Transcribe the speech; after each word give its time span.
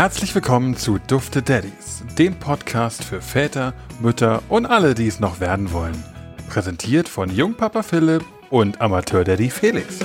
Herzlich 0.00 0.34
willkommen 0.34 0.78
zu 0.78 0.98
Dufte 0.98 1.42
Daddies, 1.42 2.02
dem 2.16 2.34
Podcast 2.34 3.04
für 3.04 3.20
Väter, 3.20 3.74
Mütter 4.00 4.42
und 4.48 4.64
alle, 4.64 4.94
die 4.94 5.06
es 5.06 5.20
noch 5.20 5.40
werden 5.40 5.72
wollen. 5.72 6.02
Präsentiert 6.48 7.06
von 7.06 7.28
Jungpapa 7.28 7.82
Philipp 7.82 8.24
und 8.48 8.80
Amateur-Daddy 8.80 9.50
Felix. 9.50 9.98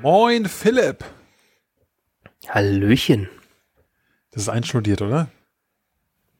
Moin 0.00 0.46
Philipp. 0.46 1.04
Hallöchen. 2.48 3.28
Das 4.30 4.44
ist 4.44 4.48
einstudiert, 4.48 5.02
oder? 5.02 5.26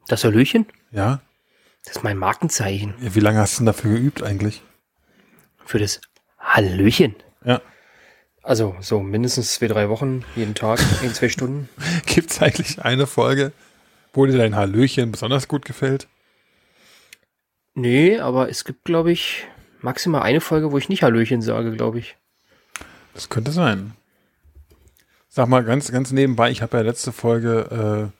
Das 0.06 0.22
Hallöchen? 0.22 0.66
Ja. 0.92 1.20
Das 1.86 1.96
ist 1.96 2.04
mein 2.04 2.18
Markenzeichen. 2.18 2.94
Wie 3.00 3.18
lange 3.18 3.40
hast 3.40 3.56
du 3.56 3.62
denn 3.62 3.66
dafür 3.66 3.94
geübt 3.94 4.22
eigentlich? 4.22 4.62
Für 5.66 5.80
das 5.80 6.00
Hallöchen. 6.38 7.16
Ja. 7.44 7.60
Also 8.42 8.76
so 8.80 9.00
mindestens 9.00 9.54
zwei, 9.54 9.68
drei 9.68 9.88
Wochen, 9.88 10.24
jeden 10.36 10.54
Tag, 10.54 10.80
in 11.02 11.12
zwei 11.12 11.28
Stunden. 11.28 11.68
Gibt 12.06 12.30
es 12.30 12.40
eigentlich 12.40 12.82
eine 12.82 13.06
Folge, 13.06 13.52
wo 14.12 14.26
dir 14.26 14.38
dein 14.38 14.56
Hallöchen 14.56 15.12
besonders 15.12 15.48
gut 15.48 15.64
gefällt? 15.64 16.08
Nee, 17.74 18.18
aber 18.18 18.48
es 18.48 18.64
gibt, 18.64 18.84
glaube 18.84 19.12
ich, 19.12 19.46
maximal 19.80 20.22
eine 20.22 20.40
Folge, 20.40 20.72
wo 20.72 20.78
ich 20.78 20.88
nicht 20.88 21.02
Hallöchen 21.02 21.42
sage, 21.42 21.72
glaube 21.72 21.98
ich. 22.00 22.16
Das 23.14 23.28
könnte 23.28 23.52
sein. 23.52 23.92
Sag 25.28 25.48
mal 25.48 25.62
ganz, 25.62 25.92
ganz 25.92 26.10
nebenbei, 26.10 26.50
ich 26.50 26.62
habe 26.62 26.78
ja 26.78 26.82
letzte 26.82 27.12
Folge 27.12 28.10
äh, 28.10 28.18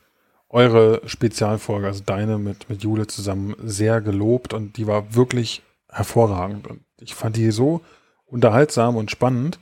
eure 0.49 1.01
Spezialfolge, 1.05 1.87
also 1.87 2.03
deine 2.05 2.37
mit, 2.37 2.69
mit 2.69 2.83
Jule 2.83 3.07
zusammen, 3.07 3.55
sehr 3.63 4.01
gelobt 4.01 4.53
und 4.53 4.77
die 4.77 4.87
war 4.87 5.15
wirklich 5.15 5.61
hervorragend. 5.89 6.67
Und 6.67 6.81
ich 6.99 7.15
fand 7.15 7.35
die 7.35 7.51
so 7.51 7.81
unterhaltsam 8.25 8.95
und 8.95 9.11
spannend. 9.11 9.59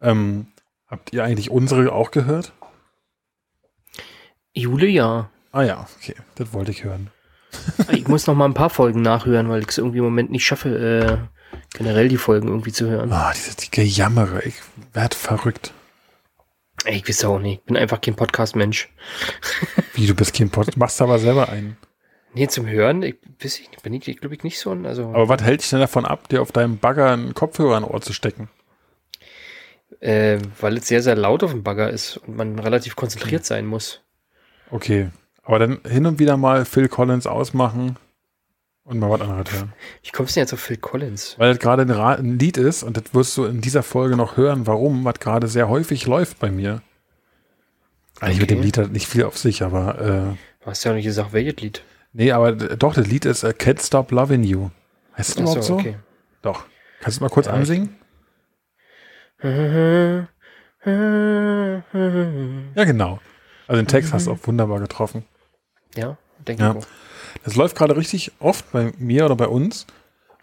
Ähm, 0.00 0.46
habt 0.86 1.12
ihr 1.12 1.24
eigentlich 1.24 1.50
unsere 1.50 1.92
auch 1.92 2.10
gehört? 2.10 2.52
Jule, 4.52 4.86
ja. 4.86 5.30
Ah 5.52 5.62
ja, 5.62 5.86
okay, 5.96 6.14
das 6.34 6.52
wollte 6.52 6.70
ich 6.70 6.84
hören. 6.84 7.10
Ich 7.92 8.06
muss 8.08 8.26
noch 8.26 8.34
mal 8.34 8.44
ein 8.44 8.54
paar 8.54 8.70
Folgen 8.70 9.02
nachhören, 9.02 9.48
weil 9.48 9.62
ich 9.62 9.68
es 9.68 9.78
irgendwie 9.78 9.98
im 9.98 10.04
Moment 10.04 10.30
nicht 10.30 10.44
schaffe, 10.44 10.68
äh, 10.68 11.56
generell 11.76 12.08
die 12.08 12.18
Folgen 12.18 12.48
irgendwie 12.48 12.72
zu 12.72 12.88
hören. 12.88 13.12
Ah, 13.12 13.32
diese 13.34 13.56
die 13.56 13.70
Gejammere, 13.70 14.42
ich 14.44 14.54
werd 14.92 15.14
verrückt. 15.14 15.72
Ey, 16.84 16.96
ich 16.96 17.08
weiß 17.08 17.24
auch 17.24 17.38
nicht. 17.38 17.60
Ich 17.60 17.64
bin 17.64 17.76
einfach 17.76 18.00
kein 18.00 18.14
Podcast-Mensch. 18.14 18.88
Wie, 19.94 20.06
du 20.06 20.14
bist 20.14 20.34
kein 20.34 20.50
Podcast, 20.50 20.76
machst 20.76 21.02
aber 21.02 21.18
selber 21.18 21.48
einen. 21.48 21.76
Nee, 22.34 22.48
zum 22.48 22.66
Hören, 22.66 23.02
ich 23.02 23.16
weiß 23.42 23.58
ich 23.60 23.70
nicht, 23.70 23.82
bin 23.82 23.94
ich, 23.94 24.04
glaube 24.20 24.34
ich, 24.34 24.44
nicht 24.44 24.58
so 24.58 24.70
ein, 24.70 24.86
also. 24.86 25.08
Aber 25.08 25.28
was 25.28 25.42
hält 25.42 25.62
dich 25.62 25.70
denn 25.70 25.80
davon 25.80 26.04
ab, 26.04 26.28
dir 26.28 26.42
auf 26.42 26.52
deinem 26.52 26.78
Bagger 26.78 27.12
einen 27.12 27.34
Kopfhörer 27.34 27.78
in 27.78 27.84
Ohr 27.84 28.00
zu 28.00 28.12
stecken? 28.12 28.48
Äh, 30.00 30.38
weil 30.60 30.76
es 30.76 30.86
sehr, 30.88 31.02
sehr 31.02 31.16
laut 31.16 31.42
auf 31.42 31.50
dem 31.50 31.62
Bagger 31.62 31.90
ist 31.90 32.18
und 32.18 32.36
man 32.36 32.58
relativ 32.58 32.94
konzentriert 32.94 33.44
sein 33.44 33.66
muss. 33.66 34.00
Okay. 34.70 35.08
Aber 35.42 35.58
dann 35.58 35.80
hin 35.88 36.06
und 36.06 36.18
wieder 36.18 36.36
mal 36.36 36.64
Phil 36.66 36.88
Collins 36.88 37.26
ausmachen 37.26 37.96
und 38.84 38.98
mal 38.98 39.10
was 39.10 39.22
anderes 39.22 39.52
hören. 39.52 39.72
Wie 40.02 40.10
kommst 40.10 40.32
du 40.36 40.40
denn 40.40 40.42
jetzt 40.44 40.52
auf 40.52 40.60
Phil 40.60 40.76
Collins? 40.76 41.34
Weil 41.38 41.50
das 41.52 41.58
gerade 41.58 41.82
ein, 41.82 41.90
ein 41.90 42.38
Lied 42.38 42.58
ist 42.58 42.82
und 42.82 42.96
das 42.98 43.14
wirst 43.14 43.36
du 43.38 43.44
in 43.46 43.60
dieser 43.62 43.82
Folge 43.82 44.16
noch 44.16 44.36
hören, 44.36 44.66
warum, 44.66 45.04
was 45.04 45.20
gerade 45.20 45.48
sehr 45.48 45.68
häufig 45.68 46.06
läuft 46.06 46.38
bei 46.38 46.50
mir. 46.50 46.82
Eigentlich 48.20 48.40
mit 48.40 48.50
Okay. 48.50 48.56
dem 48.56 48.62
Lied 48.62 48.78
hat 48.78 48.90
nicht 48.92 49.06
viel 49.08 49.24
auf 49.24 49.38
sich, 49.38 49.62
aber 49.62 49.98
äh, 50.00 50.36
Du 50.64 50.66
hast 50.70 50.84
ja 50.84 50.90
noch 50.90 50.96
nicht 50.96 51.04
gesagt, 51.06 51.32
welches 51.32 51.56
Lied. 51.60 51.82
nee, 52.12 52.32
aber 52.32 52.52
d- 52.52 52.76
doch, 52.76 52.94
das 52.94 53.06
Lied 53.06 53.24
ist 53.24 53.42
äh, 53.42 53.48
Can't 53.56 53.84
Stop 53.84 54.10
Loving 54.10 54.42
You. 54.42 54.70
Heißt 55.16 55.30
es 55.30 55.36
überhaupt 55.36 55.64
so? 55.64 55.74
okay. 55.74 55.96
Doch. 56.42 56.64
Kannst 57.00 57.18
du 57.20 57.24
mal 57.24 57.30
kurz 57.30 57.46
Ja, 57.46 57.52
ansingen? 57.54 57.96
Ja, 62.74 62.84
genau. 62.84 63.20
Also 63.66 63.82
den 63.82 63.86
Text 63.86 64.12
hast 64.12 64.26
du 64.26 64.32
auch 64.32 64.38
wunderbar 64.44 64.80
getroffen. 64.80 65.24
denke 66.46 66.62
Ja. 66.62 66.70
ich 66.70 66.76
auch. 66.78 66.86
Das 67.44 67.56
läuft 67.56 67.76
gerade 67.76 67.96
richtig 67.96 68.32
oft 68.40 68.70
bei 68.72 68.92
mir 68.98 69.24
oder 69.26 69.36
bei 69.36 69.46
uns. 69.48 69.86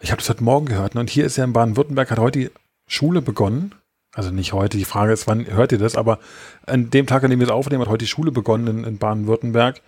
Ich 0.00 0.10
habe 0.12 0.20
das 0.20 0.28
heute 0.28 0.44
Morgen 0.44 0.66
gehört. 0.66 0.94
Ne? 0.94 1.00
Und 1.00 1.10
hier 1.10 1.24
ist 1.24 1.36
ja 1.36 1.44
in 1.44 1.52
Baden-Württemberg 1.52 2.10
hat 2.10 2.18
heute 2.18 2.38
die 2.38 2.50
Schule 2.86 3.22
begonnen. 3.22 3.74
Also 4.14 4.30
nicht 4.30 4.52
heute, 4.52 4.78
die 4.78 4.84
Frage 4.84 5.12
ist, 5.12 5.26
wann 5.26 5.46
hört 5.46 5.72
ihr 5.72 5.78
das? 5.78 5.96
Aber 5.96 6.18
an 6.66 6.90
dem 6.90 7.06
Tag, 7.06 7.24
an 7.24 7.30
dem 7.30 7.40
wir 7.40 7.46
es 7.48 7.52
aufnehmen, 7.52 7.82
hat 7.82 7.88
heute 7.88 8.04
die 8.04 8.10
Schule 8.10 8.30
begonnen 8.30 8.66
in, 8.66 8.84
in 8.84 8.98
Baden-Württemberg. 8.98 9.82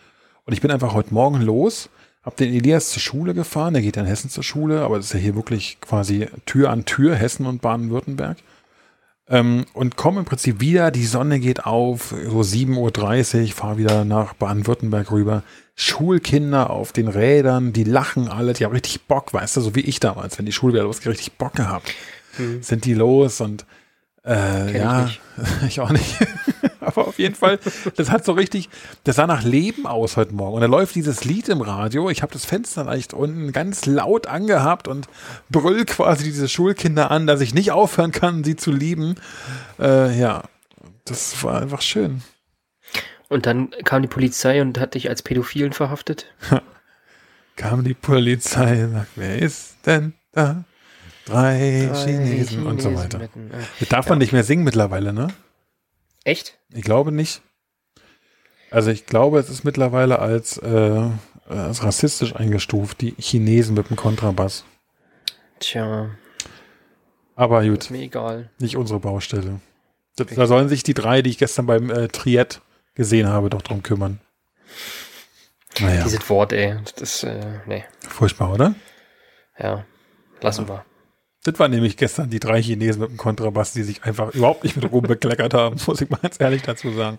Und 0.45 0.53
ich 0.53 0.61
bin 0.61 0.71
einfach 0.71 0.93
heute 0.93 1.15
Morgen 1.15 1.41
los, 1.41 1.89
habe 2.25 2.37
den 2.37 2.53
Elias 2.53 2.91
zur 2.91 3.01
Schule 3.01 3.33
gefahren. 3.33 3.75
Der 3.75 3.83
geht 3.83 3.97
ja 3.97 4.03
in 4.03 4.09
Hessen 4.09 4.29
zur 4.29 4.43
Schule, 4.43 4.83
aber 4.83 4.97
das 4.97 5.07
ist 5.07 5.13
ja 5.15 5.19
hier 5.21 5.35
wirklich 5.37 5.79
quasi 5.81 6.29
Tür 6.47 6.71
an 6.71 6.85
Tür, 6.85 7.15
Hessen 7.15 7.47
und 7.47 7.63
Baden-Württemberg. 7.63 8.39
Ähm, 9.31 9.67
und 9.75 9.97
komme 9.97 10.21
im 10.21 10.25
Prinzip 10.25 10.61
wieder, 10.61 10.91
die 10.91 11.05
Sonne 11.05 11.39
geht 11.39 11.67
auf, 11.67 12.15
so 12.29 12.41
7.30 12.41 13.43
Uhr, 13.43 13.49
fahre 13.49 13.79
wieder 13.79 14.05
nach 14.05 14.33
Baden-Württemberg 14.35 15.11
rüber. 15.11 15.43
Schulkinder 15.75 16.71
auf 16.71 16.93
den 16.93 17.09
Rädern, 17.09 17.73
die 17.73 17.85
lachen 17.85 18.29
alle, 18.29 18.55
die 18.55 18.65
haben 18.65 18.73
richtig 18.73 19.03
Bock, 19.03 19.33
weißt 19.33 19.59
du, 19.59 19.61
so 19.61 19.75
wie 19.75 19.81
ich 19.81 20.01
damals, 20.01 20.39
wenn 20.39 20.47
die 20.47 20.53
Schule 20.53 20.73
wieder 20.75 20.85
losgeht, 20.85 21.13
richtig 21.13 21.35
Bock 21.35 21.55
gehabt. 21.55 21.93
Hm. 22.37 22.63
Sind 22.63 22.85
die 22.85 22.95
los 22.95 23.41
und 23.41 23.67
äh, 24.25 24.71
ich 24.71 24.77
ja, 24.77 25.03
nicht. 25.03 25.21
ich, 25.69 25.81
auch 25.81 25.91
nicht. 25.91 26.17
Aber 26.89 27.07
auf 27.07 27.19
jeden 27.19 27.35
Fall, 27.35 27.59
das 27.97 28.11
hat 28.11 28.25
so 28.25 28.33
richtig, 28.33 28.71
das 29.05 29.17
sah 29.17 29.27
nach 29.27 29.43
Leben 29.43 29.87
aus 29.87 30.17
heute 30.17 30.35
Morgen. 30.35 30.55
Und 30.55 30.61
da 30.63 30.67
läuft 30.67 30.95
dieses 30.95 31.25
Lied 31.25 31.49
im 31.51 31.61
Radio. 31.61 32.09
Ich 32.09 32.23
habe 32.23 32.33
das 32.33 32.47
Fenster 32.47 32.85
leicht 32.85 33.13
unten 33.13 33.53
ganz 33.53 33.85
laut 33.85 34.27
angehabt 34.27 34.89
und 34.89 35.07
brüll 35.51 35.85
quasi 35.85 36.25
diese 36.25 36.49
Schulkinder 36.49 37.11
an, 37.11 37.27
dass 37.27 37.43
ich 37.43 37.53
nicht 37.53 37.73
aufhören 37.73 38.11
kann, 38.11 38.43
sie 38.43 38.57
zu 38.57 38.73
lieben. 38.73 39.17
Äh, 39.79 40.19
ja, 40.19 40.45
das 41.05 41.43
war 41.45 41.61
einfach 41.61 41.83
schön. 41.83 42.23
Und 43.29 43.45
dann 43.45 43.71
kam 43.85 44.01
die 44.01 44.09
Polizei 44.09 44.63
und 44.63 44.81
hat 44.81 44.95
dich 44.95 45.11
als 45.11 45.23
Pädophilen 45.23 45.75
verhaftet. 45.75 46.27
Kam 47.57 47.85
die 47.85 47.95
Polizei 47.95 48.85
und 48.85 48.93
sagt, 48.93 49.11
wer 49.17 49.39
ist 49.39 49.77
denn 49.85 50.15
da? 50.33 50.65
Drei, 51.27 51.91
Chinesen, 51.93 52.65
und 52.65 52.81
so 52.81 52.95
weiter. 52.95 53.19
Mit, 53.19 53.31
äh, 53.37 53.87
darf 53.91 54.09
man 54.09 54.19
nicht 54.19 54.33
mehr 54.33 54.45
singen 54.45 54.65
mittlerweile, 54.65 55.13
ne? 55.13 55.29
Echt? 56.29 56.59
Ich 56.73 56.83
glaube 56.83 57.13
nicht. 57.13 57.43
Also 58.71 58.91
ich 58.91 59.07
glaube, 59.07 59.39
es 59.39 59.49
ist 59.49 59.65
mittlerweile 59.65 60.19
als, 60.19 60.59
äh, 60.59 61.11
als 61.49 61.83
rassistisch 61.83 62.37
eingestuft, 62.37 63.01
die 63.01 63.15
Chinesen 63.19 63.75
mit 63.75 63.89
dem 63.89 63.97
Kontrabass. 63.97 64.65
Tja, 65.59 66.11
Aber 67.35 67.65
ist 67.65 67.71
gut, 67.71 67.91
mir 67.91 68.03
egal. 68.03 68.51
nicht 68.59 68.77
unsere 68.77 69.01
Baustelle. 69.01 69.61
Da, 70.17 70.25
da 70.25 70.47
sollen 70.47 70.69
sich 70.69 70.83
die 70.83 70.95
drei, 70.95 71.23
die 71.23 71.31
ich 71.31 71.39
gestern 71.39 71.67
beim 71.67 71.91
äh, 71.91 72.09
Triett 72.09 72.61
gesehen 72.95 73.29
habe, 73.29 73.51
doch 73.51 73.63
drum 73.63 73.83
kümmern. 73.83 74.21
Naja, 75.81 76.03
Dieses 76.05 76.29
Wort, 76.29 76.53
ey. 76.53 76.77
Das, 76.97 77.23
äh, 77.23 77.61
nee. 77.67 77.85
furchtbar, 78.09 78.53
oder? 78.53 78.75
Ja. 79.59 79.85
Lassen 80.41 80.69
wir. 80.69 80.85
Das 81.51 81.59
waren 81.59 81.71
nämlich 81.71 81.97
gestern 81.97 82.29
die 82.29 82.41
drei 82.41 82.61
Chinesen 82.61 83.01
mit 83.01 83.11
dem 83.11 83.17
Kontrabass, 83.17 83.73
die 83.73 83.83
sich 83.83 84.05
einfach 84.05 84.35
überhaupt 84.35 84.65
nicht 84.65 84.77
mit 84.77 84.91
Ruhm 84.91 85.05
bekleckert 85.05 85.55
haben, 85.55 85.77
muss 85.87 86.01
ich 86.01 86.11
mal 86.11 86.19
ganz 86.21 86.39
ehrlich 86.39 86.63
dazu 86.63 86.93
sagen. 86.93 87.19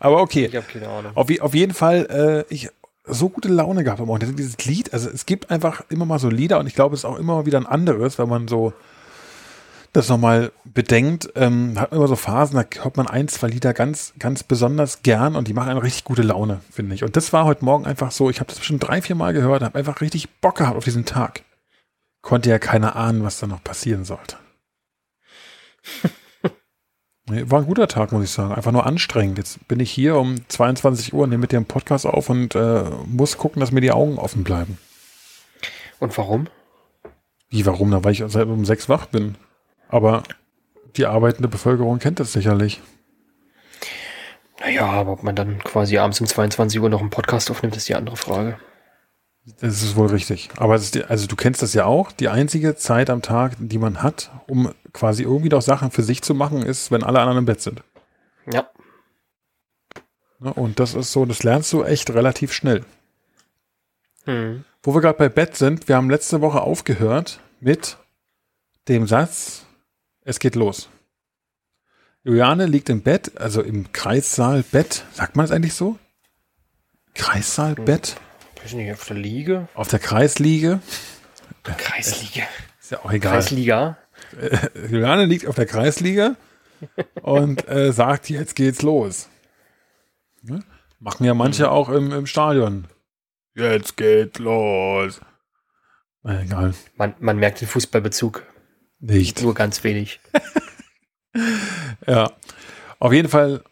Aber 0.00 0.20
okay. 0.20 0.46
Ich 0.46 0.56
habe 0.56 0.66
keine 0.66 0.88
Ahnung. 0.88 1.12
Auf, 1.14 1.28
auf 1.40 1.54
jeden 1.54 1.74
Fall, 1.74 2.44
äh, 2.48 2.54
ich 2.54 2.70
so 3.04 3.28
gute 3.28 3.48
Laune 3.48 3.84
gehabt 3.84 4.00
am 4.00 4.06
Morgen. 4.06 4.34
Dieses 4.36 4.58
Lied, 4.64 4.92
also 4.92 5.08
es 5.08 5.26
gibt 5.26 5.50
einfach 5.50 5.84
immer 5.90 6.06
mal 6.06 6.18
so 6.18 6.28
Lieder 6.28 6.58
und 6.58 6.66
ich 6.66 6.74
glaube, 6.74 6.94
es 6.94 7.00
ist 7.00 7.04
auch 7.04 7.18
immer 7.18 7.36
mal 7.36 7.46
wieder 7.46 7.58
ein 7.58 7.66
anderes, 7.66 8.18
wenn 8.18 8.28
man 8.28 8.48
so 8.48 8.72
das 9.92 10.08
nochmal 10.08 10.52
bedenkt, 10.64 11.30
ähm, 11.36 11.78
hat 11.78 11.90
man 11.90 11.98
immer 12.00 12.08
so 12.08 12.16
Phasen, 12.16 12.56
da 12.56 12.82
hört 12.82 12.96
man 12.96 13.06
ein, 13.06 13.28
zwei 13.28 13.46
Lieder 13.48 13.72
ganz, 13.72 14.12
ganz 14.18 14.42
besonders 14.42 15.02
gern 15.02 15.36
und 15.36 15.48
die 15.48 15.54
machen 15.54 15.70
eine 15.70 15.82
richtig 15.82 16.04
gute 16.04 16.22
Laune, 16.22 16.60
finde 16.70 16.94
ich. 16.94 17.04
Und 17.04 17.16
das 17.16 17.32
war 17.32 17.44
heute 17.44 17.64
Morgen 17.64 17.86
einfach 17.86 18.10
so, 18.10 18.28
ich 18.28 18.40
habe 18.40 18.52
das 18.52 18.64
schon 18.64 18.78
drei, 18.78 19.00
vier 19.00 19.16
Mal 19.16 19.32
gehört, 19.32 19.62
habe 19.62 19.78
einfach 19.78 20.00
richtig 20.00 20.28
Bock 20.40 20.56
gehabt 20.56 20.76
auf 20.76 20.84
diesen 20.84 21.06
Tag. 21.06 21.42
Konnte 22.26 22.50
ja 22.50 22.58
keiner 22.58 22.96
ahnen, 22.96 23.22
was 23.22 23.38
da 23.38 23.46
noch 23.46 23.62
passieren 23.62 24.04
sollte. 24.04 24.36
Nee, 27.28 27.42
War 27.50 27.58
ein 27.58 27.66
guter 27.66 27.88
Tag, 27.88 28.12
muss 28.12 28.22
ich 28.22 28.30
sagen. 28.30 28.54
Einfach 28.54 28.70
nur 28.70 28.86
anstrengend. 28.86 29.36
Jetzt 29.36 29.66
bin 29.66 29.80
ich 29.80 29.90
hier 29.90 30.14
um 30.14 30.48
22 30.48 31.12
Uhr, 31.12 31.26
nehme 31.26 31.40
mit 31.40 31.50
dir 31.50 31.56
einen 31.56 31.66
Podcast 31.66 32.06
auf 32.06 32.30
und 32.30 32.54
äh, 32.54 32.84
muss 33.06 33.36
gucken, 33.36 33.58
dass 33.58 33.72
mir 33.72 33.80
die 33.80 33.90
Augen 33.90 34.16
offen 34.16 34.44
bleiben. 34.44 34.78
Und 35.98 36.16
warum? 36.16 36.46
Wie, 37.48 37.66
warum? 37.66 37.90
Na, 37.90 38.04
weil 38.04 38.12
ich 38.12 38.22
seit 38.28 38.46
um 38.46 38.64
sechs 38.64 38.88
wach 38.88 39.06
bin. 39.06 39.34
Aber 39.88 40.22
die 40.96 41.06
arbeitende 41.06 41.48
Bevölkerung 41.48 41.98
kennt 41.98 42.20
das 42.20 42.32
sicherlich. 42.32 42.80
Naja, 44.60 44.86
aber 44.86 45.10
ob 45.10 45.24
man 45.24 45.34
dann 45.34 45.58
quasi 45.58 45.98
abends 45.98 46.20
um 46.20 46.28
22 46.28 46.80
Uhr 46.80 46.90
noch 46.90 47.00
einen 47.00 47.10
Podcast 47.10 47.50
aufnimmt, 47.50 47.76
ist 47.76 47.88
die 47.88 47.96
andere 47.96 48.16
Frage. 48.16 48.56
Das 49.60 49.82
ist 49.82 49.94
wohl 49.94 50.08
richtig. 50.08 50.50
Aber 50.56 50.74
ist 50.74 50.96
also 51.08 51.26
du 51.26 51.36
kennst 51.36 51.62
das 51.62 51.72
ja 51.72 51.84
auch. 51.84 52.10
Die 52.10 52.28
einzige 52.28 52.74
Zeit 52.74 53.10
am 53.10 53.22
Tag, 53.22 53.52
die 53.58 53.78
man 53.78 54.02
hat, 54.02 54.32
um 54.48 54.72
quasi 54.92 55.22
irgendwie 55.22 55.48
noch 55.48 55.62
Sachen 55.62 55.92
für 55.92 56.02
sich 56.02 56.22
zu 56.22 56.34
machen, 56.34 56.62
ist, 56.62 56.90
wenn 56.90 57.04
alle 57.04 57.20
anderen 57.20 57.38
im 57.38 57.44
Bett 57.46 57.60
sind. 57.60 57.82
Ja. 58.52 58.68
Und 60.40 60.80
das 60.80 60.94
ist 60.94 61.12
so, 61.12 61.24
das 61.24 61.44
lernst 61.44 61.72
du 61.72 61.84
echt 61.84 62.10
relativ 62.10 62.52
schnell. 62.52 62.84
Hm. 64.24 64.64
Wo 64.82 64.94
wir 64.94 65.00
gerade 65.00 65.18
bei 65.18 65.28
Bett 65.28 65.56
sind, 65.56 65.88
wir 65.88 65.96
haben 65.96 66.10
letzte 66.10 66.40
Woche 66.40 66.60
aufgehört 66.60 67.40
mit 67.60 67.96
dem 68.88 69.06
Satz, 69.06 69.64
es 70.22 70.38
geht 70.40 70.56
los. 70.56 70.88
Juliane 72.24 72.66
liegt 72.66 72.88
im 72.88 73.02
Bett, 73.02 73.38
also 73.38 73.62
im 73.62 73.92
Kreissaal 73.92 74.64
Bett. 74.64 75.04
Sagt 75.12 75.36
man 75.36 75.44
es 75.44 75.52
eigentlich 75.52 75.74
so? 75.74 75.96
Kreissaal 77.14 77.76
Bett? 77.76 78.16
Weiß 78.62 78.72
nicht, 78.74 78.92
auf 78.92 79.06
der 79.06 79.16
Liege? 79.16 79.68
Auf 79.74 79.88
der 79.88 79.98
Kreisliege. 79.98 80.80
Kreisliga. 81.62 82.44
Ist 82.80 82.92
ja 82.92 83.04
auch 83.04 83.12
egal. 83.12 83.32
Kreisliga. 83.32 83.98
Juliane 84.90 85.26
liegt 85.26 85.46
auf 85.46 85.54
der 85.54 85.66
Kreisliga 85.66 86.36
und 87.22 87.68
äh, 87.68 87.92
sagt, 87.92 88.28
jetzt 88.30 88.54
geht's 88.54 88.82
los. 88.82 89.28
Ne? 90.42 90.60
Machen 90.98 91.24
ja 91.26 91.34
manche 91.34 91.70
auch 91.70 91.88
im, 91.88 92.12
im 92.12 92.26
Stadion. 92.26 92.86
Jetzt 93.54 93.96
geht's 93.96 94.38
los. 94.38 95.20
Na, 96.22 96.42
egal. 96.42 96.74
Man, 96.96 97.14
man 97.18 97.38
merkt 97.38 97.60
den 97.60 97.68
Fußballbezug. 97.68 98.42
Nicht. 98.98 99.42
Nur 99.42 99.54
ganz 99.54 99.84
wenig. 99.84 100.20
Ja. 102.06 102.32
Auf 102.98 103.12
jeden 103.12 103.28
Fall, 103.28 103.62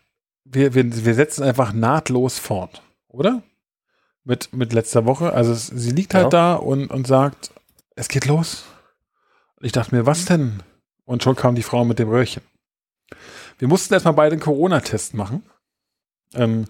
wir, 0.45 0.75
wir, 0.75 1.05
wir 1.05 1.15
setzen 1.15 1.45
einfach 1.45 1.73
nahtlos 1.73 2.39
fort, 2.39 2.83
oder? 3.09 3.43
Mit, 4.25 4.53
mit 4.55 4.73
letzter 4.73 5.05
Woche. 5.05 5.33
Also 5.33 5.53
es, 5.53 5.67
sie 5.67 5.91
liegt 5.91 6.15
halt 6.15 6.25
Ja. 6.25 6.31
da 6.31 6.55
und, 6.55 6.87
und 6.91 7.07
sagt, 7.07 7.51
es 7.95 8.09
geht 8.09 8.27
los. 8.27 8.65
Und 9.57 9.67
ich 9.67 9.73
dachte 9.73 9.95
mir, 9.95 10.07
was 10.07 10.25
denn? 10.25 10.63
Und 11.05 11.23
schon 11.23 11.37
kam 11.37 11.55
die 11.55 11.63
Frau 11.63 11.85
mit 11.85 11.99
dem 11.99 12.09
Röhrchen. 12.09 12.43
Wir 13.59 13.69
mussten 13.69 13.93
erstmal 13.93 14.15
beide 14.15 14.33
einen 14.33 14.43
Corona-Test 14.43 15.15
machen. 15.15 15.43
Ähm, 16.35 16.65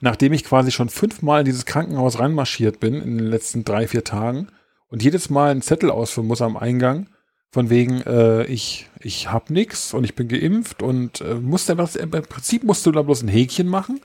nachdem 0.00 0.32
ich 0.32 0.44
quasi 0.44 0.70
schon 0.70 0.88
fünfmal 0.88 1.40
in 1.40 1.44
dieses 1.46 1.66
Krankenhaus 1.66 2.18
reinmarschiert 2.18 2.80
bin 2.80 2.94
in 2.94 3.18
den 3.18 3.26
letzten 3.26 3.64
drei, 3.64 3.86
vier 3.86 4.04
Tagen 4.04 4.48
und 4.88 5.02
jedes 5.02 5.28
Mal 5.28 5.50
einen 5.50 5.62
Zettel 5.62 5.90
ausfüllen 5.90 6.28
muss 6.28 6.40
am 6.40 6.56
Eingang, 6.56 7.08
von 7.50 7.68
wegen, 7.68 8.00
äh, 8.02 8.44
ich, 8.44 8.88
ich 9.00 9.30
hab 9.30 9.50
nix 9.50 9.92
und 9.92 10.04
ich 10.04 10.14
bin 10.14 10.28
geimpft 10.28 10.82
und 10.82 11.20
äh, 11.20 11.34
musste 11.34 11.72
einfach, 11.72 11.94
im 11.96 12.10
Prinzip 12.10 12.64
musst 12.64 12.86
du 12.86 12.92
da 12.92 13.02
bloß 13.02 13.22
ein 13.22 13.28
Häkchen 13.28 13.68
machen, 13.68 14.00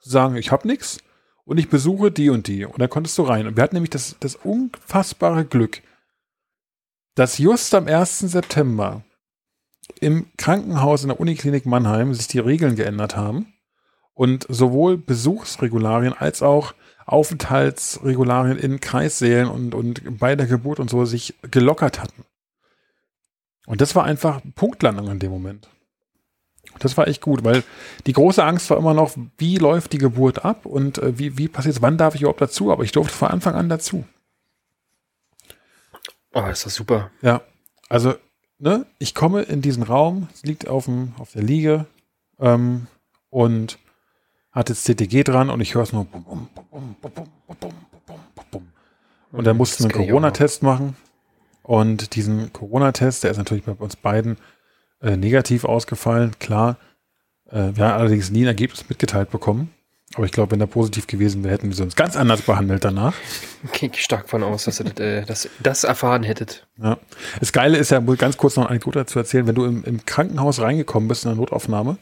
sagen, 0.00 0.36
ich 0.36 0.52
hab 0.52 0.64
nix 0.64 0.98
und 1.44 1.58
ich 1.58 1.68
besuche 1.68 2.10
die 2.10 2.30
und 2.30 2.46
die. 2.46 2.64
Und 2.64 2.80
dann 2.80 2.90
konntest 2.90 3.16
du 3.18 3.22
rein. 3.22 3.46
Und 3.46 3.56
wir 3.56 3.62
hatten 3.62 3.76
nämlich 3.76 3.90
das, 3.90 4.16
das 4.20 4.36
unfassbare 4.36 5.44
Glück, 5.44 5.82
dass 7.14 7.38
just 7.38 7.74
am 7.74 7.86
1. 7.86 8.20
September 8.20 9.04
im 10.00 10.26
Krankenhaus 10.36 11.02
in 11.02 11.08
der 11.08 11.20
Uniklinik 11.20 11.66
Mannheim 11.66 12.14
sich 12.14 12.26
die 12.26 12.38
Regeln 12.38 12.74
geändert 12.74 13.16
haben 13.16 13.52
und 14.14 14.46
sowohl 14.48 14.96
Besuchsregularien 14.96 16.14
als 16.14 16.42
auch 16.42 16.74
Aufenthaltsregularien 17.06 18.58
in 18.58 18.80
Kreissälen 18.80 19.48
und, 19.48 19.74
und 19.74 20.18
bei 20.18 20.36
der 20.36 20.46
Geburt 20.46 20.80
und 20.80 20.88
so 20.88 21.04
sich 21.04 21.34
gelockert 21.42 22.00
hatten. 22.00 22.24
Und 23.66 23.80
das 23.80 23.94
war 23.94 24.04
einfach 24.04 24.40
Punktlandung 24.54 25.10
in 25.10 25.18
dem 25.18 25.30
Moment. 25.30 25.68
Das 26.78 26.96
war 26.96 27.08
echt 27.08 27.20
gut, 27.20 27.44
weil 27.44 27.62
die 28.06 28.12
große 28.12 28.42
Angst 28.42 28.68
war 28.70 28.76
immer 28.76 28.94
noch, 28.94 29.14
wie 29.38 29.58
läuft 29.58 29.92
die 29.92 29.98
Geburt 29.98 30.44
ab 30.44 30.66
und 30.66 30.98
äh, 30.98 31.18
wie, 31.18 31.38
wie 31.38 31.48
passiert 31.48 31.76
es, 31.76 31.82
wann 31.82 31.98
darf 31.98 32.14
ich 32.14 32.22
überhaupt 32.22 32.40
dazu? 32.40 32.72
Aber 32.72 32.82
ich 32.82 32.92
durfte 32.92 33.14
von 33.14 33.28
Anfang 33.28 33.54
an 33.54 33.68
dazu. 33.68 34.04
Oh, 36.32 36.46
ist 36.46 36.66
das 36.66 36.74
super. 36.74 37.10
Ja, 37.22 37.42
also, 37.88 38.14
ne, 38.58 38.86
ich 38.98 39.14
komme 39.14 39.42
in 39.42 39.62
diesen 39.62 39.84
Raum, 39.84 40.28
es 40.34 40.42
liegt 40.42 40.66
auf, 40.66 40.86
dem, 40.86 41.12
auf 41.18 41.32
der 41.32 41.42
Liege 41.42 41.86
ähm, 42.40 42.88
und 43.30 43.78
hat 44.50 44.68
jetzt 44.68 44.84
CTG 44.84 45.22
dran 45.22 45.50
und 45.50 45.60
ich 45.60 45.74
höre 45.74 45.82
es 45.82 45.92
nur. 45.92 46.04
Bum, 46.04 46.24
bum, 46.24 46.48
bum, 46.70 47.26
und 49.34 49.44
dann 49.44 49.56
mussten 49.56 49.84
wir 49.84 49.94
einen 49.94 50.06
Corona-Test 50.06 50.62
machen. 50.62 50.96
Und 51.64 52.14
diesen 52.14 52.52
Corona-Test, 52.52 53.24
der 53.24 53.32
ist 53.32 53.36
natürlich 53.36 53.64
bei 53.64 53.72
uns 53.72 53.96
beiden 53.96 54.36
äh, 55.04 55.16
negativ 55.16 55.64
ausgefallen, 55.64 56.32
klar. 56.38 56.78
Äh, 57.50 57.72
wir 57.74 57.84
haben 57.84 58.00
allerdings 58.00 58.30
nie 58.30 58.44
ein 58.44 58.48
Ergebnis 58.48 58.88
mitgeteilt 58.88 59.30
bekommen. 59.30 59.70
Aber 60.14 60.26
ich 60.26 60.32
glaube, 60.32 60.52
wenn 60.52 60.60
er 60.60 60.66
positiv 60.66 61.06
gewesen 61.06 61.42
wäre, 61.42 61.54
hätten 61.54 61.68
wir 61.68 61.74
sie 61.74 61.82
uns 61.82 61.96
ganz 61.96 62.16
anders 62.16 62.42
behandelt 62.42 62.84
danach. 62.84 63.14
Gehe 63.72 63.90
ich 63.92 64.02
stark 64.02 64.28
von 64.28 64.42
aus, 64.42 64.64
dass 64.64 64.80
ihr 64.80 64.84
das, 64.84 65.00
äh, 65.00 65.24
das, 65.24 65.48
das 65.60 65.84
erfahren 65.84 66.22
hättet. 66.22 66.66
Ja. 66.80 66.98
Das 67.40 67.52
Geile 67.52 67.78
ist 67.78 67.90
ja, 67.90 67.98
ganz 68.00 68.36
kurz 68.36 68.56
noch 68.56 68.64
eine 68.64 68.70
Anekdote 68.70 69.00
dazu 69.00 69.18
erzählen, 69.18 69.46
wenn 69.46 69.54
du 69.54 69.64
im, 69.64 69.82
im 69.84 70.04
Krankenhaus 70.06 70.60
reingekommen 70.60 71.08
bist 71.08 71.24
in 71.24 71.30
der 71.30 71.36
Notaufnahme, 71.36 71.98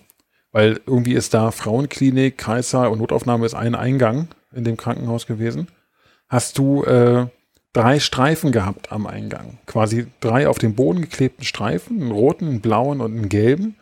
weil 0.51 0.81
irgendwie 0.87 1.15
ist 1.15 1.33
da 1.33 1.51
Frauenklinik, 1.51 2.37
Kreissaal 2.37 2.89
und 2.89 2.99
Notaufnahme 2.99 3.47
ist 3.47 3.55
ein 3.55 3.75
Eingang 3.75 4.29
in 4.55 4.65
dem 4.65 4.77
Krankenhaus 4.77 5.27
gewesen, 5.27 5.69
hast 6.29 6.59
du 6.59 6.85
äh, 6.85 7.27
drei 7.73 7.99
Streifen 8.01 8.53
gehabt 8.53 8.93
am 8.93 9.07
Eingang. 9.07 9.59
Quasi 9.67 10.07
drei 10.21 10.49
auf 10.49 10.59
dem 10.59 10.75
Boden 10.75 11.01
geklebten 11.01 11.45
Streifen, 11.45 12.01
einen 12.01 12.11
roten, 12.13 12.47
einen 12.49 12.61
blauen 12.61 13.01
und 13.01 13.13
einen 13.17 13.29
gelben, 13.29 13.77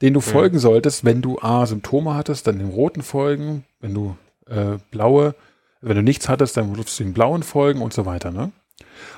den 0.00 0.14
du 0.14 0.20
folgen 0.20 0.58
solltest, 0.58 1.04
wenn 1.04 1.22
du 1.22 1.38
A, 1.40 1.66
Symptome 1.66 2.14
hattest, 2.14 2.46
dann 2.46 2.58
dem 2.58 2.70
roten 2.70 3.02
folgen, 3.02 3.64
wenn 3.80 3.94
du 3.94 4.16
äh, 4.48 4.78
blaue, 4.90 5.34
wenn 5.80 5.96
du 5.96 6.02
nichts 6.02 6.28
hattest, 6.28 6.56
dann 6.56 6.72
musst 6.72 6.98
du 6.98 7.04
dem 7.04 7.12
blauen 7.12 7.42
folgen 7.42 7.82
und 7.82 7.92
so 7.92 8.06
weiter, 8.06 8.30
ne? 8.30 8.52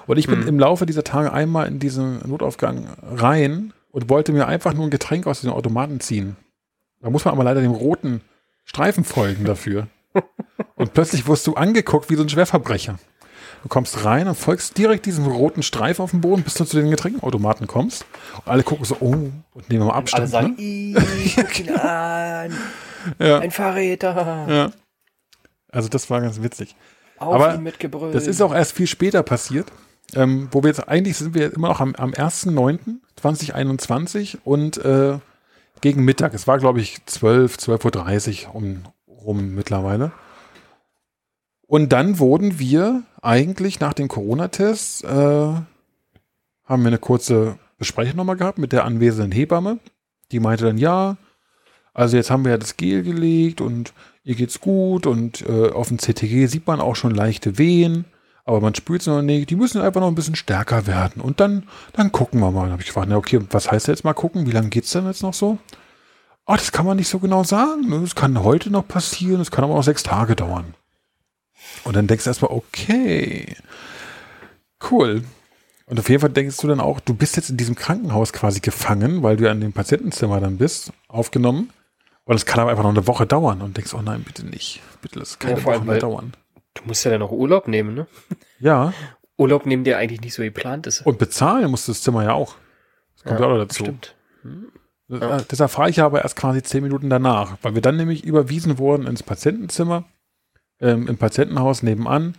Und 0.06 0.19
ich 0.19 0.26
bin 0.26 0.41
Mhm. 0.41 0.49
im 0.49 0.59
Laufe 0.59 0.87
dieser 0.87 1.05
Tage 1.05 1.32
einmal 1.32 1.67
in 1.69 1.79
diesen 1.79 2.21
Notaufgang 2.29 2.87
rein 3.03 3.73
und 3.91 4.09
wollte 4.09 4.32
mir 4.32 4.47
einfach 4.47 4.73
nur 4.75 4.85
ein 4.85 4.91
Getränk 4.91 5.26
aus 5.26 5.41
den 5.41 5.50
Automaten 5.50 6.00
ziehen. 6.00 6.37
Da 7.00 7.11
muss 7.11 7.25
man 7.25 7.35
aber 7.35 7.44
leider 7.44 7.61
dem 7.61 7.73
roten 7.73 8.21
Streifen 8.65 9.05
folgen 9.05 9.44
dafür. 9.44 9.88
und 10.76 10.93
plötzlich 10.94 11.26
wirst 11.26 11.47
du 11.47 11.55
angeguckt 11.55 12.09
wie 12.11 12.15
so 12.15 12.23
ein 12.23 12.29
Schwerverbrecher. 12.29 12.99
Du 13.64 13.69
kommst 13.70 14.05
rein 14.05 14.28
und 14.28 14.34
folgst 14.34 14.76
direkt 14.76 15.06
diesem 15.06 15.25
roten 15.26 15.62
Streifen 15.62 16.02
auf 16.02 16.11
dem 16.11 16.20
Boden, 16.20 16.43
bis 16.43 16.52
du 16.52 16.66
zu 16.66 16.76
den 16.76 16.90
Getränkenautomaten 16.90 17.66
kommst. 17.66 18.05
Und 18.44 18.52
alle 18.52 18.62
gucken 18.62 18.84
so, 18.84 18.99
oh, 19.00 19.16
und 19.55 19.70
nehmen 19.70 19.87
mal 19.87 19.93
Alle 19.93 20.00
Abstand. 20.00 20.28
sagen, 20.28 20.55
ne? 20.58 20.62
"Ih, 20.62 20.94
guck 21.34 21.61
ihn 21.61 21.70
an, 21.70 22.52
ja, 23.19 23.38
ein 23.38 23.50
Verräter, 23.50 24.46
ja. 24.50 24.70
Also 25.72 25.88
das 25.88 26.11
war 26.11 26.20
ganz 26.20 26.43
witzig. 26.43 26.76
auf 27.16 27.43
Aber. 27.43 27.58
Das 28.12 28.26
ist 28.26 28.43
auch 28.43 28.55
erst 28.55 28.72
viel 28.72 28.87
später 28.87 29.22
passiert, 29.22 29.72
ähm, 30.14 30.49
wo 30.52 30.62
wir 30.62 30.69
jetzt 30.69 30.87
eigentlich 30.87 31.16
sind 31.16 31.32
wir 31.34 31.55
immer 31.55 31.69
noch 31.69 31.81
am, 31.81 31.94
am 31.94 32.11
1.9.2021 32.11 34.40
und 34.44 34.76
äh, 34.84 35.16
gegen 35.81 36.05
Mittag. 36.05 36.34
Es 36.34 36.46
war, 36.46 36.58
glaube 36.58 36.82
ich, 36.82 36.99
12, 37.06 37.56
12.30 37.56 38.49
Uhr 38.49 38.56
um, 38.56 38.82
rum 39.08 39.55
mittlerweile. 39.55 40.12
Und 41.75 41.88
dann 41.88 42.21
wurden 42.21 42.61
wir 42.61 43.03
eigentlich 43.21 43.81
nach 43.81 43.94
dem 43.94 44.06
Corona-Test, 44.06 45.03
äh, 45.03 45.09
haben 45.09 45.67
wir 46.69 46.87
eine 46.87 46.99
kurze 46.99 47.59
Besprechung 47.78 48.14
nochmal 48.14 48.37
gehabt 48.37 48.59
mit 48.59 48.71
der 48.71 48.85
anwesenden 48.85 49.33
Hebamme. 49.33 49.81
Die 50.31 50.38
meinte 50.38 50.66
dann, 50.66 50.78
ja, 50.78 51.16
also 51.93 52.16
jetzt 52.16 52.31
haben 52.31 52.45
wir 52.45 52.52
ja 52.52 52.59
das 52.59 52.76
Gel 52.76 53.02
gelegt 53.02 53.61
und 53.61 53.93
ihr 54.23 54.37
geht's 54.37 54.61
gut 54.61 55.09
und 55.09 55.45
äh, 55.49 55.73
auf 55.73 55.88
dem 55.88 55.99
CTG 55.99 56.47
sieht 56.47 56.64
man 56.64 56.81
auch 56.81 56.95
schon 56.95 57.12
leichte 57.12 57.59
Wehen, 57.59 58.04
aber 58.45 58.61
man 58.61 58.76
spürt 58.76 59.00
es 59.00 59.09
noch 59.09 59.23
nicht. 59.23 59.50
Die 59.50 59.57
müssen 59.57 59.81
einfach 59.81 60.00
noch 60.00 60.07
ein 60.07 60.14
bisschen 60.14 60.37
stärker 60.37 60.87
werden 60.87 61.21
und 61.21 61.40
dann, 61.40 61.64
dann 61.93 62.12
gucken 62.12 62.38
wir 62.38 62.52
mal. 62.52 62.62
Dann 62.62 62.71
habe 62.71 62.83
ich 62.83 62.87
gefragt, 62.87 63.09
na 63.11 63.16
okay, 63.16 63.40
was 63.50 63.73
heißt 63.73 63.88
jetzt 63.88 64.04
mal 64.04 64.14
gucken? 64.14 64.47
Wie 64.47 64.52
lange 64.52 64.69
geht's 64.69 64.93
denn 64.93 65.07
jetzt 65.07 65.25
noch 65.25 65.35
so? 65.35 65.59
Oh, 66.47 66.54
das 66.54 66.71
kann 66.71 66.87
man 66.87 66.99
nicht 66.99 67.09
so 67.09 67.19
genau 67.19 67.43
sagen. 67.43 67.90
Das 68.00 68.14
kann 68.14 68.45
heute 68.45 68.71
noch 68.71 68.87
passieren, 68.87 69.38
das 69.38 69.50
kann 69.50 69.64
aber 69.64 69.75
auch 69.75 69.83
sechs 69.83 70.04
Tage 70.04 70.37
dauern. 70.37 70.75
Und 71.85 71.97
dann 71.97 72.06
denkst 72.06 72.25
du 72.25 72.30
erstmal, 72.30 72.50
okay, 72.50 73.56
cool. 74.90 75.25
Und 75.87 76.00
auf 76.00 76.09
jeden 76.09 76.21
Fall 76.21 76.30
denkst 76.30 76.56
du 76.59 76.66
dann 76.66 76.80
auch, 76.80 77.00
du 77.00 77.14
bist 77.14 77.37
jetzt 77.37 77.50
in 77.50 77.56
diesem 77.56 77.75
Krankenhaus 77.75 78.33
quasi 78.33 78.61
gefangen, 78.61 79.23
weil 79.23 79.37
du 79.37 79.44
ja 79.44 79.52
in 79.52 79.61
dem 79.61 79.73
Patientenzimmer 79.73 80.40
dann 80.40 80.56
bist, 80.56 80.92
aufgenommen. 81.09 81.71
Und 82.25 82.37
es 82.37 82.47
kann 82.47 82.61
aber 82.61 82.71
einfach 82.71 82.85
noch 82.85 82.90
eine 82.90 83.06
Woche 83.06 83.26
dauern 83.26 83.61
und 83.61 83.76
denkst, 83.76 83.92
oh 83.92 84.00
nein, 84.00 84.23
bitte 84.23 84.47
nicht. 84.47 84.80
Bitte 85.02 85.21
es 85.21 85.38
keine 85.38 85.56
Ja, 85.56 85.61
vor 85.61 85.75
Woche 85.75 85.85
mehr 85.85 85.99
dauern. 85.99 86.33
Du 86.73 86.83
musst 86.87 87.04
ja 87.04 87.11
dann 87.11 87.21
noch 87.21 87.30
Urlaub 87.30 87.68
nehmen, 87.68 87.94
ne? 87.94 88.06
Ja, 88.59 88.94
Urlaub 89.37 89.66
nehmen, 89.66 89.85
der 89.85 89.99
eigentlich 89.99 90.21
nicht 90.21 90.35
so 90.35 90.42
geplant 90.42 90.87
ist. 90.87 91.04
und 91.04 91.18
bezahlen 91.18 91.71
musst 91.71 91.88
du 91.88 91.92
das 91.92 92.02
Zimmer 92.02 92.23
ja 92.25 92.33
auch. 92.33 92.54
Das 93.16 93.25
kommt 93.25 93.40
ja, 93.40 93.47
auch 93.47 93.50
noch 93.50 93.59
dazu. 93.59 93.85
Stimmt. 93.85 94.14
Ja. 95.09 95.40
Das 95.49 95.61
erfahre 95.61 95.90
ich 95.90 95.97
ja 95.97 96.06
aber 96.06 96.23
erst 96.23 96.37
quasi 96.37 96.62
zehn 96.62 96.83
Minuten 96.83 97.11
danach, 97.11 97.59
weil 97.62 97.75
wir 97.75 97.83
dann 97.83 97.97
nämlich 97.97 98.25
überwiesen 98.25 98.78
wurden 98.78 99.06
ins 99.06 99.23
Patientenzimmer, 99.23 100.04
ähm, 100.81 101.09
im 101.09 101.16
Patientenhaus 101.16 101.83
nebenan. 101.83 102.35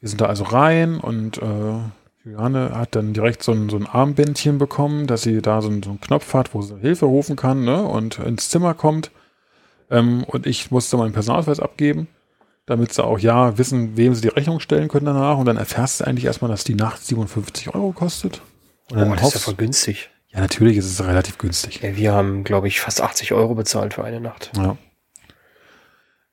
Wir 0.00 0.08
sind 0.08 0.20
da 0.20 0.26
also 0.26 0.44
rein 0.44 0.98
und 0.98 1.38
äh, 1.38 1.78
Juliane 2.24 2.76
hat 2.76 2.94
dann 2.94 3.12
direkt 3.12 3.42
so 3.42 3.52
ein, 3.52 3.68
so 3.68 3.76
ein 3.76 3.86
Armbändchen 3.86 4.58
bekommen, 4.58 5.06
dass 5.06 5.22
sie 5.22 5.42
da 5.42 5.60
so, 5.62 5.68
einen- 5.68 5.82
so 5.82 5.90
einen 5.90 6.00
Knopf 6.00 6.34
hat, 6.34 6.54
wo 6.54 6.62
sie 6.62 6.78
Hilfe 6.78 7.06
rufen 7.06 7.36
kann 7.36 7.64
ne, 7.64 7.82
und 7.82 8.18
ins 8.20 8.48
Zimmer 8.50 8.74
kommt. 8.74 9.10
Ähm, 9.90 10.24
und 10.24 10.46
ich 10.46 10.70
musste 10.70 10.96
meinen 10.96 11.12
Personalausweis 11.12 11.60
abgeben, 11.60 12.06
damit 12.66 12.92
sie 12.92 13.04
auch 13.04 13.18
ja 13.18 13.58
wissen, 13.58 13.96
wem 13.96 14.14
sie 14.14 14.22
die 14.22 14.28
Rechnung 14.28 14.60
stellen 14.60 14.88
können 14.88 15.06
danach. 15.06 15.36
Und 15.38 15.46
dann 15.46 15.56
erfährst 15.56 16.00
du 16.00 16.04
eigentlich 16.06 16.24
erstmal, 16.24 16.50
dass 16.50 16.64
die 16.64 16.74
Nacht 16.76 17.04
57 17.04 17.74
Euro 17.74 17.92
kostet. 17.92 18.40
Und 18.90 18.98
dann 19.00 19.10
Oh, 19.10 19.14
das 19.16 19.28
ist 19.28 19.34
ja 19.34 19.40
voll 19.40 19.54
günstig. 19.54 20.10
ja, 20.28 20.40
natürlich 20.40 20.76
ist 20.76 20.86
es 20.86 21.04
relativ 21.04 21.38
günstig. 21.38 21.80
Ja, 21.82 21.96
wir 21.96 22.12
haben, 22.12 22.44
glaube 22.44 22.68
ich, 22.68 22.80
fast 22.80 23.00
80 23.00 23.32
Euro 23.32 23.54
bezahlt 23.56 23.94
für 23.94 24.04
eine 24.04 24.20
Nacht. 24.20 24.52
Ja. 24.56 24.76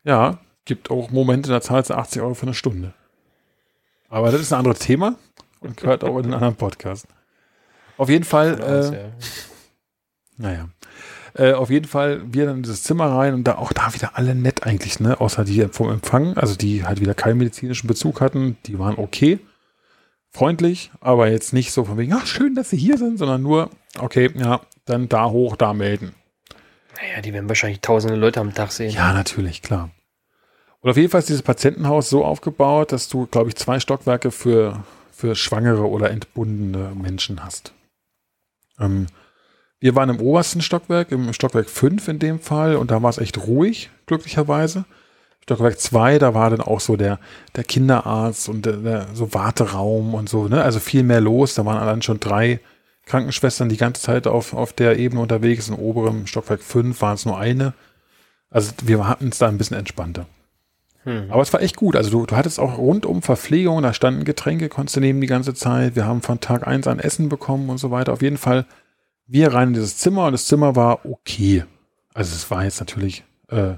Ja, 0.03 0.39
gibt 0.69 0.91
auch 0.91 1.09
Momente, 1.09 1.49
da 1.49 1.61
zahlst 1.61 1.89
du 1.89 1.95
80 1.95 2.21
Euro 2.21 2.35
für 2.35 2.43
eine 2.43 2.53
Stunde. 2.53 2.93
Aber 4.07 4.31
das 4.31 4.39
ist 4.39 4.53
ein 4.53 4.59
anderes 4.59 4.77
Thema 4.77 5.15
und 5.61 5.77
gehört 5.77 6.03
auch 6.03 6.15
in 6.19 6.25
einen 6.25 6.35
anderen 6.35 6.55
Podcast. 6.55 7.07
Auf 7.97 8.07
jeden 8.07 8.23
Fall, 8.23 8.53
uns, 8.53 8.91
äh, 8.91 9.01
ja. 9.01 9.09
naja. 10.37 10.69
Äh, 11.33 11.53
auf 11.53 11.71
jeden 11.71 11.87
Fall, 11.87 12.21
wir 12.31 12.45
dann 12.45 12.57
in 12.57 12.63
dieses 12.63 12.83
Zimmer 12.83 13.07
rein 13.07 13.33
und 13.33 13.45
da 13.45 13.55
auch 13.55 13.73
da 13.73 13.95
wieder 13.95 14.11
alle 14.13 14.35
nett 14.35 14.63
eigentlich, 14.63 14.99
ne? 14.99 15.19
Außer 15.19 15.43
die 15.43 15.67
vom 15.71 15.89
Empfang, 15.89 16.37
also 16.37 16.55
die 16.55 16.85
halt 16.85 17.01
wieder 17.01 17.15
keinen 17.15 17.39
medizinischen 17.39 17.87
Bezug 17.87 18.21
hatten, 18.21 18.55
die 18.67 18.77
waren 18.77 18.97
okay. 18.97 19.39
Freundlich, 20.29 20.91
aber 21.01 21.31
jetzt 21.31 21.51
nicht 21.51 21.71
so 21.71 21.83
von 21.83 21.97
wegen, 21.97 22.13
ach, 22.13 22.27
schön, 22.27 22.53
dass 22.53 22.69
sie 22.69 22.77
hier 22.77 22.99
sind, 22.99 23.17
sondern 23.17 23.41
nur, 23.41 23.71
okay, 23.97 24.29
ja, 24.35 24.61
dann 24.85 25.09
da 25.09 25.31
hoch, 25.31 25.55
da 25.55 25.73
melden. 25.73 26.13
Naja, 26.95 27.21
die 27.21 27.33
werden 27.33 27.49
wahrscheinlich 27.49 27.81
tausende 27.81 28.15
Leute 28.15 28.39
am 28.39 28.53
Tag 28.53 28.71
sehen. 28.71 28.91
Ja, 28.91 29.13
natürlich, 29.13 29.63
klar. 29.63 29.89
Und 30.81 30.89
auf 30.89 30.97
jeden 30.97 31.09
Fall 31.09 31.19
ist 31.19 31.29
dieses 31.29 31.41
Patientenhaus 31.41 32.09
so 32.09 32.23
aufgebaut, 32.23 32.91
dass 32.91 33.09
du, 33.09 33.25
glaube 33.27 33.49
ich, 33.49 33.55
zwei 33.55 33.79
Stockwerke 33.79 34.31
für, 34.31 34.83
für 35.11 35.35
schwangere 35.35 35.89
oder 35.89 36.09
entbundene 36.09 36.93
Menschen 36.95 37.43
hast. 37.43 37.73
Ähm, 38.79 39.07
wir 39.81 39.95
waren 39.95 40.09
im 40.09 40.19
obersten 40.19 40.61
Stockwerk, 40.61 41.11
im 41.11 41.31
Stockwerk 41.33 41.69
5 41.69 42.07
in 42.07 42.19
dem 42.19 42.39
Fall, 42.39 42.75
und 42.75 42.91
da 42.91 43.01
war 43.01 43.09
es 43.09 43.17
echt 43.17 43.37
ruhig, 43.37 43.89
glücklicherweise. 44.05 44.85
Stockwerk 45.43 45.79
2, 45.79 46.19
da 46.19 46.33
war 46.33 46.49
dann 46.49 46.61
auch 46.61 46.79
so 46.79 46.95
der, 46.95 47.19
der 47.55 47.63
Kinderarzt 47.63 48.49
und 48.49 48.65
der, 48.65 48.77
der, 48.77 49.07
so 49.13 49.33
Warteraum 49.33 50.13
und 50.13 50.29
so, 50.29 50.47
ne? 50.47 50.63
Also 50.63 50.79
viel 50.79 51.03
mehr 51.03 51.21
los. 51.21 51.55
Da 51.55 51.65
waren 51.65 51.79
allein 51.79 52.01
schon 52.01 52.19
drei 52.19 52.59
Krankenschwestern 53.05 53.69
die 53.69 53.77
ganze 53.77 54.01
Zeit 54.01 54.27
auf, 54.27 54.53
auf 54.53 54.73
der 54.73 54.99
Ebene 54.99 55.21
unterwegs. 55.21 55.67
In 55.67 55.75
oberem 55.75 56.27
Stockwerk 56.27 56.61
5 56.61 57.01
waren 57.01 57.15
es 57.15 57.25
nur 57.25 57.39
eine. 57.39 57.73
Also 58.51 58.73
wir 58.83 59.07
hatten 59.07 59.29
es 59.29 59.39
da 59.39 59.47
ein 59.47 59.57
bisschen 59.57 59.77
entspannter. 59.77 60.27
Hm. 61.03 61.31
Aber 61.31 61.41
es 61.41 61.53
war 61.53 61.61
echt 61.61 61.75
gut. 61.75 61.95
Also 61.95 62.09
du, 62.09 62.25
du 62.25 62.35
hattest 62.35 62.59
auch 62.59 62.77
rundum 62.77 63.21
Verpflegung, 63.21 63.81
da 63.81 63.93
standen 63.93 64.25
Getränke, 64.25 64.69
konntest 64.69 64.97
du 64.97 64.99
nehmen 64.99 65.21
die 65.21 65.27
ganze 65.27 65.53
Zeit. 65.53 65.95
Wir 65.95 66.05
haben 66.05 66.21
von 66.21 66.39
Tag 66.39 66.67
1 66.67 66.87
an 66.87 66.99
Essen 66.99 67.29
bekommen 67.29 67.69
und 67.69 67.77
so 67.77 67.91
weiter. 67.91 68.13
Auf 68.13 68.21
jeden 68.21 68.37
Fall 68.37 68.65
wir 69.29 69.53
rein 69.53 69.69
in 69.69 69.73
dieses 69.75 69.97
Zimmer 69.97 70.25
und 70.25 70.31
das 70.31 70.45
Zimmer 70.45 70.75
war 70.75 71.05
okay. 71.05 71.63
Also 72.13 72.35
es 72.35 72.49
war 72.49 72.63
jetzt 72.63 72.79
natürlich 72.79 73.23
äh, 73.49 73.75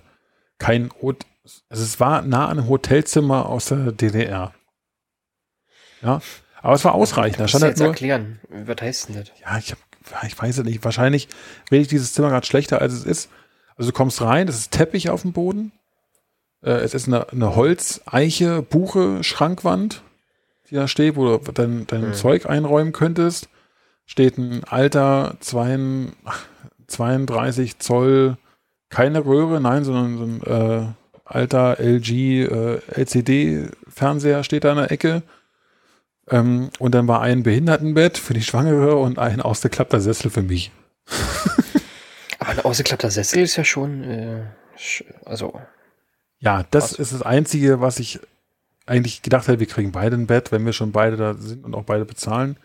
kein, 0.57 0.89
also 1.03 1.83
es 1.83 1.99
war 1.99 2.21
nah 2.21 2.47
an 2.47 2.57
einem 2.57 2.69
Hotelzimmer 2.69 3.47
aus 3.47 3.65
der 3.65 3.91
DDR. 3.91 4.53
Ja, 6.01 6.21
aber 6.61 6.73
es 6.73 6.85
war 6.85 6.93
ausreichend. 6.93 7.39
Da 7.39 7.47
stand 7.47 7.65
halt 7.65 7.77
nur, 7.77 7.89
erklären. 7.89 8.39
Was 8.49 8.81
heißt 8.81 9.09
denn 9.09 9.15
das? 9.17 9.31
Ja, 9.41 9.57
ich, 9.57 9.71
hab, 9.73 9.79
ich 10.25 10.41
weiß 10.41 10.59
es 10.59 10.63
nicht. 10.63 10.83
Wahrscheinlich 10.85 11.27
rede 11.69 11.81
ich 11.81 11.87
dieses 11.89 12.13
Zimmer 12.13 12.29
gerade 12.29 12.45
schlechter, 12.45 12.79
als 12.79 12.93
es 12.93 13.03
ist. 13.03 13.29
Also 13.75 13.91
du 13.91 13.95
kommst 13.95 14.21
rein, 14.21 14.47
es 14.47 14.57
ist 14.57 14.71
Teppich 14.71 15.09
auf 15.09 15.23
dem 15.23 15.33
Boden. 15.33 15.73
Äh, 16.63 16.71
es 16.71 16.93
ist 16.93 17.07
eine, 17.07 17.29
eine 17.29 17.55
Holz, 17.55 18.01
Eiche, 18.05 18.61
Buche, 18.61 19.23
Schrankwand, 19.23 20.03
die 20.69 20.75
da 20.75 20.87
steht, 20.87 21.15
wo 21.15 21.37
du 21.37 21.51
dein, 21.51 21.87
dein 21.87 22.03
hm. 22.03 22.13
Zeug 22.13 22.45
einräumen 22.45 22.93
könntest. 22.93 23.49
Steht 24.05 24.37
ein 24.37 24.63
alter 24.65 25.37
32 25.39 27.79
Zoll, 27.79 28.37
keine 28.89 29.25
Röhre, 29.25 29.59
nein, 29.61 29.85
sondern 29.85 30.17
so 30.17 30.25
ein 30.25 30.43
äh, 30.43 30.85
alter 31.23 31.79
LG 31.79 32.11
äh, 32.11 32.81
LCD-Fernseher 32.87 34.43
steht 34.43 34.65
da 34.65 34.71
in 34.71 34.77
der 34.77 34.91
Ecke 34.91 35.23
ähm, 36.29 36.71
und 36.79 36.93
dann 36.93 37.07
war 37.07 37.21
ein 37.21 37.43
Behindertenbett 37.43 38.17
für 38.17 38.33
die 38.33 38.41
Schwangere 38.41 38.97
und 38.97 39.17
ein 39.17 39.39
ausgeklappter 39.41 40.01
Sessel 40.01 40.29
für 40.29 40.41
mich. 40.41 40.73
Aber 42.39 42.49
ein 42.49 42.59
ausgeklappter 42.59 43.11
Sessel 43.11 43.43
ist 43.43 43.55
ja 43.55 43.63
schon, 43.63 44.03
äh, 44.03 44.43
also. 45.25 45.57
Ja, 46.41 46.65
das 46.69 46.93
was? 46.93 46.99
ist 46.99 47.13
das 47.13 47.21
Einzige, 47.21 47.79
was 47.79 47.99
ich 47.99 48.19
eigentlich 48.85 49.21
gedacht 49.21 49.47
hätte, 49.47 49.59
wir 49.59 49.67
kriegen 49.67 49.91
beide 49.91 50.17
ein 50.17 50.27
Bett, 50.27 50.51
wenn 50.51 50.65
wir 50.65 50.73
schon 50.73 50.91
beide 50.91 51.15
da 51.15 51.35
sind 51.35 51.63
und 51.63 51.73
auch 51.73 51.83
beide 51.83 52.03
bezahlen. 52.03 52.57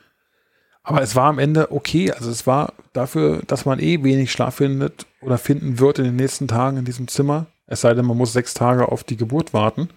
Aber 0.83 1.03
es 1.03 1.15
war 1.15 1.29
am 1.29 1.39
Ende 1.39 1.71
okay. 1.71 2.11
Also 2.11 2.31
es 2.31 2.47
war 2.47 2.73
dafür, 2.93 3.43
dass 3.47 3.65
man 3.65 3.79
eh 3.79 4.03
wenig 4.03 4.33
Schlaf 4.33 4.57
findet 4.57 5.07
oder 5.21 5.39
finden 5.39 5.79
wird 5.79 5.99
in 5.99 6.05
den 6.05 6.17
nächsten 6.17 6.49
Tagen 6.49 6.79
in 6.79 6.85
diesem 6.85 7.07
Zimmer. 7.07 7.47
Es 7.67 7.81
sei 7.81 7.95
denn, 7.95 8.07
man 8.07 8.17
muss 8.17 8.33
sechs 8.33 8.55
Tage 8.55 8.91
auf 8.91 9.05
die 9.05 9.17
Geburt 9.17 9.53
warten, 9.53 9.91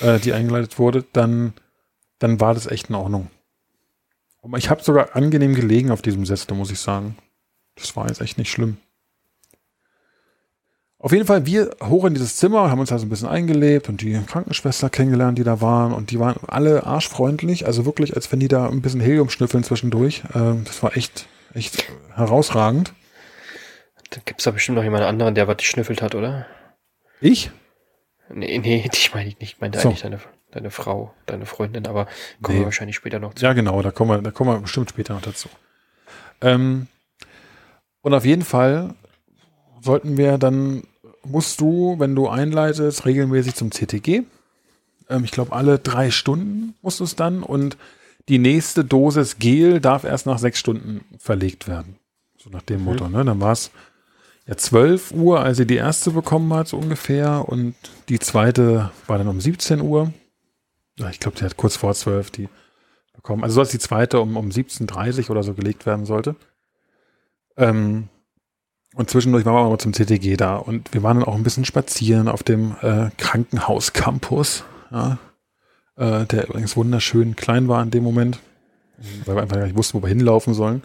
äh, 0.00 0.18
die 0.18 0.32
eingeleitet 0.32 0.78
wurde, 0.78 1.04
dann 1.12 1.54
dann 2.24 2.40
war 2.40 2.54
das 2.54 2.66
echt 2.66 2.88
in 2.88 2.94
Ordnung. 2.94 3.30
Ich 4.56 4.70
habe 4.70 4.82
sogar 4.82 5.14
angenehm 5.14 5.54
gelegen 5.54 5.90
auf 5.90 6.02
diesem 6.02 6.24
Sessel, 6.26 6.54
muss 6.54 6.70
ich 6.70 6.78
sagen. 6.78 7.16
Das 7.76 7.96
war 7.96 8.08
jetzt 8.08 8.20
echt 8.20 8.38
nicht 8.38 8.50
schlimm. 8.50 8.78
Auf 11.04 11.12
jeden 11.12 11.26
Fall, 11.26 11.44
wir 11.44 11.76
hoch 11.82 12.06
in 12.06 12.14
dieses 12.14 12.36
Zimmer, 12.36 12.70
haben 12.70 12.80
uns 12.80 12.88
da 12.88 12.96
so 12.96 13.04
ein 13.04 13.10
bisschen 13.10 13.28
eingelebt 13.28 13.90
und 13.90 14.00
die 14.00 14.18
Krankenschwester 14.26 14.88
kennengelernt, 14.88 15.36
die 15.36 15.44
da 15.44 15.60
waren. 15.60 15.92
Und 15.92 16.10
die 16.10 16.18
waren 16.18 16.36
alle 16.46 16.84
arschfreundlich, 16.84 17.66
also 17.66 17.84
wirklich, 17.84 18.16
als 18.16 18.32
wenn 18.32 18.40
die 18.40 18.48
da 18.48 18.70
ein 18.70 18.80
bisschen 18.80 19.02
Helium 19.02 19.28
schnüffeln 19.28 19.64
zwischendurch. 19.64 20.22
Ähm, 20.34 20.62
das 20.64 20.82
war 20.82 20.96
echt, 20.96 21.28
echt 21.52 21.84
herausragend. 22.14 22.94
Da 24.08 24.20
gibt 24.24 24.40
es 24.40 24.44
doch 24.44 24.54
bestimmt 24.54 24.76
noch 24.76 24.82
jemand 24.82 25.04
anderen, 25.04 25.34
der 25.34 25.46
was 25.46 25.58
geschnüffelt 25.58 26.00
hat, 26.00 26.14
oder? 26.14 26.46
Ich? 27.20 27.50
Nee, 28.32 28.56
nee, 28.60 28.88
ich 28.90 29.12
meine 29.12 29.26
nicht. 29.26 29.42
Ich 29.42 29.60
meine 29.60 29.78
so. 29.78 29.88
eigentlich 29.88 30.00
deine 30.00 30.20
deine 30.52 30.70
Frau, 30.70 31.12
deine 31.26 31.44
Freundin, 31.44 31.86
aber 31.86 32.06
kommen 32.40 32.56
nee. 32.56 32.62
wir 32.62 32.64
wahrscheinlich 32.64 32.96
später 32.96 33.18
noch 33.18 33.34
zu. 33.34 33.44
Ja, 33.44 33.52
genau, 33.52 33.82
da 33.82 33.90
kommen 33.90 34.10
wir, 34.10 34.22
da 34.22 34.30
kommen 34.30 34.54
wir 34.54 34.60
bestimmt 34.60 34.88
später 34.88 35.12
noch 35.12 35.20
dazu. 35.20 35.50
Ähm, 36.40 36.86
und 38.00 38.14
auf 38.14 38.24
jeden 38.24 38.44
Fall 38.44 38.94
sollten 39.82 40.16
wir 40.16 40.38
dann, 40.38 40.84
musst 41.26 41.60
du, 41.60 41.96
wenn 41.98 42.14
du 42.14 42.28
einleitest, 42.28 43.06
regelmäßig 43.06 43.54
zum 43.54 43.70
CTG. 43.70 44.22
Ähm, 45.08 45.24
ich 45.24 45.30
glaube, 45.30 45.52
alle 45.52 45.78
drei 45.78 46.10
Stunden 46.10 46.74
musst 46.82 47.00
du 47.00 47.04
es 47.04 47.16
dann 47.16 47.42
und 47.42 47.76
die 48.28 48.38
nächste 48.38 48.84
Dosis 48.84 49.38
Gel 49.38 49.80
darf 49.80 50.04
erst 50.04 50.26
nach 50.26 50.38
sechs 50.38 50.58
Stunden 50.58 51.04
verlegt 51.18 51.68
werden. 51.68 51.96
So 52.38 52.50
nach 52.50 52.62
dem 52.62 52.80
mhm. 52.80 52.84
Motto, 52.84 53.08
ne? 53.08 53.24
Dann 53.24 53.40
war 53.40 53.52
es 53.52 53.70
ja 54.46 54.56
12 54.56 55.12
Uhr, 55.12 55.40
als 55.40 55.58
sie 55.58 55.66
die 55.66 55.76
erste 55.76 56.10
bekommen 56.10 56.52
hat, 56.54 56.68
so 56.68 56.78
ungefähr. 56.78 57.46
Und 57.48 57.74
die 58.08 58.18
zweite 58.18 58.90
war 59.06 59.18
dann 59.18 59.28
um 59.28 59.40
17 59.40 59.80
Uhr 59.80 60.12
ich 61.10 61.20
glaube, 61.20 61.36
die 61.36 61.44
hat 61.44 61.56
kurz 61.56 61.76
vor 61.76 61.94
zwölf 61.94 62.30
die 62.30 62.48
bekommen. 63.14 63.42
Also 63.42 63.54
so, 63.54 63.60
dass 63.62 63.70
die 63.70 63.78
zweite 63.78 64.20
um, 64.20 64.36
um 64.36 64.48
17.30 64.50 65.30
oder 65.30 65.42
so 65.42 65.54
gelegt 65.54 65.86
werden 65.86 66.04
sollte. 66.04 66.36
Ähm, 67.56 68.08
und 68.94 69.10
zwischendurch 69.10 69.44
waren 69.44 69.54
wir 69.54 69.60
auch 69.60 69.70
mal 69.70 69.78
zum 69.78 69.92
CTG 69.92 70.36
da 70.36 70.56
und 70.56 70.92
wir 70.94 71.02
waren 71.02 71.18
dann 71.18 71.28
auch 71.28 71.34
ein 71.34 71.42
bisschen 71.42 71.64
spazieren 71.64 72.28
auf 72.28 72.42
dem 72.42 72.76
äh, 72.80 73.10
Krankenhaus-Campus, 73.18 74.64
ja, 74.90 75.18
äh, 75.96 76.24
der 76.26 76.48
übrigens 76.48 76.76
wunderschön 76.76 77.36
klein 77.36 77.68
war 77.68 77.82
in 77.82 77.90
dem 77.90 78.04
Moment, 78.04 78.40
weil 79.24 79.36
wir 79.36 79.42
einfach 79.42 79.56
gar 79.56 79.64
nicht 79.64 79.76
wussten, 79.76 79.98
wo 79.98 80.02
wir 80.02 80.08
hinlaufen 80.08 80.54
sollen. 80.54 80.82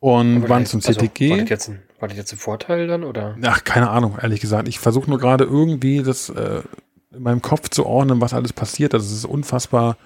Und 0.00 0.36
Aber 0.36 0.48
waren 0.50 0.66
zum 0.66 0.82
CTG. 0.82 1.30
Also, 1.30 1.30
war, 1.30 1.40
das 1.40 1.48
jetzt 1.48 1.68
ein, 1.68 1.82
war 1.98 2.08
das 2.08 2.18
jetzt 2.18 2.32
ein 2.32 2.38
Vorteil 2.38 2.86
dann 2.86 3.04
oder? 3.04 3.38
Ach, 3.42 3.64
keine 3.64 3.88
Ahnung, 3.88 4.18
ehrlich 4.20 4.40
gesagt. 4.40 4.68
Ich 4.68 4.78
versuche 4.78 5.08
nur 5.08 5.18
gerade 5.18 5.44
irgendwie 5.44 6.02
das 6.02 6.28
äh, 6.28 6.62
in 7.10 7.22
meinem 7.22 7.40
Kopf 7.40 7.70
zu 7.70 7.86
ordnen, 7.86 8.20
was 8.20 8.34
alles 8.34 8.52
passiert. 8.52 8.92
Also 8.92 9.06
es 9.06 9.12
ist 9.12 9.24
unfassbar 9.24 9.96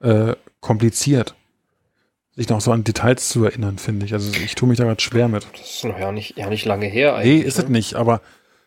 äh, 0.00 0.34
kompliziert, 0.60 1.34
sich 2.36 2.48
noch 2.48 2.60
so 2.60 2.72
an 2.72 2.84
Details 2.84 3.28
zu 3.28 3.44
erinnern, 3.44 3.78
finde 3.78 4.06
ich. 4.06 4.14
Also 4.14 4.32
ich 4.32 4.54
tue 4.54 4.68
mich 4.68 4.78
da 4.78 4.84
gerade 4.84 5.00
schwer 5.00 5.28
mit. 5.28 5.46
Das 5.52 5.76
ist 5.76 5.84
noch 5.84 5.98
ja 5.98 6.12
nicht, 6.12 6.38
ja 6.38 6.48
nicht 6.48 6.64
lange 6.64 6.86
her 6.86 7.14
eigentlich. 7.14 7.42
Nee, 7.42 7.46
ist 7.46 7.58
ne? 7.58 7.64
es 7.64 7.70
nicht, 7.70 7.94
aber 7.94 8.20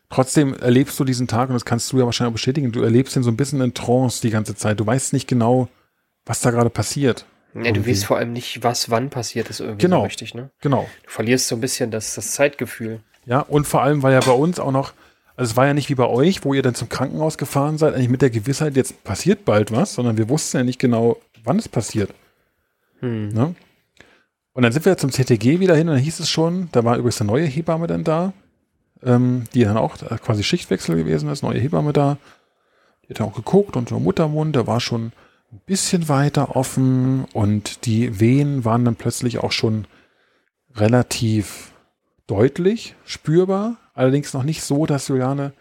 trotzdem 0.10 0.54
erlebst 0.54 1.00
du 1.00 1.04
diesen 1.04 1.28
Tag, 1.28 1.50
und 1.50 1.56
das 1.56 1.66
kannst 1.66 1.92
du 1.92 2.00
ja 2.00 2.06
wahrscheinlich 2.06 2.30
auch 2.30 2.36
bestätigen, 2.36 2.72
du 2.72 2.84
erlebst 2.84 3.16
ihn 3.16 3.24
so 3.24 3.32
ein 3.32 3.38
bisschen 3.38 3.62
in 3.62 3.74
Trance 3.74 4.22
die 4.22 4.30
ganze 4.30 4.56
Zeit. 4.56 4.80
Du 4.80 4.86
weißt 4.86 5.14
nicht 5.14 5.28
genau, 5.28 5.68
was 6.26 6.42
da 6.42 6.52
gerade 6.52 6.70
passiert. 6.70 7.26
Ja, 7.56 7.72
du 7.72 7.88
weißt 7.88 8.06
vor 8.06 8.18
allem 8.18 8.34
nicht, 8.34 8.64
was 8.64 8.90
wann 8.90 9.10
passiert 9.10 9.50
ist 9.50 9.62
irgendwie 9.62 9.84
genau, 9.84 10.00
so 10.00 10.04
richtig, 10.04 10.34
ne? 10.34 10.52
Genau. 10.62 10.88
Du 11.06 11.10
verlierst 11.10 11.48
so 11.48 11.56
ein 11.56 11.62
bisschen 11.62 11.90
das, 11.90 12.14
das 12.14 12.32
Zeitgefühl. 12.32 13.00
Ja, 13.26 13.40
und 13.40 13.66
vor 13.66 13.82
allem, 13.82 14.04
weil 14.04 14.14
ja 14.14 14.20
bei 14.20 14.34
uns 14.34 14.60
auch 14.60 14.72
noch 14.72 14.94
also 15.38 15.52
es 15.52 15.58
war 15.58 15.68
ja 15.68 15.74
nicht 15.74 15.90
wie 15.90 15.96
bei 15.96 16.08
euch, 16.08 16.46
wo 16.46 16.54
ihr 16.54 16.62
dann 16.62 16.76
zum 16.76 16.88
Krankenhaus 16.88 17.38
gefahren 17.38 17.78
seid, 17.78 17.94
eigentlich 17.94 18.10
mit 18.10 18.22
der 18.22 18.30
Gewissheit, 18.30 18.78
jetzt 18.78 19.04
passiert 19.04 19.44
bald 19.44 19.72
was, 19.72 19.94
sondern 19.94 20.18
wir 20.18 20.30
wussten 20.30 20.58
ja 20.58 20.64
nicht 20.64 20.80
genau, 20.80 21.18
wann 21.44 21.60
es 21.60 21.68
passiert. 21.68 22.12
Hm. 23.06 23.30
Ne? 23.30 23.56
Und 24.54 24.64
dann 24.64 24.72
sind 24.72 24.86
wir 24.86 24.98
zum 24.98 25.12
CTG 25.12 25.60
wieder 25.60 25.76
hin 25.76 25.90
und 25.90 25.96
dann 25.96 26.04
hieß 26.04 26.20
es 26.20 26.30
schon, 26.30 26.70
da 26.72 26.84
war 26.84 26.98
übrigens 26.98 27.22
eine 27.22 27.30
neue 27.30 27.46
Hebamme 27.46 27.88
dann 27.88 28.04
da, 28.04 28.34
ähm, 29.04 29.44
die 29.54 29.64
dann 29.64 29.78
auch 29.78 29.98
quasi 29.98 30.44
Schichtwechsel 30.44 30.96
gewesen 30.96 31.30
ist, 31.30 31.44
neue 31.44 31.60
Hebamme 31.60 31.94
da. 31.94 32.18
Die 33.04 33.14
hat 33.14 33.22
auch 33.22 33.36
geguckt 33.36 33.76
und 33.76 33.92
der 33.92 34.00
Muttermund, 34.00 34.56
der 34.56 34.66
war 34.66 34.80
schon 34.80 35.12
ein 35.52 35.62
bisschen 35.66 36.10
weiter 36.10 36.56
offen 36.56 37.26
und 37.34 37.86
die 37.86 38.20
Wehen 38.20 38.66
waren 38.66 38.86
dann 38.86 38.96
plötzlich 38.96 39.40
auch 39.40 39.52
schon 39.52 39.86
relativ 40.74 41.72
deutlich 42.26 42.96
spürbar. 43.06 43.78
Allerdings 43.94 44.34
noch 44.34 44.44
nicht 44.44 44.64
so, 44.64 44.86
dass 44.86 45.08
Juliane 45.08 45.54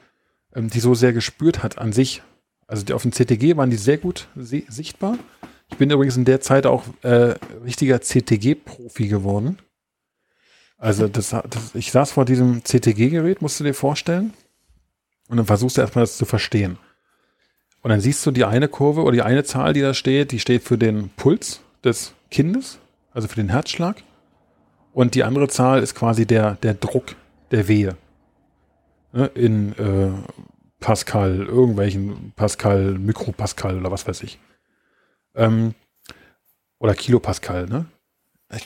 ähm, 0.54 0.70
die 0.70 0.80
so 0.80 0.94
sehr 0.94 1.12
gespürt 1.12 1.62
hat 1.62 1.78
an 1.78 1.92
sich. 1.92 2.22
Also 2.66 2.84
die, 2.84 2.92
auf 2.92 3.02
dem 3.02 3.12
CTG 3.12 3.56
waren 3.56 3.70
die 3.70 3.76
sehr 3.76 3.98
gut 3.98 4.28
sichtbar. 4.36 5.18
Ich 5.70 5.78
bin 5.78 5.90
übrigens 5.90 6.16
in 6.16 6.24
der 6.24 6.40
Zeit 6.40 6.66
auch 6.66 6.84
äh, 7.02 7.34
richtiger 7.64 8.00
CTG-Profi 8.00 9.08
geworden. 9.08 9.58
Also 10.76 11.08
das, 11.08 11.30
das, 11.30 11.74
ich 11.74 11.90
saß 11.90 12.12
vor 12.12 12.24
diesem 12.24 12.62
CTG-Gerät, 12.64 13.42
musst 13.42 13.58
du 13.60 13.64
dir 13.64 13.74
vorstellen. 13.74 14.34
Und 15.28 15.38
dann 15.38 15.46
versuchst 15.46 15.76
du 15.76 15.80
erstmal 15.80 16.02
das 16.02 16.16
zu 16.16 16.26
verstehen. 16.26 16.78
Und 17.82 17.90
dann 17.90 18.00
siehst 18.00 18.24
du 18.24 18.30
die 18.30 18.44
eine 18.44 18.68
Kurve 18.68 19.02
oder 19.02 19.12
die 19.12 19.22
eine 19.22 19.44
Zahl, 19.44 19.72
die 19.72 19.80
da 19.80 19.94
steht, 19.94 20.32
die 20.32 20.40
steht 20.40 20.62
für 20.62 20.78
den 20.78 21.10
Puls 21.16 21.60
des 21.82 22.14
Kindes, 22.30 22.78
also 23.12 23.28
für 23.28 23.36
den 23.36 23.50
Herzschlag. 23.50 24.02
Und 24.92 25.14
die 25.14 25.24
andere 25.24 25.48
Zahl 25.48 25.82
ist 25.82 25.94
quasi 25.94 26.26
der, 26.26 26.54
der 26.56 26.74
Druck 26.74 27.16
der 27.50 27.68
Wehe. 27.68 27.96
Ne, 29.12 29.26
in 29.34 29.72
äh, 29.78 30.10
Pascal, 30.80 31.46
irgendwelchen 31.46 32.32
Pascal, 32.36 32.98
Mikropascal 32.98 33.78
oder 33.78 33.90
was 33.90 34.06
weiß 34.06 34.22
ich. 34.22 34.38
Ähm, 35.34 35.74
oder 36.78 36.94
Kilopascal, 36.94 37.66
ne? 37.66 37.86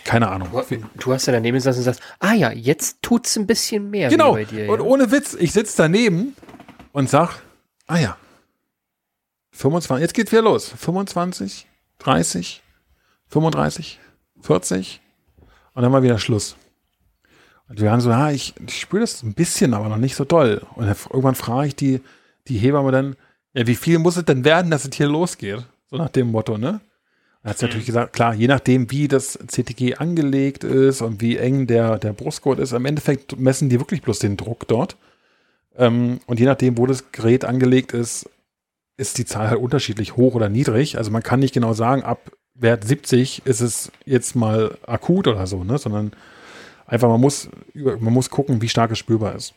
Keine 0.04 0.28
Ahnung. 0.28 0.48
Du, 0.50 0.76
du 0.98 1.12
hast 1.12 1.26
ja 1.26 1.32
daneben 1.32 1.56
gesessen 1.56 1.78
und 1.78 1.84
sagst, 1.84 2.02
ah 2.18 2.34
ja, 2.34 2.50
jetzt 2.50 2.98
tut's 3.00 3.36
ein 3.36 3.46
bisschen 3.46 3.90
mehr 3.90 4.10
genau. 4.10 4.32
bei 4.32 4.44
dir. 4.44 4.66
Ja? 4.66 4.72
Und 4.72 4.80
ohne 4.80 5.10
Witz, 5.10 5.34
ich 5.34 5.52
sitze 5.52 5.76
daneben 5.78 6.36
und 6.92 7.08
sag, 7.08 7.40
ah 7.86 7.98
ja, 7.98 8.16
25, 9.52 10.02
jetzt 10.02 10.14
geht's 10.14 10.32
wieder 10.32 10.42
los. 10.42 10.68
25, 10.76 11.66
30, 11.98 12.62
35, 13.28 13.98
40 14.40 15.00
und 15.74 15.82
dann 15.82 15.92
mal 15.92 16.02
wieder 16.02 16.18
Schluss. 16.18 16.56
Und 17.68 17.80
wir 17.80 17.90
waren 17.90 18.00
so, 18.00 18.10
ja, 18.10 18.30
ich, 18.30 18.54
ich 18.66 18.80
spüre 18.80 19.00
das 19.00 19.22
ein 19.22 19.34
bisschen, 19.34 19.74
aber 19.74 19.88
noch 19.88 19.96
nicht 19.96 20.16
so 20.16 20.24
doll. 20.24 20.62
Und 20.74 20.86
irgendwann 20.86 21.34
frage 21.34 21.68
ich 21.68 21.76
die, 21.76 22.00
die 22.46 22.58
Hebamme 22.58 22.92
dann, 22.92 23.16
ja, 23.52 23.66
wie 23.66 23.74
viel 23.74 23.98
muss 23.98 24.16
es 24.16 24.24
denn 24.24 24.44
werden, 24.44 24.70
dass 24.70 24.84
es 24.84 24.94
hier 24.94 25.08
losgeht? 25.08 25.64
So 25.90 25.96
nach 25.96 26.10
dem 26.10 26.30
Motto, 26.30 26.58
ne? 26.58 26.80
Er 27.42 27.50
hat 27.50 27.62
natürlich 27.62 27.86
gesagt, 27.86 28.12
klar, 28.12 28.34
je 28.34 28.48
nachdem, 28.48 28.90
wie 28.90 29.08
das 29.08 29.38
CTG 29.46 29.94
angelegt 29.94 30.64
ist 30.64 31.00
und 31.00 31.20
wie 31.20 31.36
eng 31.36 31.66
der, 31.66 31.98
der 31.98 32.12
Brustgurt 32.12 32.58
ist, 32.58 32.72
im 32.72 32.84
Endeffekt 32.84 33.38
messen 33.38 33.68
die 33.68 33.78
wirklich 33.78 34.02
bloß 34.02 34.18
den 34.18 34.36
Druck 34.36 34.66
dort. 34.68 34.96
Ähm, 35.76 36.20
und 36.26 36.40
je 36.40 36.46
nachdem, 36.46 36.76
wo 36.76 36.86
das 36.86 37.12
Gerät 37.12 37.44
angelegt 37.44 37.92
ist, 37.92 38.28
ist 38.96 39.18
die 39.18 39.24
Zahl 39.24 39.48
halt 39.48 39.60
unterschiedlich 39.60 40.16
hoch 40.16 40.34
oder 40.34 40.48
niedrig. 40.48 40.98
Also 40.98 41.10
man 41.10 41.22
kann 41.22 41.38
nicht 41.40 41.54
genau 41.54 41.72
sagen, 41.72 42.02
ab 42.02 42.32
Wert 42.54 42.84
70 42.84 43.46
ist 43.46 43.60
es 43.60 43.92
jetzt 44.04 44.34
mal 44.34 44.76
akut 44.86 45.28
oder 45.28 45.46
so, 45.46 45.62
ne? 45.62 45.78
sondern 45.78 46.12
einfach, 46.86 47.08
man 47.08 47.20
muss, 47.20 47.48
man 47.74 48.12
muss 48.12 48.30
gucken, 48.30 48.60
wie 48.60 48.68
stark 48.68 48.90
es 48.90 48.98
spürbar 48.98 49.36
ist. 49.36 49.54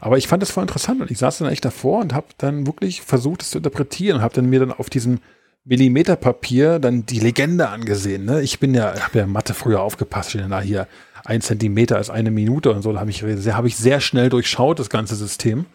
Aber 0.00 0.18
ich 0.18 0.28
fand 0.28 0.42
das 0.42 0.50
voll 0.50 0.62
interessant 0.62 1.00
und 1.00 1.10
ich 1.10 1.18
saß 1.18 1.38
dann 1.38 1.48
echt 1.48 1.64
davor 1.64 2.00
und 2.00 2.14
habe 2.14 2.26
dann 2.38 2.66
wirklich 2.66 3.02
versucht, 3.02 3.42
es 3.42 3.50
zu 3.50 3.58
interpretieren 3.58 4.18
und 4.18 4.22
habe 4.22 4.34
dann 4.34 4.46
mir 4.46 4.60
dann 4.60 4.72
auf 4.72 4.90
diesem 4.90 5.20
Millimeterpapier 5.64 6.78
dann 6.78 7.06
die 7.06 7.20
Legende 7.20 7.68
angesehen. 7.68 8.24
Ne? 8.24 8.40
Ich 8.42 8.60
bin 8.60 8.74
ja, 8.74 8.98
habe 9.00 9.18
ja 9.18 9.26
Mathe 9.26 9.54
früher 9.54 9.80
aufgepasst, 9.82 10.30
steht 10.30 10.50
da 10.50 10.60
hier 10.60 10.86
ein 11.24 11.40
Zentimeter 11.40 11.98
ist 12.00 12.10
eine 12.10 12.30
Minute 12.30 12.72
und 12.72 12.82
so. 12.82 12.92
Da 12.92 13.00
habe 13.00 13.10
ich, 13.10 13.22
hab 13.22 13.64
ich 13.64 13.76
sehr 13.76 14.00
schnell 14.00 14.30
durchschaut, 14.30 14.78
das 14.78 14.90
ganze 14.90 15.16
System. 15.16 15.66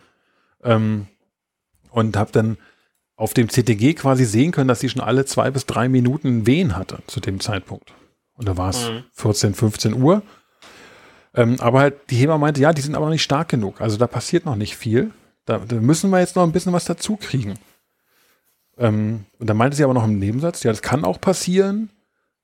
Ähm, 0.63 1.07
und 1.91 2.17
habe 2.17 2.31
dann 2.31 2.57
auf 3.15 3.33
dem 3.33 3.47
CTG 3.47 3.93
quasi 3.93 4.25
sehen 4.25 4.51
können, 4.51 4.67
dass 4.67 4.81
sie 4.81 4.89
schon 4.89 5.01
alle 5.01 5.25
zwei 5.25 5.51
bis 5.51 5.65
drei 5.65 5.87
Minuten 5.87 6.45
Wehen 6.45 6.75
hatte 6.75 6.99
zu 7.07 7.19
dem 7.19 7.39
Zeitpunkt. 7.39 7.93
Und 8.33 8.47
da 8.47 8.57
war 8.57 8.69
es 8.69 8.89
mhm. 8.89 9.03
14, 9.13 9.53
15 9.53 9.93
Uhr. 9.93 10.23
Ähm, 11.35 11.59
aber 11.59 11.79
halt, 11.79 12.09
die 12.09 12.15
Heber 12.15 12.37
meinte, 12.37 12.61
ja, 12.61 12.73
die 12.73 12.81
sind 12.81 12.95
aber 12.95 13.05
noch 13.05 13.11
nicht 13.11 13.23
stark 13.23 13.49
genug. 13.49 13.81
Also 13.81 13.97
da 13.97 14.07
passiert 14.07 14.45
noch 14.45 14.55
nicht 14.55 14.77
viel. 14.77 15.11
Da, 15.45 15.59
da 15.59 15.75
müssen 15.75 16.09
wir 16.09 16.19
jetzt 16.19 16.35
noch 16.35 16.43
ein 16.43 16.51
bisschen 16.51 16.73
was 16.73 16.85
dazu 16.85 17.17
kriegen. 17.17 17.55
Ähm, 18.77 19.25
und 19.39 19.49
dann 19.49 19.57
meinte 19.57 19.75
sie 19.77 19.83
aber 19.83 19.93
noch 19.93 20.05
im 20.05 20.19
Nebensatz, 20.19 20.63
ja, 20.63 20.71
das 20.71 20.81
kann 20.81 21.05
auch 21.05 21.19
passieren, 21.21 21.89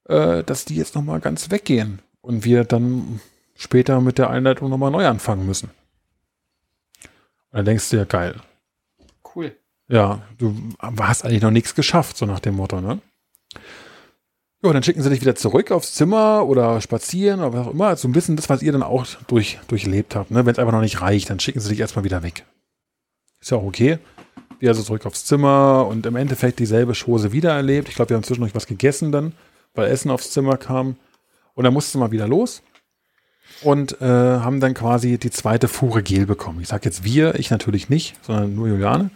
äh, 0.07 0.43
dass 0.43 0.65
die 0.65 0.75
jetzt 0.75 0.95
nochmal 0.95 1.19
ganz 1.19 1.51
weggehen 1.51 1.99
und 2.21 2.45
wir 2.45 2.63
dann 2.63 3.19
später 3.55 4.01
mit 4.01 4.17
der 4.17 4.29
Einleitung 4.29 4.69
nochmal 4.69 4.91
neu 4.91 5.07
anfangen 5.07 5.45
müssen. 5.45 5.71
Und 7.51 7.57
dann 7.57 7.65
denkst 7.65 7.89
du 7.89 7.97
ja, 7.97 8.05
geil. 8.05 8.35
Cool. 9.35 9.55
Ja, 9.87 10.21
du 10.37 10.55
hast 10.79 11.25
eigentlich 11.25 11.41
noch 11.41 11.51
nichts 11.51 11.75
geschafft, 11.75 12.17
so 12.17 12.25
nach 12.25 12.39
dem 12.39 12.55
Motto, 12.55 12.79
ne? 12.79 12.99
Ja, 14.63 14.71
dann 14.73 14.83
schicken 14.83 15.01
sie 15.01 15.09
dich 15.09 15.21
wieder 15.21 15.35
zurück 15.35 15.71
aufs 15.71 15.95
Zimmer 15.95 16.45
oder 16.45 16.79
spazieren 16.81 17.39
oder 17.39 17.53
was 17.53 17.67
auch 17.67 17.71
immer. 17.71 17.95
So 17.95 18.07
ein 18.07 18.11
bisschen 18.11 18.35
das, 18.35 18.49
was 18.49 18.61
ihr 18.61 18.71
dann 18.71 18.83
auch 18.83 19.07
durch, 19.27 19.59
durchlebt 19.67 20.15
habt. 20.15 20.29
Ne? 20.29 20.45
Wenn 20.45 20.53
es 20.53 20.59
einfach 20.59 20.73
noch 20.73 20.81
nicht 20.81 21.01
reicht, 21.01 21.29
dann 21.29 21.39
schicken 21.39 21.59
sie 21.59 21.69
dich 21.69 21.79
erstmal 21.79 22.05
wieder 22.05 22.21
weg. 22.21 22.45
Ist 23.39 23.49
ja 23.49 23.57
auch 23.57 23.63
okay 23.63 23.97
wir 24.61 24.69
also 24.69 24.83
zurück 24.83 25.05
aufs 25.05 25.25
Zimmer 25.25 25.87
und 25.89 26.05
im 26.05 26.15
Endeffekt 26.15 26.59
dieselbe 26.59 26.93
Chose 26.93 27.31
wieder 27.31 27.51
erlebt. 27.51 27.89
Ich 27.89 27.95
glaube, 27.95 28.09
wir 28.09 28.15
haben 28.15 28.23
zwischendurch 28.23 28.53
was 28.53 28.67
gegessen 28.67 29.11
dann, 29.11 29.33
weil 29.73 29.89
Essen 29.89 30.11
aufs 30.11 30.31
Zimmer 30.31 30.57
kam. 30.57 30.97
Und 31.55 31.63
dann 31.63 31.73
mussten 31.73 31.99
wir 31.99 32.11
wieder 32.11 32.27
los 32.27 32.61
und 33.63 33.99
äh, 34.01 34.05
haben 34.05 34.59
dann 34.59 34.75
quasi 34.75 35.17
die 35.17 35.31
zweite 35.31 35.67
Fuhre 35.67 36.03
Gel 36.03 36.27
bekommen. 36.27 36.61
Ich 36.61 36.67
sage 36.67 36.85
jetzt 36.85 37.03
wir, 37.03 37.35
ich 37.35 37.49
natürlich 37.49 37.89
nicht, 37.89 38.15
sondern 38.23 38.55
nur 38.55 38.67
Juliane 38.67 39.09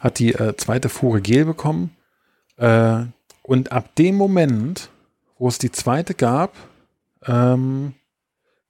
hat 0.00 0.18
die 0.18 0.34
äh, 0.34 0.56
zweite 0.56 0.88
Fuhre 0.88 1.20
Gel 1.20 1.44
bekommen. 1.44 1.96
Äh, 2.56 3.04
und 3.42 3.72
ab 3.72 3.94
dem 3.96 4.14
Moment, 4.14 4.90
wo 5.38 5.48
es 5.48 5.58
die 5.58 5.72
zweite 5.72 6.14
gab, 6.14 6.54
ähm, 7.24 7.94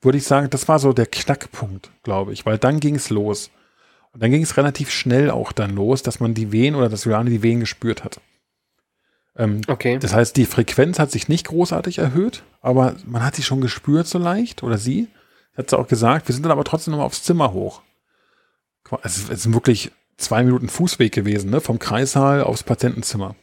würde 0.01 0.19
ich 0.19 0.25
sagen, 0.25 0.51
das 0.51 0.69
war 0.69 0.79
so 0.79 0.93
der 0.93 1.07
Knackpunkt, 1.07 1.91
glaube 2.03 2.33
ich, 2.33 2.45
weil 2.45 2.59
dann 2.59 2.81
ging 2.81 2.97
es 2.97 3.11
los. 3.11 3.51
Und 4.13 4.23
dann 4.23 4.31
ging 4.31 4.43
es 4.43 4.57
relativ 4.57 4.91
schnell 4.91 5.31
auch 5.31 5.53
dann 5.53 5.75
los, 5.75 6.03
dass 6.03 6.21
man 6.21 6.35
die 6.35 6.53
Wehen 6.53 6.75
oder 6.75 6.89
dass 6.89 7.05
Juliane 7.05 7.31
die 7.31 7.43
Wehen 7.43 7.61
gespürt 7.61 8.05
hat. 8.05 8.21
Ähm, 9.37 9.63
okay. 9.69 9.99
Das 9.99 10.13
heißt, 10.13 10.37
die 10.37 10.45
Frequenz 10.45 10.99
hat 10.99 11.11
sich 11.11 11.29
nicht 11.29 11.47
großartig 11.47 11.99
erhöht, 11.99 12.43
aber 12.61 12.97
man 13.07 13.25
hat 13.25 13.37
sie 13.37 13.43
schon 13.43 13.63
gespürt 13.63 14.07
so 14.07 14.19
leicht 14.19 14.63
oder 14.63 14.77
sie. 14.77 15.09
Hat 15.57 15.71
sie 15.71 15.79
auch 15.79 15.89
gesagt, 15.89 16.29
wir 16.29 16.35
sind 16.35 16.45
dann 16.45 16.53
aber 16.53 16.65
trotzdem 16.65 16.93
nochmal 16.93 17.07
aufs 17.07 17.23
Zimmer 17.23 17.53
hoch. 17.53 17.83
Es, 19.03 19.31
es 19.31 19.45
sind 19.45 19.55
wirklich 19.55 19.93
zwei 20.19 20.43
Minuten 20.43 20.69
Fußweg 20.69 21.13
gewesen, 21.13 21.51
ne? 21.51 21.61
vom 21.61 21.79
Kreissaal 21.79 22.43
aufs 22.43 22.63
Patientenzimmer. 22.63 23.35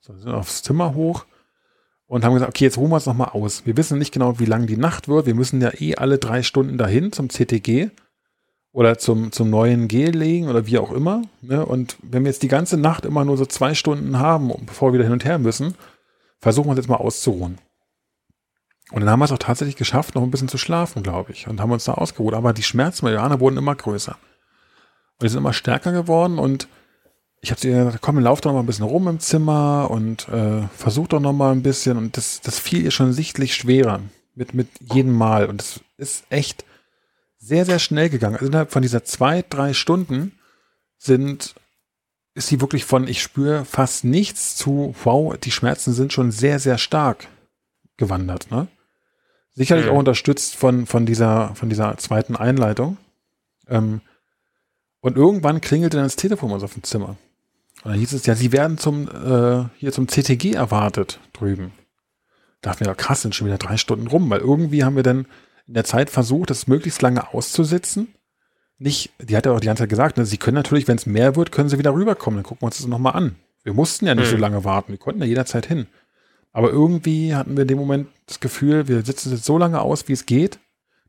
So, 0.00 0.16
sind 0.16 0.32
aufs 0.32 0.62
Zimmer 0.62 0.94
hoch 0.94 1.26
und 2.06 2.24
haben 2.24 2.34
gesagt, 2.34 2.50
okay, 2.50 2.64
jetzt 2.64 2.78
ruhen 2.78 2.90
wir 2.90 2.96
es 2.96 3.06
nochmal 3.06 3.30
aus. 3.32 3.66
Wir 3.66 3.76
wissen 3.76 3.98
nicht 3.98 4.12
genau, 4.12 4.38
wie 4.38 4.46
lang 4.46 4.66
die 4.66 4.78
Nacht 4.78 5.08
wird. 5.08 5.26
Wir 5.26 5.34
müssen 5.34 5.60
ja 5.60 5.70
eh 5.78 5.96
alle 5.96 6.18
drei 6.18 6.42
Stunden 6.42 6.78
dahin 6.78 7.12
zum 7.12 7.28
CTG 7.28 7.90
oder 8.72 8.98
zum, 8.98 9.30
zum 9.30 9.50
neuen 9.50 9.88
Gel 9.88 10.16
legen 10.16 10.48
oder 10.48 10.66
wie 10.66 10.78
auch 10.78 10.90
immer. 10.90 11.22
Ne? 11.42 11.64
Und 11.64 11.98
wenn 12.02 12.24
wir 12.24 12.30
jetzt 12.30 12.42
die 12.42 12.48
ganze 12.48 12.78
Nacht 12.78 13.04
immer 13.04 13.24
nur 13.24 13.36
so 13.36 13.44
zwei 13.44 13.74
Stunden 13.74 14.18
haben, 14.18 14.52
bevor 14.64 14.88
wir 14.88 14.94
wieder 14.94 15.04
hin 15.04 15.12
und 15.12 15.24
her 15.24 15.38
müssen, 15.38 15.74
versuchen 16.38 16.66
wir 16.66 16.70
uns 16.70 16.78
jetzt 16.78 16.88
mal 16.88 16.96
auszuruhen. 16.96 17.58
Und 18.92 19.02
dann 19.02 19.10
haben 19.10 19.20
wir 19.20 19.26
es 19.26 19.32
auch 19.32 19.38
tatsächlich 19.38 19.76
geschafft, 19.76 20.14
noch 20.14 20.22
ein 20.22 20.30
bisschen 20.30 20.48
zu 20.48 20.58
schlafen, 20.58 21.02
glaube 21.02 21.32
ich. 21.32 21.46
Und 21.46 21.60
haben 21.60 21.70
uns 21.70 21.84
da 21.84 21.94
ausgeruht. 21.94 22.34
Aber 22.34 22.52
die 22.52 22.62
Schmerzmeridiane 22.62 23.38
wurden 23.38 23.58
immer 23.58 23.74
größer. 23.74 24.12
Und 24.12 25.22
die 25.22 25.28
sind 25.28 25.38
immer 25.38 25.52
stärker 25.52 25.92
geworden. 25.92 26.38
Und 26.38 26.68
ich 27.42 27.50
habe 27.50 27.60
dir 27.60 27.84
gesagt, 27.84 28.02
komm, 28.02 28.18
lauf 28.18 28.40
doch 28.40 28.50
noch 28.50 28.56
mal 28.56 28.62
ein 28.62 28.66
bisschen 28.66 28.84
rum 28.84 29.08
im 29.08 29.20
Zimmer 29.20 29.88
und 29.90 30.28
äh, 30.28 30.62
versuch 30.76 31.08
doch 31.08 31.20
noch 31.20 31.32
mal 31.32 31.52
ein 31.52 31.62
bisschen. 31.62 31.96
Und 31.96 32.16
das, 32.16 32.40
das 32.42 32.58
fiel 32.58 32.82
ihr 32.84 32.90
schon 32.90 33.12
sichtlich 33.12 33.54
schwerer 33.54 34.00
mit, 34.34 34.52
mit 34.52 34.68
jedem 34.92 35.14
Mal. 35.14 35.48
Und 35.48 35.60
das 35.60 35.80
ist 35.96 36.24
echt 36.28 36.64
sehr, 37.38 37.64
sehr 37.64 37.78
schnell 37.78 38.10
gegangen. 38.10 38.34
Also 38.34 38.46
innerhalb 38.46 38.70
von 38.70 38.82
dieser 38.82 39.04
zwei, 39.04 39.42
drei 39.48 39.72
Stunden 39.72 40.32
sind, 40.98 41.54
ist 42.34 42.48
sie 42.48 42.60
wirklich 42.60 42.84
von, 42.84 43.08
ich 43.08 43.22
spüre 43.22 43.64
fast 43.64 44.04
nichts 44.04 44.56
zu, 44.56 44.94
wow, 45.02 45.34
die 45.38 45.50
Schmerzen 45.50 45.94
sind 45.94 46.12
schon 46.12 46.30
sehr, 46.32 46.58
sehr 46.58 46.76
stark 46.76 47.28
gewandert, 47.96 48.50
ne? 48.50 48.68
Sicherlich 49.52 49.86
mhm. 49.86 49.92
auch 49.92 49.98
unterstützt 49.98 50.56
von, 50.56 50.86
von 50.86 51.06
dieser, 51.06 51.54
von 51.54 51.68
dieser 51.68 51.96
zweiten 51.96 52.36
Einleitung. 52.36 52.98
Ähm, 53.66 54.00
und 55.00 55.16
irgendwann 55.16 55.60
klingelte 55.60 55.96
dann 55.96 56.06
das 56.06 56.16
Telefon 56.16 56.52
aus 56.52 56.62
auf 56.62 56.74
dem 56.74 56.82
Zimmer. 56.82 57.16
Und 57.82 57.92
dann 57.92 57.98
hieß 57.98 58.12
es, 58.12 58.26
ja, 58.26 58.34
sie 58.34 58.52
werden 58.52 58.78
zum, 58.78 59.08
äh, 59.08 59.64
hier 59.76 59.92
zum 59.92 60.06
CTG 60.06 60.52
erwartet 60.52 61.20
drüben. 61.32 61.72
Da 62.60 62.70
dachten 62.70 62.80
wir, 62.84 62.88
ja, 62.88 62.94
krass, 62.94 63.22
sind 63.22 63.34
schon 63.34 63.46
wieder 63.46 63.58
drei 63.58 63.76
Stunden 63.76 64.06
rum, 64.06 64.28
weil 64.28 64.40
irgendwie 64.40 64.84
haben 64.84 64.96
wir 64.96 65.02
dann 65.02 65.26
in 65.66 65.74
der 65.74 65.84
Zeit 65.84 66.10
versucht, 66.10 66.50
das 66.50 66.66
möglichst 66.66 67.00
lange 67.00 67.32
auszusitzen. 67.32 68.08
Nicht, 68.78 69.12
die 69.18 69.36
hat 69.36 69.46
ja 69.46 69.52
auch 69.52 69.60
die 69.60 69.66
ganze 69.66 69.82
Zeit 69.82 69.90
gesagt, 69.90 70.16
ne, 70.16 70.26
sie 70.26 70.36
können 70.36 70.56
natürlich, 70.56 70.88
wenn 70.88 70.96
es 70.96 71.06
mehr 71.06 71.36
wird, 71.36 71.52
können 71.52 71.68
sie 71.68 71.78
wieder 71.78 71.94
rüberkommen. 71.94 72.38
Dann 72.38 72.44
gucken 72.44 72.62
wir 72.62 72.66
uns 72.66 72.78
das 72.78 72.86
nochmal 72.86 73.14
an. 73.14 73.36
Wir 73.62 73.74
mussten 73.74 74.06
ja 74.06 74.14
nicht 74.14 74.26
mhm. 74.26 74.30
so 74.32 74.36
lange 74.36 74.64
warten. 74.64 74.92
Wir 74.92 74.98
konnten 74.98 75.20
ja 75.20 75.26
jederzeit 75.26 75.66
hin. 75.66 75.86
Aber 76.52 76.70
irgendwie 76.70 77.34
hatten 77.34 77.56
wir 77.56 77.62
in 77.62 77.68
dem 77.68 77.78
Moment 77.78 78.08
das 78.26 78.40
Gefühl, 78.40 78.88
wir 78.88 79.02
sitzen 79.02 79.30
jetzt 79.32 79.44
so 79.44 79.58
lange 79.58 79.80
aus, 79.80 80.08
wie 80.08 80.12
es 80.12 80.26
geht, 80.26 80.58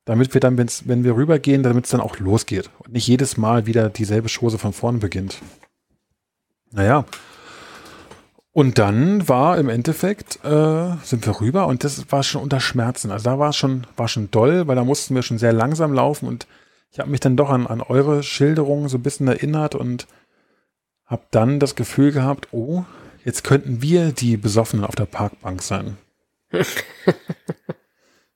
damit 0.05 0.33
wir 0.33 0.41
dann, 0.41 0.57
wenn's, 0.57 0.87
wenn 0.87 1.03
wir 1.03 1.15
rübergehen, 1.15 1.63
damit 1.63 1.85
es 1.85 1.91
dann 1.91 2.01
auch 2.01 2.19
losgeht. 2.19 2.69
Und 2.79 2.93
nicht 2.93 3.07
jedes 3.07 3.37
Mal 3.37 3.65
wieder 3.65 3.89
dieselbe 3.89 4.29
Chose 4.29 4.57
von 4.57 4.73
vorne 4.73 4.99
beginnt. 4.99 5.41
Naja, 6.71 7.05
und 8.53 8.79
dann 8.79 9.29
war 9.29 9.57
im 9.57 9.69
Endeffekt, 9.69 10.43
äh, 10.43 10.97
sind 11.03 11.25
wir 11.25 11.39
rüber 11.39 11.67
und 11.67 11.85
das 11.85 12.11
war 12.11 12.21
schon 12.21 12.41
unter 12.41 12.59
Schmerzen. 12.59 13.09
Also 13.09 13.23
da 13.23 13.39
war 13.39 13.49
es 13.49 13.55
schon, 13.55 13.87
war 13.95 14.09
schon 14.09 14.29
doll, 14.29 14.67
weil 14.67 14.75
da 14.75 14.83
mussten 14.83 15.15
wir 15.15 15.21
schon 15.21 15.37
sehr 15.37 15.53
langsam 15.53 15.93
laufen 15.93 16.27
und 16.27 16.47
ich 16.91 16.99
habe 16.99 17.09
mich 17.09 17.21
dann 17.21 17.37
doch 17.37 17.49
an, 17.49 17.65
an 17.65 17.79
eure 17.79 18.23
Schilderungen 18.23 18.89
so 18.89 18.97
ein 18.97 19.03
bisschen 19.03 19.29
erinnert 19.29 19.75
und 19.75 20.05
habe 21.05 21.23
dann 21.31 21.61
das 21.61 21.75
Gefühl 21.75 22.11
gehabt, 22.11 22.49
oh, 22.51 22.83
jetzt 23.23 23.45
könnten 23.45 23.81
wir 23.81 24.11
die 24.11 24.35
Besoffenen 24.35 24.83
auf 24.83 24.95
der 24.95 25.05
Parkbank 25.05 25.61
sein. 25.61 25.97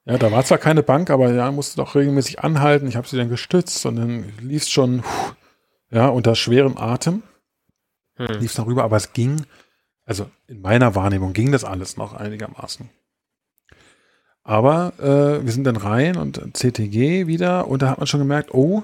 ja, 0.05 0.17
da 0.17 0.31
war 0.31 0.45
zwar 0.45 0.59
keine 0.59 0.83
Bank, 0.83 1.09
aber 1.09 1.33
ja, 1.33 1.51
musste 1.51 1.75
doch 1.75 1.95
regelmäßig 1.95 2.39
anhalten. 2.39 2.87
Ich 2.87 2.95
habe 2.95 3.07
sie 3.07 3.17
dann 3.17 3.27
gestützt 3.27 3.85
und 3.85 3.97
dann 3.97 4.31
lief 4.39 4.63
es 4.63 4.69
schon, 4.69 5.03
ja, 5.91 6.07
unter 6.07 6.35
schwerem 6.35 6.77
Atem. 6.77 7.23
Hm. 8.15 8.39
Lief 8.39 8.51
es 8.51 8.55
darüber, 8.55 8.83
aber 8.83 8.97
es 8.97 9.13
ging 9.13 9.45
also 10.05 10.29
in 10.47 10.61
meiner 10.61 10.95
Wahrnehmung 10.95 11.33
ging 11.33 11.51
das 11.51 11.63
alles 11.63 11.97
noch 11.97 12.13
einigermaßen. 12.13 12.89
Aber 14.43 14.93
äh, 14.99 15.43
wir 15.43 15.51
sind 15.51 15.63
dann 15.63 15.75
rein 15.75 16.17
und 16.17 16.39
CTG 16.55 17.25
wieder 17.25 17.67
und 17.67 17.81
da 17.81 17.89
hat 17.89 17.97
man 17.97 18.05
schon 18.05 18.19
gemerkt, 18.19 18.53
oh, 18.53 18.83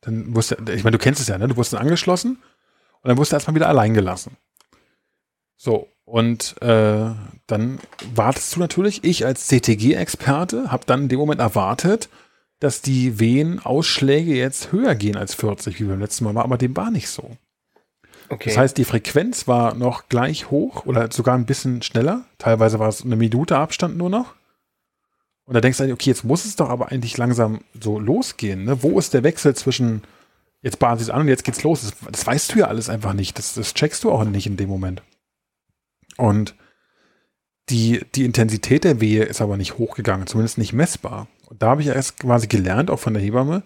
dann 0.00 0.34
wusste, 0.34 0.56
ich 0.74 0.82
meine, 0.82 0.96
du 0.96 1.02
kennst 1.02 1.20
es 1.20 1.28
ja, 1.28 1.38
ne? 1.38 1.46
Du 1.46 1.56
wurdest 1.56 1.72
dann 1.72 1.80
angeschlossen 1.80 2.32
und 2.32 3.08
dann 3.08 3.16
wurdest 3.16 3.32
du 3.32 3.36
erstmal 3.36 3.54
wieder 3.54 3.68
allein 3.68 3.94
gelassen. 3.94 4.36
So, 5.56 5.88
und 6.04 6.60
äh, 6.62 7.10
dann 7.46 7.78
wartest 8.14 8.56
du 8.56 8.60
natürlich, 8.60 9.04
ich 9.04 9.24
als 9.24 9.46
CTG-Experte 9.46 10.72
habe 10.72 10.86
dann 10.86 11.02
in 11.02 11.08
dem 11.08 11.18
Moment 11.20 11.40
erwartet, 11.40 12.08
dass 12.58 12.82
die 12.82 13.20
Wehenausschläge 13.20 14.34
jetzt 14.34 14.72
höher 14.72 14.96
gehen 14.96 15.16
als 15.16 15.34
40, 15.34 15.80
wie 15.80 15.84
beim 15.84 16.00
letzten 16.00 16.24
Mal 16.24 16.34
war, 16.34 16.44
aber 16.44 16.58
dem 16.58 16.76
war 16.76 16.90
nicht 16.90 17.08
so. 17.08 17.36
Okay. 18.30 18.50
Das 18.50 18.58
heißt, 18.58 18.76
die 18.76 18.84
Frequenz 18.84 19.48
war 19.48 19.74
noch 19.74 20.08
gleich 20.08 20.50
hoch 20.50 20.84
oder 20.86 21.10
sogar 21.10 21.34
ein 21.34 21.46
bisschen 21.46 21.82
schneller. 21.82 22.24
Teilweise 22.38 22.78
war 22.78 22.88
es 22.88 23.02
eine 23.02 23.16
Minute 23.16 23.56
Abstand 23.56 23.96
nur 23.96 24.10
noch. 24.10 24.34
Und 25.44 25.54
da 25.54 25.62
denkst 25.62 25.78
du, 25.78 25.90
okay, 25.92 26.10
jetzt 26.10 26.24
muss 26.24 26.44
es 26.44 26.56
doch 26.56 26.68
aber 26.68 26.92
eigentlich 26.92 27.16
langsam 27.16 27.60
so 27.80 27.98
losgehen. 27.98 28.64
Ne? 28.64 28.82
Wo 28.82 28.98
ist 28.98 29.14
der 29.14 29.22
Wechsel 29.22 29.56
zwischen 29.56 30.02
jetzt 30.60 30.78
Basis 30.78 31.08
an 31.08 31.22
und 31.22 31.28
jetzt 31.28 31.44
geht's 31.44 31.62
los? 31.62 31.82
Das, 31.82 31.94
das 32.10 32.26
weißt 32.26 32.54
du 32.54 32.58
ja 32.58 32.66
alles 32.66 32.90
einfach 32.90 33.14
nicht. 33.14 33.38
Das, 33.38 33.54
das 33.54 33.72
checkst 33.72 34.04
du 34.04 34.10
auch 34.10 34.24
nicht 34.24 34.46
in 34.46 34.58
dem 34.58 34.68
Moment. 34.68 35.02
Und 36.18 36.54
die, 37.70 38.04
die 38.14 38.24
Intensität 38.24 38.84
der 38.84 39.00
Wehe 39.00 39.24
ist 39.24 39.40
aber 39.40 39.56
nicht 39.56 39.78
hochgegangen, 39.78 40.26
zumindest 40.26 40.58
nicht 40.58 40.74
messbar. 40.74 41.28
Und 41.46 41.62
da 41.62 41.70
habe 41.70 41.80
ich 41.80 41.88
erst 41.88 42.18
quasi 42.18 42.46
gelernt, 42.46 42.90
auch 42.90 42.98
von 42.98 43.14
der 43.14 43.22
Hebamme, 43.22 43.62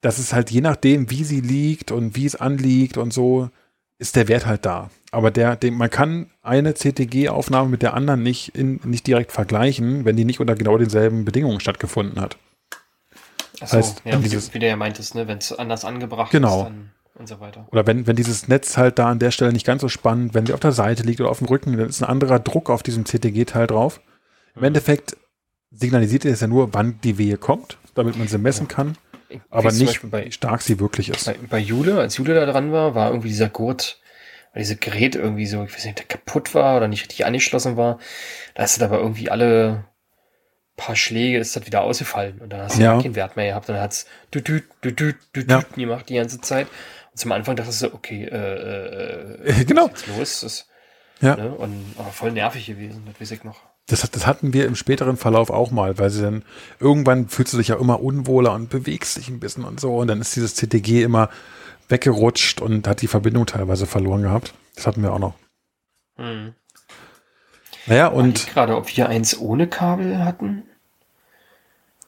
dass 0.00 0.18
es 0.18 0.32
halt 0.32 0.50
je 0.50 0.60
nachdem, 0.60 1.10
wie 1.10 1.24
sie 1.24 1.40
liegt 1.40 1.90
und 1.90 2.14
wie 2.14 2.26
es 2.26 2.36
anliegt 2.36 2.96
und 2.96 3.12
so, 3.12 3.50
ist 4.00 4.16
der 4.16 4.28
Wert 4.28 4.46
halt 4.46 4.64
da. 4.64 4.90
Aber 5.12 5.30
der, 5.30 5.56
den, 5.56 5.74
man 5.74 5.90
kann 5.90 6.30
eine 6.42 6.74
CTG-Aufnahme 6.74 7.68
mit 7.68 7.82
der 7.82 7.94
anderen 7.94 8.22
nicht, 8.22 8.56
in, 8.56 8.80
nicht 8.84 9.06
direkt 9.06 9.30
vergleichen, 9.30 10.04
wenn 10.04 10.16
die 10.16 10.24
nicht 10.24 10.40
unter 10.40 10.54
genau 10.54 10.78
denselben 10.78 11.24
Bedingungen 11.24 11.60
stattgefunden 11.60 12.20
hat. 12.20 12.36
Achso, 13.60 13.76
heißt, 13.76 14.02
ja, 14.04 14.16
dieses, 14.16 14.54
wie, 14.54 14.58
du 14.58 14.66
ja 14.66 14.76
meintest, 14.76 15.14
ne? 15.14 15.28
wenn 15.28 15.38
es 15.38 15.52
anders 15.52 15.84
angebracht 15.84 16.30
genau. 16.30 16.60
ist, 16.60 16.64
dann 16.64 16.90
und 17.14 17.28
so 17.28 17.38
weiter. 17.40 17.68
Oder 17.70 17.86
wenn, 17.86 18.06
wenn 18.06 18.16
dieses 18.16 18.48
Netz 18.48 18.78
halt 18.78 18.98
da 18.98 19.10
an 19.10 19.18
der 19.18 19.30
Stelle 19.30 19.52
nicht 19.52 19.66
ganz 19.66 19.82
so 19.82 19.88
spannend, 19.88 20.32
wenn 20.32 20.46
sie 20.46 20.54
auf 20.54 20.60
der 20.60 20.72
Seite 20.72 21.02
liegt 21.02 21.20
oder 21.20 21.28
auf 21.28 21.38
dem 21.38 21.48
Rücken, 21.48 21.76
dann 21.76 21.90
ist 21.90 22.02
ein 22.02 22.08
anderer 22.08 22.38
Druck 22.38 22.70
auf 22.70 22.82
diesem 22.82 23.04
CTG-Teil 23.04 23.66
drauf. 23.66 24.00
Im 24.54 24.60
mhm. 24.60 24.68
Endeffekt 24.68 25.18
signalisiert 25.70 26.24
es 26.24 26.40
ja 26.40 26.46
nur, 26.46 26.72
wann 26.72 26.98
die 27.04 27.18
Wehe 27.18 27.36
kommt, 27.36 27.76
damit 27.94 28.16
man 28.16 28.26
sie 28.28 28.38
messen 28.38 28.68
ja. 28.70 28.74
kann 28.74 28.96
aber 29.50 29.72
nicht, 29.72 30.10
bei, 30.10 30.30
stark 30.30 30.62
sie 30.62 30.80
wirklich 30.80 31.08
ist. 31.08 31.26
Bei, 31.26 31.36
bei, 31.48 31.58
Jule, 31.58 31.98
als 31.98 32.16
Jule 32.16 32.34
da 32.34 32.46
dran 32.46 32.72
war, 32.72 32.94
war 32.94 33.10
irgendwie 33.10 33.28
dieser 33.28 33.48
Gurt, 33.48 34.00
weil 34.52 34.62
dieses 34.62 34.80
Gerät 34.80 35.14
irgendwie 35.14 35.46
so, 35.46 35.64
ich 35.64 35.74
weiß 35.74 35.84
nicht, 35.84 35.98
der 35.98 36.06
kaputt 36.06 36.54
war 36.54 36.76
oder 36.76 36.88
nicht 36.88 37.02
richtig 37.02 37.24
angeschlossen 37.26 37.76
war. 37.76 37.98
Da 38.54 38.64
ist 38.64 38.76
es 38.76 38.82
aber 38.82 38.98
irgendwie 38.98 39.30
alle 39.30 39.84
paar 40.80 40.96
Schläge 40.96 41.38
ist 41.38 41.54
das 41.54 41.66
wieder 41.66 41.82
ausgefallen 41.82 42.40
und 42.40 42.50
dann 42.50 42.62
hast 42.62 42.78
du 42.78 42.82
ja. 42.82 43.00
keinen 43.00 43.14
Wert 43.14 43.36
mehr 43.36 43.48
gehabt. 43.48 43.68
Dann 43.68 43.78
hat 43.78 43.92
es 43.92 44.06
du 44.30 44.40
du 44.40 44.60
du 44.80 44.92
du 44.92 45.12
du 45.32 45.40
ja. 45.42 45.62
gemacht 45.76 46.08
die 46.08 46.14
ganze 46.14 46.40
Zeit. 46.40 46.68
Und 47.12 47.18
zum 47.18 47.32
Anfang 47.32 47.54
dachte 47.54 47.70
du, 47.78 47.94
okay, 47.94 48.24
äh, 48.24 49.34
äh, 49.44 49.64
genau. 49.66 49.90
Was 49.90 50.00
ist 50.00 50.16
los? 50.16 50.40
Das, 50.40 50.68
ja. 51.20 51.36
Ne? 51.36 51.50
Und 51.50 51.94
aber 51.98 52.10
voll 52.10 52.32
nervig 52.32 52.66
gewesen, 52.66 53.04
das 53.06 53.20
weiß 53.20 53.30
ich 53.32 53.44
noch. 53.44 53.60
Das, 53.90 54.08
das 54.10 54.26
hatten 54.26 54.52
wir 54.52 54.66
im 54.66 54.76
späteren 54.76 55.16
Verlauf 55.16 55.50
auch 55.50 55.70
mal, 55.70 55.98
weil 55.98 56.10
sie 56.10 56.22
dann 56.22 56.42
irgendwann 56.78 57.28
fühlst 57.28 57.52
du 57.52 57.58
dich 57.58 57.68
ja 57.68 57.76
immer 57.76 58.00
unwohler 58.02 58.52
und 58.52 58.70
bewegst 58.70 59.16
dich 59.16 59.28
ein 59.28 59.40
bisschen 59.40 59.64
und 59.64 59.80
so. 59.80 59.96
Und 59.96 60.08
dann 60.08 60.20
ist 60.20 60.36
dieses 60.36 60.54
CTG 60.54 61.02
immer 61.02 61.28
weggerutscht 61.88 62.60
und 62.60 62.86
hat 62.86 63.02
die 63.02 63.08
Verbindung 63.08 63.46
teilweise 63.46 63.86
verloren 63.86 64.22
gehabt. 64.22 64.54
Das 64.76 64.86
hatten 64.86 65.02
wir 65.02 65.12
auch 65.12 65.18
noch. 65.18 65.34
Hm. 66.16 66.54
Naja, 67.86 68.08
und. 68.08 68.46
gerade, 68.48 68.76
ob 68.76 68.96
wir 68.96 69.08
eins 69.08 69.38
ohne 69.38 69.66
Kabel 69.66 70.24
hatten? 70.24 70.64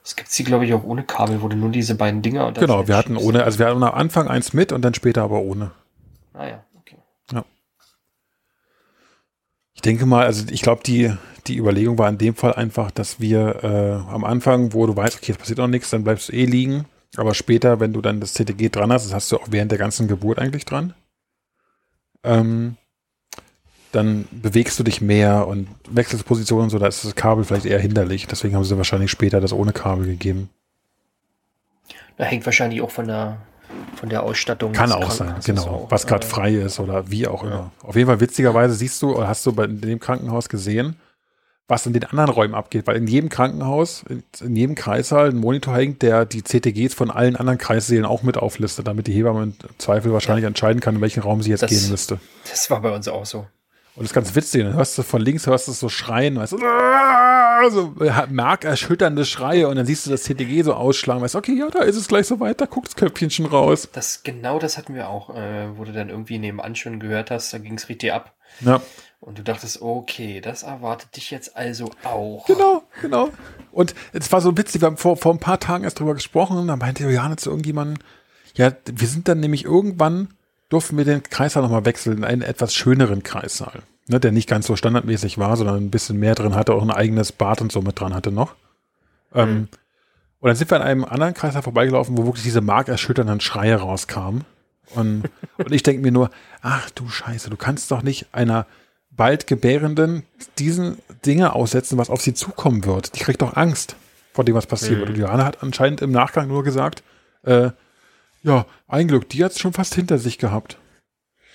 Es 0.03 0.15
gibt 0.15 0.29
sie, 0.29 0.43
glaube 0.43 0.65
ich, 0.65 0.73
auch 0.73 0.83
ohne 0.83 1.03
Kabel, 1.03 1.41
wo 1.41 1.47
du 1.47 1.55
nur 1.55 1.69
diese 1.69 1.95
beiden 1.95 2.21
Dinger 2.21 2.47
und 2.47 2.57
Genau, 2.57 2.87
wir 2.87 2.97
hatten 2.97 3.15
ohne, 3.15 3.43
also 3.43 3.59
wir 3.59 3.67
hatten 3.67 3.83
am 3.83 3.93
Anfang 3.93 4.27
eins 4.27 4.53
mit 4.53 4.71
und 4.71 4.81
dann 4.81 4.93
später 4.93 5.23
aber 5.23 5.39
ohne. 5.39 5.71
Ah 6.33 6.45
ja, 6.45 6.63
okay. 6.77 6.97
Ja. 7.31 7.45
Ich 9.73 9.81
denke 9.81 10.05
mal, 10.05 10.25
also 10.25 10.45
ich 10.49 10.61
glaube, 10.61 10.83
die, 10.83 11.13
die 11.47 11.57
Überlegung 11.57 11.97
war 11.97 12.09
in 12.09 12.17
dem 12.17 12.35
Fall 12.35 12.53
einfach, 12.53 12.91
dass 12.91 13.19
wir 13.19 13.63
äh, 13.63 14.11
am 14.13 14.23
Anfang, 14.23 14.73
wo 14.73 14.85
du 14.85 14.95
weißt, 14.95 15.17
okay, 15.17 15.31
es 15.31 15.37
passiert 15.37 15.59
noch 15.59 15.67
nichts, 15.67 15.89
dann 15.89 16.03
bleibst 16.03 16.29
du 16.29 16.33
eh 16.33 16.45
liegen. 16.45 16.85
Aber 17.15 17.33
später, 17.33 17.79
wenn 17.79 17.93
du 17.93 18.01
dann 18.01 18.19
das 18.19 18.33
CTG 18.33 18.69
dran 18.69 18.91
hast, 18.91 19.05
das 19.05 19.13
hast 19.13 19.31
du 19.31 19.37
auch 19.37 19.47
während 19.49 19.71
der 19.71 19.77
ganzen 19.77 20.07
Geburt 20.07 20.39
eigentlich 20.39 20.65
dran, 20.65 20.93
ähm, 22.23 22.77
dann 23.91 24.25
bewegst 24.31 24.79
du 24.79 24.83
dich 24.83 25.01
mehr 25.01 25.47
und 25.47 25.67
wechselst 25.89 26.25
Positionen 26.25 26.69
so, 26.69 26.79
da 26.79 26.87
ist 26.87 27.05
das 27.05 27.15
Kabel 27.15 27.43
vielleicht 27.43 27.65
eher 27.65 27.79
hinderlich. 27.79 28.25
Deswegen 28.25 28.55
haben 28.55 28.63
sie 28.63 28.77
wahrscheinlich 28.77 29.11
später 29.11 29.39
das 29.39 29.53
ohne 29.53 29.71
Kabel 29.71 30.07
gegeben. 30.07 30.49
Da 32.17 32.23
hängt 32.23 32.45
wahrscheinlich 32.45 32.81
auch 32.81 32.91
von 32.91 33.07
der 33.07 33.37
von 33.95 34.09
der 34.09 34.23
Ausstattung. 34.23 34.73
Kann 34.73 34.91
auch 34.91 35.11
sein, 35.11 35.35
genau. 35.43 35.65
Auch, 35.65 35.91
was 35.91 36.05
gerade 36.05 36.25
äh, 36.25 36.29
frei 36.29 36.53
ist 36.53 36.79
oder 36.79 37.09
wie 37.09 37.27
auch 37.27 37.43
immer. 37.43 37.71
Auf 37.81 37.95
jeden 37.95 38.07
Fall 38.07 38.19
witzigerweise 38.19 38.73
siehst 38.73 39.01
du, 39.01 39.15
oder 39.15 39.27
hast 39.27 39.45
du 39.45 39.53
bei 39.53 39.67
dem 39.67 39.99
Krankenhaus 39.99 40.49
gesehen, 40.49 40.95
was 41.67 41.85
in 41.85 41.93
den 41.93 42.03
anderen 42.03 42.29
Räumen 42.29 42.55
abgeht, 42.55 42.87
weil 42.87 42.97
in 42.97 43.07
jedem 43.07 43.29
Krankenhaus, 43.29 44.03
in, 44.09 44.23
in 44.41 44.55
jedem 44.55 44.75
Kreissaal 44.75 45.29
ein 45.29 45.37
Monitor 45.37 45.75
hängt, 45.75 46.01
der 46.01 46.25
die 46.25 46.43
CTGs 46.43 46.93
von 46.93 47.09
allen 47.09 47.35
anderen 47.35 47.57
Kreissälen 47.57 48.05
auch 48.05 48.23
mit 48.23 48.37
auflistet, 48.37 48.87
damit 48.87 49.07
die 49.07 49.13
Hebamme 49.13 49.43
im 49.43 49.55
Zweifel 49.77 50.11
wahrscheinlich 50.11 50.43
ja. 50.43 50.49
entscheiden 50.49 50.81
kann, 50.81 50.95
in 50.95 51.01
welchen 51.01 51.23
Raum 51.23 51.41
sie 51.41 51.51
jetzt 51.51 51.63
das, 51.63 51.71
gehen 51.71 51.89
müsste. 51.89 52.19
Das 52.49 52.69
war 52.69 52.81
bei 52.81 52.91
uns 52.91 53.07
auch 53.07 53.25
so. 53.25 53.39
Und 53.95 54.03
das 54.03 54.05
ist 54.07 54.13
ganz 54.13 54.35
witzig, 54.35 54.63
dann 54.63 54.73
hörst 54.73 54.97
du 54.97 55.03
von 55.03 55.21
links, 55.21 55.45
hörst 55.45 55.67
du 55.67 55.71
so 55.71 55.87
schreien, 55.87 56.35
weißt 56.35 56.53
du, 56.53 56.57
so 57.69 57.93
markerschütternde 58.29 59.25
Schreie 59.25 59.67
und 59.67 59.75
dann 59.75 59.85
siehst 59.85 60.05
du 60.05 60.11
das 60.11 60.23
CTG 60.23 60.63
so 60.63 60.73
ausschlagen, 60.73 61.21
weißt 61.21 61.35
du, 61.35 61.39
okay, 61.39 61.57
ja, 61.57 61.69
da 61.69 61.79
ist 61.79 61.95
es 61.95 62.07
gleich 62.07 62.27
so 62.27 62.39
weit, 62.39 62.61
da 62.61 62.65
guckt 62.65 62.87
das 62.87 62.95
Köpfchen 62.95 63.29
schon 63.29 63.45
raus. 63.45 63.89
Das, 63.93 64.23
genau 64.23 64.59
das 64.59 64.77
hatten 64.77 64.95
wir 64.95 65.09
auch, 65.09 65.35
äh, 65.35 65.77
wo 65.77 65.83
du 65.83 65.91
dann 65.91 66.09
irgendwie 66.09 66.39
nebenan 66.39 66.75
schon 66.75 66.99
gehört 66.99 67.31
hast, 67.31 67.53
da 67.53 67.57
ging 67.57 67.75
es 67.75 67.89
richtig 67.89 68.13
ab. 68.13 68.33
Ja. 68.61 68.81
Und 69.19 69.37
du 69.37 69.43
dachtest, 69.43 69.81
okay, 69.81 70.41
das 70.41 70.63
erwartet 70.63 71.15
dich 71.15 71.31
jetzt 71.31 71.55
also 71.55 71.91
auch. 72.03 72.45
Genau, 72.45 72.83
genau. 73.01 73.29
Und 73.71 73.95
es 74.11 74.31
war 74.31 74.41
so 74.41 74.57
witzig, 74.57 74.81
wir 74.81 74.87
haben 74.87 74.97
vor, 74.97 75.15
vor 75.15 75.33
ein 75.33 75.39
paar 75.39 75.59
Tagen 75.59 75.85
erst 75.85 75.99
drüber 75.99 76.13
gesprochen 76.13 76.57
und 76.57 76.67
da 76.67 76.75
meinte 76.75 77.09
Johanna 77.09 77.37
zu 77.37 77.49
irgendjemandem, 77.49 78.03
ja, 78.55 78.71
wir 78.85 79.07
sind 79.07 79.27
dann 79.27 79.39
nämlich 79.39 79.63
irgendwann, 79.63 80.33
durften 80.69 80.97
wir 80.97 81.05
den 81.05 81.23
Kreissaal 81.23 81.63
nochmal 81.63 81.85
wechseln 81.85 82.17
in 82.17 82.23
einen 82.23 82.41
etwas 82.41 82.75
schöneren 82.75 83.23
Kreissaal. 83.23 83.81
Ne, 84.07 84.19
der 84.19 84.33
nicht 84.33 84.49
ganz 84.49 84.67
so 84.67 84.75
standardmäßig 84.75 85.37
war, 85.37 85.55
sondern 85.55 85.77
ein 85.77 85.89
bisschen 85.89 86.19
mehr 86.19 86.35
drin 86.35 86.55
hatte, 86.55 86.73
auch 86.73 86.81
ein 86.81 86.91
eigenes 86.91 87.31
Bad 87.31 87.61
und 87.61 87.71
so 87.71 87.81
mit 87.81 87.99
dran 87.99 88.13
hatte 88.13 88.31
noch. 88.31 88.55
Ähm, 89.33 89.49
mhm. 89.49 89.55
Ähm, 89.55 89.67
und 90.39 90.47
dann 90.49 90.57
sind 90.57 90.71
wir 90.71 90.75
an 90.75 90.81
einem 90.81 91.05
anderen 91.05 91.33
Kreislauf 91.33 91.63
vorbeigelaufen, 91.63 92.17
wo 92.17 92.25
wirklich 92.25 92.43
diese 92.43 92.59
markerschütternden 92.59 93.39
Schreie 93.39 93.75
rauskamen. 93.75 94.43
Und, 94.93 95.23
und 95.57 95.71
ich 95.71 95.83
denke 95.83 96.01
mir 96.01 96.11
nur, 96.11 96.31
ach 96.61 96.89
du 96.89 97.07
Scheiße, 97.07 97.49
du 97.49 97.55
kannst 97.55 97.91
doch 97.91 98.01
nicht 98.01 98.27
einer 98.33 98.65
bald 99.09 99.47
Gebärenden 99.47 100.23
diesen 100.57 100.97
Dinge 101.25 101.53
aussetzen, 101.53 101.97
was 101.97 102.09
auf 102.09 102.21
sie 102.21 102.33
zukommen 102.33 102.83
wird. 102.83 103.15
Die 103.15 103.19
kriegt 103.21 103.41
doch 103.41 103.55
Angst 103.55 103.95
vor 104.33 104.43
dem, 104.43 104.55
was 104.55 104.67
passiert 104.67 104.99
wird. 104.99 105.09
Mhm. 105.09 105.15
Und 105.15 105.21
Johanna 105.21 105.45
hat 105.45 105.63
anscheinend 105.63 106.01
im 106.01 106.11
Nachgang 106.11 106.49
nur 106.49 106.63
gesagt, 106.65 107.03
äh, 107.43 107.69
ja, 108.41 108.65
ein 108.89 109.07
Glück, 109.07 109.29
die 109.29 109.45
hat 109.45 109.53
es 109.53 109.59
schon 109.59 109.71
fast 109.71 109.95
hinter 109.95 110.17
sich 110.17 110.37
gehabt. 110.39 110.77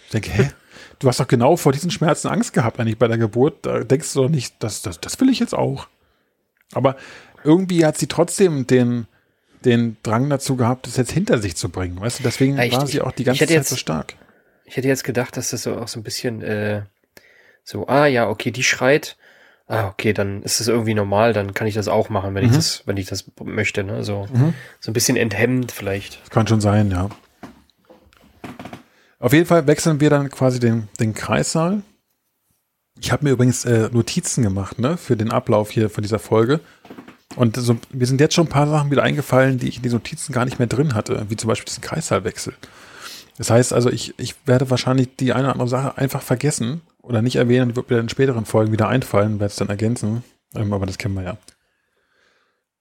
Ich 0.06 0.12
denke, 0.12 0.30
hä? 0.30 0.50
Du 0.98 1.08
hast 1.08 1.20
doch 1.20 1.28
genau 1.28 1.56
vor 1.56 1.72
diesen 1.72 1.90
Schmerzen 1.90 2.28
Angst 2.28 2.52
gehabt, 2.52 2.80
eigentlich 2.80 2.98
bei 2.98 3.08
der 3.08 3.18
Geburt. 3.18 3.58
Da 3.62 3.84
denkst 3.84 4.12
du 4.12 4.22
doch 4.22 4.28
nicht, 4.28 4.54
das, 4.58 4.82
das, 4.82 5.00
das 5.00 5.20
will 5.20 5.28
ich 5.28 5.38
jetzt 5.38 5.54
auch. 5.54 5.86
Aber 6.72 6.96
irgendwie 7.44 7.84
hat 7.84 7.98
sie 7.98 8.08
trotzdem 8.08 8.66
den, 8.66 9.06
den 9.64 9.96
Drang 10.02 10.28
dazu 10.28 10.56
gehabt, 10.56 10.86
das 10.86 10.96
jetzt 10.96 11.12
hinter 11.12 11.38
sich 11.38 11.56
zu 11.56 11.68
bringen. 11.68 12.00
Weißt 12.00 12.18
du, 12.18 12.22
deswegen 12.24 12.56
ja, 12.56 12.64
ich, 12.64 12.72
war 12.72 12.86
sie 12.86 13.00
auch 13.00 13.12
die 13.12 13.24
ganze 13.24 13.40
Zeit 13.40 13.50
jetzt, 13.50 13.68
so 13.68 13.76
stark. 13.76 14.14
Ich 14.64 14.76
hätte 14.76 14.88
jetzt 14.88 15.04
gedacht, 15.04 15.36
dass 15.36 15.50
das 15.50 15.62
so 15.62 15.76
auch 15.76 15.88
so 15.88 16.00
ein 16.00 16.02
bisschen 16.02 16.42
äh, 16.42 16.82
so, 17.64 17.86
ah 17.86 18.06
ja, 18.06 18.28
okay, 18.28 18.50
die 18.50 18.64
schreit. 18.64 19.16
Ah, 19.66 19.88
okay, 19.88 20.14
dann 20.14 20.42
ist 20.42 20.60
das 20.60 20.68
irgendwie 20.68 20.94
normal, 20.94 21.34
dann 21.34 21.52
kann 21.52 21.66
ich 21.66 21.74
das 21.74 21.88
auch 21.88 22.08
machen, 22.08 22.34
wenn 22.34 22.44
mhm. 22.44 22.50
ich 22.50 22.56
das, 22.56 22.82
wenn 22.86 22.96
ich 22.96 23.06
das 23.06 23.26
möchte. 23.44 23.84
Ne? 23.84 24.02
So, 24.02 24.26
mhm. 24.32 24.54
so 24.80 24.90
ein 24.90 24.94
bisschen 24.94 25.18
enthemmend 25.18 25.72
vielleicht. 25.72 26.22
Das 26.22 26.30
kann 26.30 26.46
schon 26.46 26.62
sein, 26.62 26.90
ja. 26.90 27.10
Auf 29.18 29.32
jeden 29.32 29.46
Fall 29.46 29.66
wechseln 29.66 30.00
wir 30.00 30.10
dann 30.10 30.30
quasi 30.30 30.60
den, 30.60 30.88
den 31.00 31.12
Kreissaal. 31.12 31.82
Ich 33.00 33.12
habe 33.12 33.24
mir 33.24 33.30
übrigens 33.32 33.64
äh, 33.64 33.88
Notizen 33.92 34.42
gemacht, 34.42 34.78
ne, 34.78 34.96
für 34.96 35.16
den 35.16 35.30
Ablauf 35.30 35.70
hier 35.70 35.90
von 35.90 36.02
dieser 36.02 36.18
Folge. 36.18 36.60
Und 37.36 37.56
so, 37.56 37.76
mir 37.92 38.06
sind 38.06 38.20
jetzt 38.20 38.34
schon 38.34 38.46
ein 38.46 38.50
paar 38.50 38.66
Sachen 38.66 38.90
wieder 38.90 39.02
eingefallen, 39.02 39.58
die 39.58 39.68
ich 39.68 39.76
in 39.76 39.82
den 39.82 39.92
Notizen 39.92 40.32
gar 40.32 40.44
nicht 40.44 40.58
mehr 40.58 40.66
drin 40.66 40.94
hatte, 40.94 41.26
wie 41.28 41.36
zum 41.36 41.48
Beispiel 41.48 41.66
diesen 41.66 41.82
Kreissaalwechsel. 41.82 42.54
Das 43.36 43.50
heißt 43.50 43.72
also, 43.72 43.90
ich, 43.90 44.18
ich 44.18 44.34
werde 44.46 44.70
wahrscheinlich 44.70 45.14
die 45.16 45.32
eine 45.32 45.44
oder 45.44 45.52
andere 45.52 45.68
Sache 45.68 45.98
einfach 45.98 46.22
vergessen 46.22 46.80
oder 47.02 47.22
nicht 47.22 47.36
erwähnen, 47.36 47.76
wird 47.76 47.90
mir 47.90 47.98
in 47.98 48.08
späteren 48.08 48.44
Folgen 48.44 48.72
wieder 48.72 48.88
einfallen, 48.88 49.40
werde 49.40 49.50
es 49.50 49.56
dann 49.56 49.68
ergänzen. 49.68 50.24
Ähm, 50.54 50.72
aber 50.72 50.86
das 50.86 50.98
kennen 50.98 51.14
wir 51.14 51.22
ja. 51.22 51.38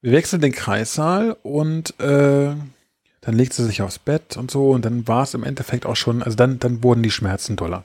Wir 0.02 0.14
wechseln 0.14 0.42
den 0.42 0.54
Kreissaal 0.54 1.36
und 1.44 2.00
äh, 2.00 2.56
dann 3.28 3.36
legt 3.36 3.52
sie 3.52 3.66
sich 3.66 3.82
aufs 3.82 4.00
Bett 4.00 4.38
und 4.38 4.50
so 4.50 4.72
und 4.72 4.86
dann 4.86 5.06
war 5.06 5.24
es 5.24 5.34
im 5.34 5.44
Endeffekt 5.44 5.86
auch 5.86 5.98
schon, 5.98 6.24
also 6.24 6.38
dann, 6.38 6.60
dann 6.60 6.82
wurden 6.82 7.04
die 7.04 7.12
Schmerzen 7.12 7.58
doller. 7.58 7.84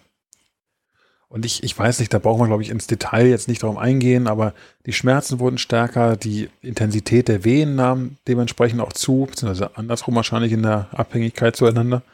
Und 1.28 1.44
ich, 1.44 1.64
ich 1.64 1.76
weiß 1.76 1.98
nicht, 1.98 2.14
da 2.14 2.20
brauchen 2.20 2.40
wir, 2.40 2.46
glaube 2.46 2.62
ich, 2.62 2.70
ins 2.70 2.87
Detail 2.87 3.26
jetzt 3.26 3.48
nicht 3.48 3.64
darum 3.64 3.76
eingehen, 3.76 4.28
aber 4.28 4.55
die 4.87 4.92
Schmerzen 4.92 5.40
wurden 5.40 5.59
stärker, 5.59 6.16
die 6.16 6.48
Intensität 6.61 7.26
der 7.26 7.42
Wehen 7.42 7.74
nahm 7.74 8.18
dementsprechend 8.28 8.81
auch 8.81 8.92
zu, 8.92 9.26
beziehungsweise 9.28 9.76
andersrum 9.76 10.14
wahrscheinlich 10.14 10.52
in 10.52 10.62
der 10.62 10.87
Abhängigkeit 10.92 11.57
zueinander. 11.57 12.05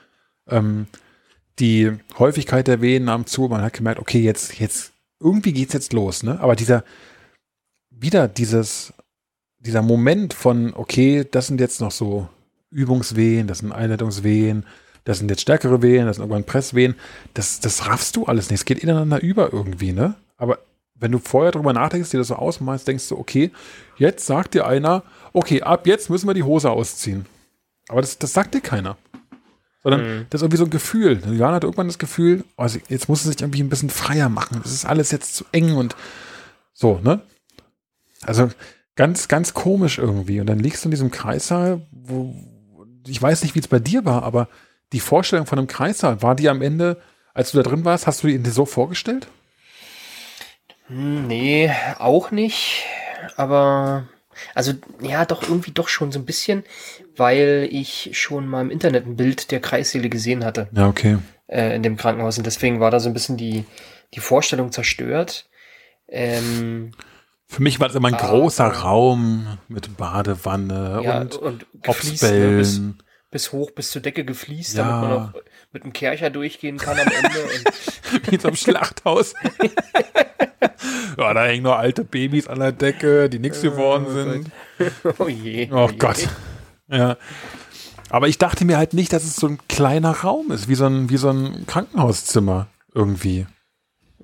Ähm, 0.49 0.87
die 1.59 1.93
Häufigkeit 2.19 2.67
der 2.67 2.81
Wehen 2.81 3.05
nahm 3.05 3.27
zu, 3.27 3.43
man 3.49 3.61
hat 3.61 3.75
gemerkt, 3.75 4.01
okay, 4.01 4.21
jetzt, 4.21 4.59
jetzt, 4.59 4.93
irgendwie 5.21 5.53
geht's 5.53 5.75
jetzt 5.75 5.93
los, 5.93 6.23
ne? 6.23 6.41
Aber 6.41 6.57
dieser, 6.57 6.83
wieder 7.91 8.27
dieses, 8.27 8.95
dieser 9.59 9.83
Moment 9.83 10.33
von, 10.33 10.73
okay, 10.73 11.27
das 11.31 11.49
sind 11.49 11.61
jetzt 11.61 11.83
noch 11.83 11.91
so 11.91 12.27
Übungswehen, 12.71 13.47
das 13.47 13.59
sind 13.59 13.73
Einleitungswehen, 13.73 14.65
das 15.05 15.19
sind 15.19 15.31
jetzt 15.31 15.41
stärkere 15.41 15.81
Wehen, 15.81 16.07
das 16.07 16.17
sind 16.17 16.25
irgendwann 16.25 16.45
Presswehen. 16.45 16.95
Das, 17.35 17.61
das 17.61 17.87
raffst 17.87 18.17
du 18.17 18.27
alles 18.27 18.51
nicht. 18.51 18.61
Es 18.61 18.65
geht 18.67 18.81
ineinander 18.81 19.23
über 19.23 19.53
irgendwie, 19.53 19.93
ne? 19.93 20.17
Aber 20.37 20.59
wenn 20.95 21.13
du 21.13 21.19
vorher 21.19 21.53
drüber 21.53 21.73
nachdenkst, 21.73 22.11
dir 22.11 22.19
das 22.19 22.29
so 22.29 22.35
ausmalst, 22.35 22.87
denkst 22.87 23.09
du, 23.09 23.19
okay, 23.19 23.51
jetzt 23.97 24.27
sagt 24.27 24.55
dir 24.55 24.67
einer, 24.67 25.05
okay, 25.33 25.63
ab 25.63 25.87
jetzt 25.87 26.11
müssen 26.11 26.27
wir 26.27 26.35
die 26.35 26.43
Hose 26.43 26.71
ausziehen. 26.71 27.27
Aber 27.89 28.01
das, 28.01 28.19
das 28.19 28.33
sagt 28.33 28.55
dir 28.55 28.61
keiner. 28.61 28.99
Sondern 29.83 30.03
mhm. 30.03 30.27
das 30.29 30.41
ist 30.41 30.43
irgendwie 30.43 30.59
so 30.59 30.65
ein 30.65 30.71
Gefühl. 30.71 31.23
Julian 31.25 31.55
hat 31.55 31.65
irgendwann 31.65 31.87
das 31.87 31.99
Gefühl, 31.99 32.45
oh, 32.57 32.67
jetzt 32.89 33.09
muss 33.09 33.25
es 33.25 33.33
sich 33.33 33.41
irgendwie 33.41 33.63
ein 33.63 33.71
bisschen 33.71 33.91
freier 33.91 34.29
machen. 34.29 34.61
Das 34.63 34.73
ist 34.73 34.85
alles 34.85 35.11
jetzt 35.13 35.35
zu 35.35 35.45
eng 35.53 35.77
und 35.77 35.97
so, 36.75 37.01
ne? 37.03 37.23
Also 38.23 38.51
ganz, 38.97 39.29
ganz 39.29 39.55
komisch 39.55 39.99
irgendwie. 39.99 40.41
Und 40.41 40.49
dann 40.49 40.59
liegst 40.59 40.85
du 40.85 40.89
in 40.89 40.91
diesem 40.91 41.11
Kreissaal, 41.13 41.87
wo 41.93 42.35
ich 43.09 43.21
weiß 43.21 43.43
nicht, 43.43 43.55
wie 43.55 43.61
es 43.61 43.69
bei 43.69 43.79
dir 43.79 44.05
war, 44.05 44.23
aber 44.23 44.49
die 44.93 45.01
Vorstellung 45.01 45.47
von 45.47 45.59
einem 45.59 45.69
Kreissaal, 45.69 46.23
war 46.23 46.35
die 46.35 46.49
am 46.49 46.63
Ende, 46.63 47.01
als 47.35 47.53
du 47.53 47.59
da 47.59 47.69
drin 47.69 47.85
warst, 47.85 48.07
hast 48.07 48.23
du 48.23 48.29
ihn 48.29 48.43
dir 48.43 48.51
so 48.51 48.65
vorgestellt? 48.65 49.29
Hm, 50.87 51.27
nee, 51.27 51.71
auch 51.99 52.31
nicht. 52.31 52.85
Aber, 53.37 54.09
also, 54.55 54.73
ja, 55.01 55.25
doch 55.25 55.43
irgendwie 55.43 55.73
doch 55.73 55.89
schon 55.89 56.13
so 56.13 56.19
ein 56.19 56.25
bisschen, 56.25 56.65
weil 57.17 57.69
ich 57.71 58.11
schon 58.13 58.47
mal 58.47 58.63
im 58.63 58.71
Internet 58.71 59.07
ein 59.07 59.17
Bild 59.17 59.51
der 59.51 59.61
Kreissäle 59.61 60.09
gesehen 60.09 60.45
hatte. 60.45 60.69
Ja, 60.73 60.89
okay. 60.89 61.19
Äh, 61.47 61.77
in 61.77 61.83
dem 61.83 61.97
Krankenhaus. 61.97 62.39
Und 62.39 62.47
deswegen 62.47 62.81
war 62.81 62.91
da 62.91 63.01
so 63.01 63.09
ein 63.09 63.15
bisschen 63.15 63.37
die, 63.37 63.65
die 64.15 64.21
Vorstellung 64.21 64.73
zerstört. 64.73 65.49
Ähm, 66.09 66.93
Für 67.49 67.63
mich 67.63 67.81
war 67.81 67.89
das 67.89 67.97
immer 67.97 68.09
ein 68.09 68.15
ah, 68.15 68.29
großer 68.29 68.67
Raum 68.67 69.59
mit 69.69 69.97
Badewanne 69.97 71.01
ja, 71.03 71.21
und, 71.23 71.37
und 71.37 71.67
Obstbällen. 71.87 72.87
Ne, 72.89 72.95
bis 73.31 73.53
hoch 73.53 73.71
bis 73.71 73.91
zur 73.91 74.03
Decke 74.03 74.25
gefliest, 74.25 74.77
ja. 74.77 74.85
damit 74.85 75.09
man 75.09 75.19
auch 75.19 75.33
mit 75.73 75.83
einem 75.83 75.93
Kercher 75.93 76.31
durchgehen 76.31 76.79
kann 76.79 76.99
am 76.99 77.09
Ende. 77.09 77.39
Wie 78.25 78.35
in 78.35 78.41
so 78.41 78.49
einem 78.49 78.57
Schlachthaus. 78.57 79.35
ja, 81.19 81.35
da 81.35 81.45
hängen 81.45 81.63
nur 81.63 81.79
alte 81.79 82.05
Babys 82.05 82.49
an 82.49 82.61
der 82.61 82.73
Decke, 82.73 83.29
die 83.29 83.39
nichts 83.39 83.63
geworden 83.63 84.07
oh, 84.09 84.13
sind. 84.13 84.51
Oh 85.19 85.29
je. 85.29 85.69
Oh, 85.73 85.89
oh 85.91 85.97
Gott. 85.99 86.29
Ja. 86.89 87.17
Aber 88.11 88.29
ich 88.29 88.39
dachte 88.39 88.65
mir 88.65 88.79
halt 88.79 88.95
nicht, 88.95 89.13
dass 89.13 89.25
es 89.25 89.37
so 89.37 89.49
ein 89.49 89.59
kleiner 89.69 90.13
Raum 90.13 90.51
ist, 90.51 90.69
wie 90.69 90.75
so 90.75 90.87
ein, 90.87 91.11
wie 91.11 91.17
so 91.17 91.31
ein 91.31 91.67
Krankenhauszimmer 91.67 92.69
irgendwie. 92.95 93.47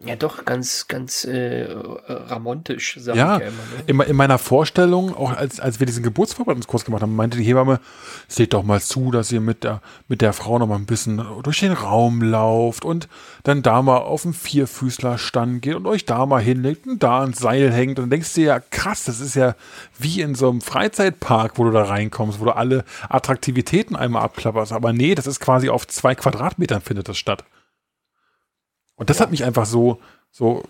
Ja, 0.07 0.17
doch, 0.17 0.45
ganz, 0.45 0.87
ganz 0.87 1.25
äh, 1.25 1.67
ramontisch, 2.09 2.99
sag 3.01 3.17
ja, 3.17 3.37
ich 3.37 3.43
ja 3.43 3.49
immer. 3.49 3.57
Ne? 3.57 3.83
In, 3.87 4.01
in, 4.01 4.17
meiner 4.17 4.39
Vorstellung, 4.39 5.17
auch 5.17 5.35
als, 5.35 5.61
als 5.61 5.81
wir 5.81 5.87
diesen 5.87 6.03
Geburtsvorbereitungskurs 6.03 6.85
gemacht 6.85 7.03
haben, 7.03 7.17
meinte 7.17 7.39
die 7.39 7.45
Hebamme, 7.45 7.81
seht 8.29 8.53
doch 8.53 8.63
mal 8.63 8.83
zu, 8.83 9.11
dass 9.11 9.33
ihr 9.33 9.41
mit 9.41 9.65
der, 9.65 9.81
mit 10.09 10.21
der 10.21 10.35
Frau 10.35 10.59
noch 10.59 10.67
mal 10.67 10.77
ein 10.77 10.85
bisschen 10.85 11.25
durch 11.43 11.61
den 11.61 11.73
Raum 11.73 12.21
lauft 12.21 12.85
und 12.85 13.09
dann 13.45 13.63
da 13.63 13.81
mal 13.81 13.97
auf 13.97 14.23
den 14.23 14.35
Vierfüßlerstand 14.35 15.63
geht 15.63 15.75
und 15.75 15.87
euch 15.87 16.05
da 16.05 16.27
mal 16.27 16.43
hinlegt 16.43 16.87
und 16.87 17.03
da 17.03 17.23
ein 17.23 17.33
Seil 17.33 17.73
hängt. 17.73 17.99
Und 17.99 18.05
dann 18.05 18.11
denkst 18.11 18.35
du 18.35 18.43
ja, 18.43 18.61
krass, 18.61 19.05
das 19.05 19.21
ist 19.21 19.37
ja 19.37 19.55
wie 19.99 20.21
in 20.21 20.35
so 20.35 20.51
einem 20.51 20.61
Freizeitpark, 20.61 21.59
wo 21.59 21.65
du 21.65 21.71
da 21.71 21.85
reinkommst, 21.85 22.41
wo 22.41 22.45
du 22.45 22.55
alle 22.55 22.85
Attraktivitäten 23.09 23.97
einmal 23.97 24.23
abklapperst. 24.23 24.73
Aber 24.73 24.93
nee, 24.93 25.15
das 25.15 25.27
ist 25.27 25.41
quasi 25.41 25.71
auf 25.71 25.87
zwei 25.87 26.15
Quadratmetern 26.15 26.83
findet 26.83 27.09
das 27.09 27.17
statt. 27.17 27.45
Und 28.97 29.11
das 29.11 29.19
ja. 29.19 29.25
hat 29.25 29.31
mich 29.31 29.45
einfach 29.45 29.67
so, 29.67 30.01
so, 30.31 30.63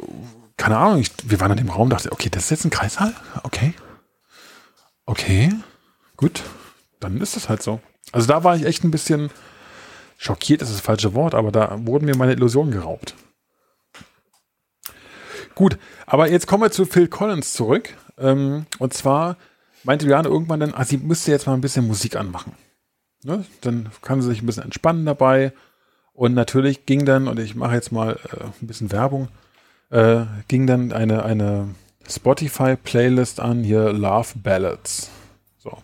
keine 0.56 0.76
Ahnung, 0.76 1.00
ich, 1.00 1.10
wir 1.24 1.40
waren 1.40 1.50
in 1.52 1.58
dem 1.58 1.70
Raum, 1.70 1.90
dachte, 1.90 2.12
okay, 2.12 2.30
das 2.30 2.44
ist 2.44 2.50
jetzt 2.50 2.64
ein 2.64 2.70
Kreissaal? 2.70 3.14
Okay. 3.42 3.74
Okay, 5.06 5.52
gut. 6.16 6.42
Dann 7.00 7.20
ist 7.20 7.36
das 7.36 7.48
halt 7.48 7.62
so. 7.62 7.80
Also 8.12 8.26
da 8.26 8.44
war 8.44 8.56
ich 8.56 8.64
echt 8.64 8.84
ein 8.84 8.90
bisschen 8.90 9.30
schockiert, 10.16 10.62
ist 10.62 10.72
das 10.72 10.80
falsche 10.80 11.14
Wort, 11.14 11.34
aber 11.34 11.52
da 11.52 11.76
wurden 11.86 12.06
mir 12.06 12.16
meine 12.16 12.32
Illusionen 12.32 12.72
geraubt. 12.72 13.14
Gut, 15.54 15.78
aber 16.06 16.30
jetzt 16.30 16.46
kommen 16.46 16.62
wir 16.62 16.70
zu 16.70 16.84
Phil 16.84 17.08
Collins 17.08 17.52
zurück. 17.52 17.94
Ähm, 18.18 18.66
und 18.78 18.94
zwar 18.94 19.36
meinte 19.82 20.04
Juliane 20.04 20.28
irgendwann 20.28 20.60
dann, 20.60 20.74
ah, 20.74 20.84
sie 20.84 20.96
müsste 20.96 21.30
jetzt 21.30 21.46
mal 21.46 21.54
ein 21.54 21.60
bisschen 21.60 21.86
Musik 21.86 22.16
anmachen. 22.16 22.52
Ne? 23.22 23.44
Dann 23.60 23.90
kann 24.02 24.20
sie 24.20 24.28
sich 24.28 24.42
ein 24.42 24.46
bisschen 24.46 24.64
entspannen 24.64 25.04
dabei. 25.06 25.52
Und 26.14 26.34
natürlich 26.34 26.86
ging 26.86 27.04
dann, 27.04 27.26
und 27.28 27.40
ich 27.40 27.56
mache 27.56 27.74
jetzt 27.74 27.90
mal 27.90 28.18
äh, 28.30 28.44
ein 28.44 28.66
bisschen 28.66 28.92
Werbung, 28.92 29.28
äh, 29.90 30.22
ging 30.48 30.66
dann 30.66 30.92
eine, 30.92 31.24
eine 31.24 31.74
Spotify-Playlist 32.08 33.40
an, 33.40 33.64
hier 33.64 33.92
Love 33.92 34.38
Ballads. 34.42 35.10
So. 35.58 35.76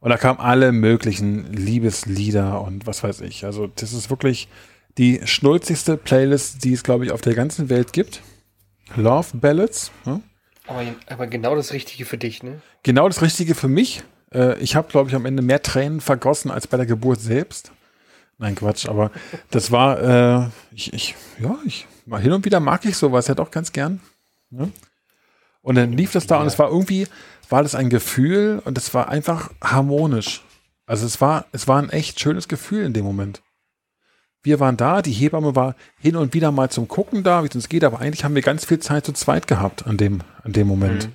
Und 0.00 0.10
da 0.10 0.16
kamen 0.16 0.40
alle 0.40 0.72
möglichen 0.72 1.52
Liebeslieder 1.52 2.62
und 2.62 2.86
was 2.86 3.02
weiß 3.02 3.20
ich. 3.20 3.44
Also, 3.44 3.66
das 3.66 3.92
ist 3.92 4.08
wirklich 4.08 4.48
die 4.96 5.20
schnulzigste 5.24 5.98
Playlist, 5.98 6.64
die 6.64 6.72
es, 6.72 6.82
glaube 6.82 7.04
ich, 7.04 7.12
auf 7.12 7.20
der 7.20 7.34
ganzen 7.34 7.68
Welt 7.68 7.92
gibt. 7.92 8.22
Love 8.96 9.36
Ballads. 9.36 9.92
Hm? 10.04 10.22
Aber, 10.66 10.84
aber, 11.06 11.26
genau 11.26 11.54
das 11.54 11.72
Richtige 11.74 12.06
für 12.06 12.18
dich, 12.18 12.42
ne? 12.42 12.62
Genau 12.82 13.08
das 13.08 13.20
Richtige 13.20 13.54
für 13.54 13.68
mich. 13.68 14.02
Äh, 14.32 14.58
ich 14.60 14.74
habe, 14.74 14.88
glaube 14.88 15.10
ich, 15.10 15.14
am 15.14 15.26
Ende 15.26 15.42
mehr 15.42 15.62
Tränen 15.62 16.00
vergossen 16.00 16.50
als 16.50 16.66
bei 16.66 16.78
der 16.78 16.86
Geburt 16.86 17.20
selbst. 17.20 17.72
Nein, 18.40 18.54
Quatsch, 18.54 18.88
aber 18.88 19.10
das 19.50 19.70
war, 19.70 20.00
äh, 20.00 20.48
ich, 20.74 20.94
ich, 20.94 21.14
ja, 21.38 21.58
ich, 21.66 21.86
mal 22.06 22.22
hin 22.22 22.32
und 22.32 22.46
wieder 22.46 22.58
mag 22.58 22.86
ich 22.86 22.96
sowas 22.96 23.28
ja 23.28 23.34
doch 23.34 23.50
ganz 23.50 23.70
gern. 23.70 24.00
Ne? 24.48 24.72
Und 25.60 25.74
dann 25.74 25.92
lief 25.92 26.12
das 26.12 26.26
da 26.26 26.36
ja. 26.36 26.40
und 26.40 26.46
es 26.46 26.58
war 26.58 26.70
irgendwie, 26.70 27.06
war 27.50 27.62
das 27.62 27.74
ein 27.74 27.90
Gefühl 27.90 28.62
und 28.64 28.78
es 28.78 28.94
war 28.94 29.10
einfach 29.10 29.50
harmonisch. 29.62 30.42
Also 30.86 31.04
es 31.04 31.20
war, 31.20 31.44
es 31.52 31.68
war 31.68 31.82
ein 31.82 31.90
echt 31.90 32.18
schönes 32.18 32.48
Gefühl 32.48 32.86
in 32.86 32.94
dem 32.94 33.04
Moment. 33.04 33.42
Wir 34.42 34.58
waren 34.58 34.78
da, 34.78 35.02
die 35.02 35.12
Hebamme 35.12 35.54
war 35.54 35.76
hin 35.98 36.16
und 36.16 36.32
wieder 36.32 36.50
mal 36.50 36.70
zum 36.70 36.88
Gucken 36.88 37.22
da, 37.22 37.42
wie 37.42 37.48
es 37.48 37.54
uns 37.54 37.68
geht, 37.68 37.84
aber 37.84 38.00
eigentlich 38.00 38.24
haben 38.24 38.34
wir 38.34 38.40
ganz 38.40 38.64
viel 38.64 38.78
Zeit 38.78 39.04
zu 39.04 39.12
zweit 39.12 39.48
gehabt 39.48 39.86
an 39.86 39.98
dem, 39.98 40.22
an 40.44 40.54
dem 40.54 40.66
Moment. 40.66 41.08
Mhm. 41.08 41.12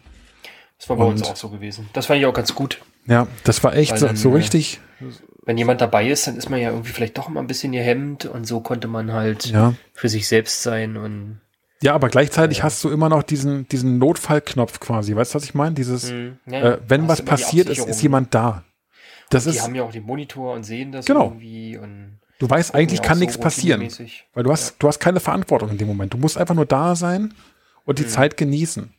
Das 0.78 0.90
war 0.90 0.98
bei 0.98 1.06
und, 1.06 1.14
uns 1.14 1.24
auch 1.24 1.36
so 1.36 1.50
gewesen. 1.50 1.90
Das 1.94 2.06
fand 2.06 2.20
ich 2.20 2.28
auch 2.28 2.36
ganz 2.36 2.54
gut. 2.54 2.82
Ja, 3.08 3.28
das 3.44 3.64
war 3.64 3.76
echt 3.76 3.98
so, 3.98 4.06
dann, 4.06 4.16
so, 4.16 4.30
äh, 4.30 4.36
richtig, 4.36 4.80
wenn 5.45 5.58
jemand 5.58 5.81
dabei 5.81 6.08
ist, 6.08 6.27
dann 6.27 6.36
ist 6.38 6.49
man 6.49 6.60
ja 6.60 6.71
irgendwie 6.71 6.91
vielleicht 6.91 7.17
doch 7.17 7.29
immer 7.29 7.39
ein 7.39 7.47
bisschen 7.47 7.71
gehemmt 7.71 8.25
und 8.25 8.45
so 8.45 8.60
konnte 8.60 8.88
man 8.88 9.13
halt 9.13 9.45
ja. 9.45 9.73
für 9.93 10.10
sich 10.10 10.27
selbst 10.27 10.63
sein 10.63 10.97
und 10.97 11.39
ja, 11.81 11.93
aber 11.93 12.10
gleichzeitig 12.10 12.60
ja. 12.60 12.63
hast 12.63 12.84
du 12.84 12.89
immer 12.89 13.10
noch 13.10 13.21
diesen, 13.21 13.67
diesen 13.67 13.99
Notfallknopf 13.99 14.79
quasi. 14.79 15.15
Weißt 15.15 15.34
du, 15.34 15.36
was 15.36 15.43
ich 15.43 15.53
meine? 15.53 15.75
Dieses, 15.75 16.12
mhm. 16.12 16.39
ja, 16.47 16.73
äh, 16.73 16.79
wenn 16.88 17.08
was 17.08 17.21
passiert 17.21 17.69
ist, 17.69 17.86
ist 17.86 18.01
jemand 18.01 18.34
da. 18.34 18.63
Das 19.29 19.45
ist, 19.45 19.55
die 19.55 19.62
haben 19.62 19.75
ja 19.75 19.84
auch 19.84 19.91
den 19.91 20.03
Monitor 20.03 20.53
und 20.53 20.63
sehen 20.63 20.91
das 20.91 21.05
genau. 21.05 21.25
irgendwie. 21.25 21.77
Und 21.77 22.19
du 22.39 22.49
weißt, 22.49 22.73
eigentlich 22.73 23.01
kann 23.01 23.19
nichts 23.19 23.36
so 23.36 23.41
passieren. 23.41 23.88
Weil 24.34 24.43
du 24.43 24.51
hast, 24.51 24.75
du 24.79 24.88
hast 24.88 24.99
keine 24.99 25.19
Verantwortung 25.19 25.69
in 25.69 25.77
dem 25.77 25.88
Moment. 25.88 26.13
Du 26.13 26.17
musst 26.17 26.38
einfach 26.38 26.55
nur 26.55 26.65
da 26.65 26.95
sein 26.95 27.34
und 27.84 27.99
die 27.99 28.03
mhm. 28.03 28.10
Zeit 28.10 28.38
genießen. 28.38 28.93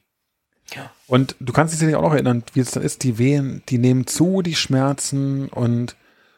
Ja. 0.74 0.90
Und 1.06 1.36
du 1.40 1.52
kannst 1.52 1.72
dich 1.72 1.78
sicherlich 1.78 1.96
auch 1.96 2.02
noch 2.02 2.14
erinnern, 2.14 2.44
wie 2.52 2.60
es 2.60 2.72
dann 2.72 2.82
ist. 2.82 3.04
Die 3.04 3.18
Wehen, 3.18 3.62
die 3.68 3.78
nehmen 3.78 4.06
zu, 4.06 4.42
die 4.42 4.54
Schmerzen 4.54 5.48
und 5.48 5.96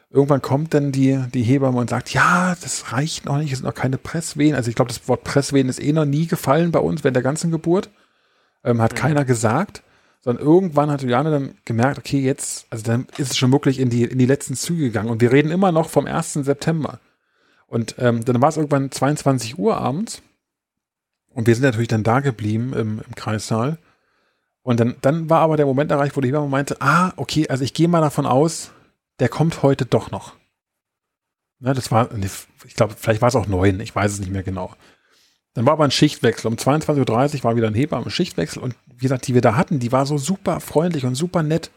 irgendwann 0.09 0.41
kommt 0.41 0.73
dann 0.73 0.91
die, 0.91 1.19
die 1.33 1.43
Hebamme 1.43 1.79
und 1.79 1.89
sagt, 1.89 2.13
ja, 2.13 2.55
das 2.61 2.91
reicht 2.91 3.25
noch 3.25 3.37
nicht, 3.37 3.51
es 3.51 3.59
sind 3.59 3.67
noch 3.67 3.75
keine 3.75 3.97
Presswehen. 3.97 4.55
Also 4.55 4.69
ich 4.69 4.75
glaube, 4.75 4.89
das 4.89 5.07
Wort 5.07 5.23
Presswehen 5.23 5.69
ist 5.69 5.81
eh 5.81 5.93
noch 5.93 6.05
nie 6.05 6.25
gefallen 6.25 6.71
bei 6.71 6.79
uns 6.79 7.03
während 7.03 7.15
der 7.15 7.23
ganzen 7.23 7.51
Geburt. 7.51 7.89
Ähm, 8.63 8.81
hat 8.81 8.93
mhm. 8.93 8.97
keiner 8.97 9.25
gesagt. 9.25 9.83
Sondern 10.21 10.45
irgendwann 10.45 10.91
hat 10.91 11.01
Juliane 11.01 11.31
dann 11.31 11.53
gemerkt, 11.63 11.97
okay, 11.97 12.19
jetzt, 12.19 12.67
also 12.69 12.83
dann 12.83 13.07
ist 13.17 13.31
es 13.31 13.37
schon 13.37 13.53
wirklich 13.53 13.79
in 13.79 13.89
die, 13.89 14.03
in 14.03 14.17
die 14.17 14.25
letzten 14.25 14.55
Züge 14.55 14.85
gegangen. 14.85 15.09
Und 15.09 15.21
wir 15.21 15.31
reden 15.31 15.49
immer 15.49 15.71
noch 15.71 15.89
vom 15.89 16.07
1. 16.07 16.33
September. 16.33 16.99
Und 17.67 17.95
ähm, 17.99 18.25
dann 18.25 18.41
war 18.41 18.49
es 18.49 18.57
irgendwann 18.57 18.91
22 18.91 19.57
Uhr 19.57 19.77
abends. 19.77 20.21
Und 21.29 21.47
wir 21.47 21.55
sind 21.55 21.63
natürlich 21.63 21.87
dann 21.87 22.03
da 22.03 22.19
geblieben 22.19 22.73
im, 22.73 22.99
im 22.99 23.15
Kreissaal. 23.15 23.77
Und 24.61 24.79
dann, 24.79 24.95
dann 25.01 25.29
war 25.29 25.39
aber 25.39 25.55
der 25.55 25.65
Moment 25.65 25.89
erreicht, 25.89 26.17
wo 26.17 26.21
die 26.21 26.27
Hebamme 26.27 26.49
meinte, 26.49 26.77
ah, 26.81 27.13
okay, 27.15 27.47
also 27.47 27.63
ich 27.63 27.73
gehe 27.73 27.87
mal 27.87 28.01
davon 28.01 28.25
aus, 28.25 28.71
der 29.19 29.29
kommt 29.29 29.63
heute 29.63 29.85
doch 29.85 30.11
noch. 30.11 30.33
Ne, 31.59 31.73
das 31.73 31.91
war, 31.91 32.09
ich 32.65 32.75
glaube, 32.75 32.95
vielleicht 32.97 33.21
war 33.21 33.27
es 33.27 33.35
auch 33.35 33.47
neun, 33.47 33.79
ich 33.81 33.93
weiß 33.93 34.13
es 34.13 34.19
nicht 34.19 34.31
mehr 34.31 34.43
genau. 34.43 34.73
Dann 35.53 35.65
war 35.65 35.73
aber 35.73 35.83
ein 35.83 35.91
Schichtwechsel. 35.91 36.47
Um 36.47 36.55
22.30 36.55 37.37
Uhr 37.37 37.43
war 37.43 37.55
wieder 37.55 37.67
ein 37.67 37.73
Hebamme 37.73 38.09
Schichtwechsel 38.09 38.61
und 38.61 38.75
wie 38.87 39.03
gesagt, 39.03 39.27
die 39.27 39.33
wir 39.33 39.41
da 39.41 39.55
hatten, 39.55 39.79
die 39.79 39.91
war 39.91 40.05
so 40.05 40.17
super 40.17 40.59
freundlich 40.59 41.05
und 41.05 41.15
super 41.15 41.43
nett. 41.43 41.71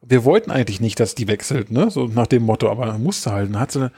Wir 0.00 0.24
wollten 0.24 0.50
eigentlich 0.50 0.80
nicht, 0.80 1.00
dass 1.00 1.14
die 1.14 1.28
wechselt, 1.28 1.70
ne? 1.70 1.90
So 1.90 2.06
nach 2.06 2.26
dem 2.26 2.44
Motto, 2.44 2.70
aber 2.70 2.96
musste 2.98 3.32
halt. 3.32 3.50
Dann 3.52 3.60
hat 3.60 3.72
sie 3.72 3.80
eine, 3.80 3.92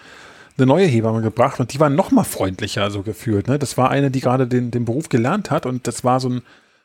eine 0.56 0.66
neue 0.66 0.86
Hebamme 0.86 1.22
gebracht 1.22 1.60
und 1.60 1.72
die 1.72 1.80
war 1.80 1.90
noch 1.90 2.10
mal 2.10 2.24
freundlicher 2.24 2.90
so 2.90 3.02
gefühlt. 3.02 3.46
Ne? 3.48 3.58
Das 3.58 3.76
war 3.76 3.90
eine, 3.90 4.10
die 4.10 4.20
gerade 4.20 4.46
den, 4.46 4.70
den 4.70 4.84
Beruf 4.84 5.08
gelernt 5.08 5.50
hat 5.50 5.66
und 5.66 5.86
das 5.86 6.04
war 6.04 6.18
so 6.20 6.30
ein, 6.30 6.42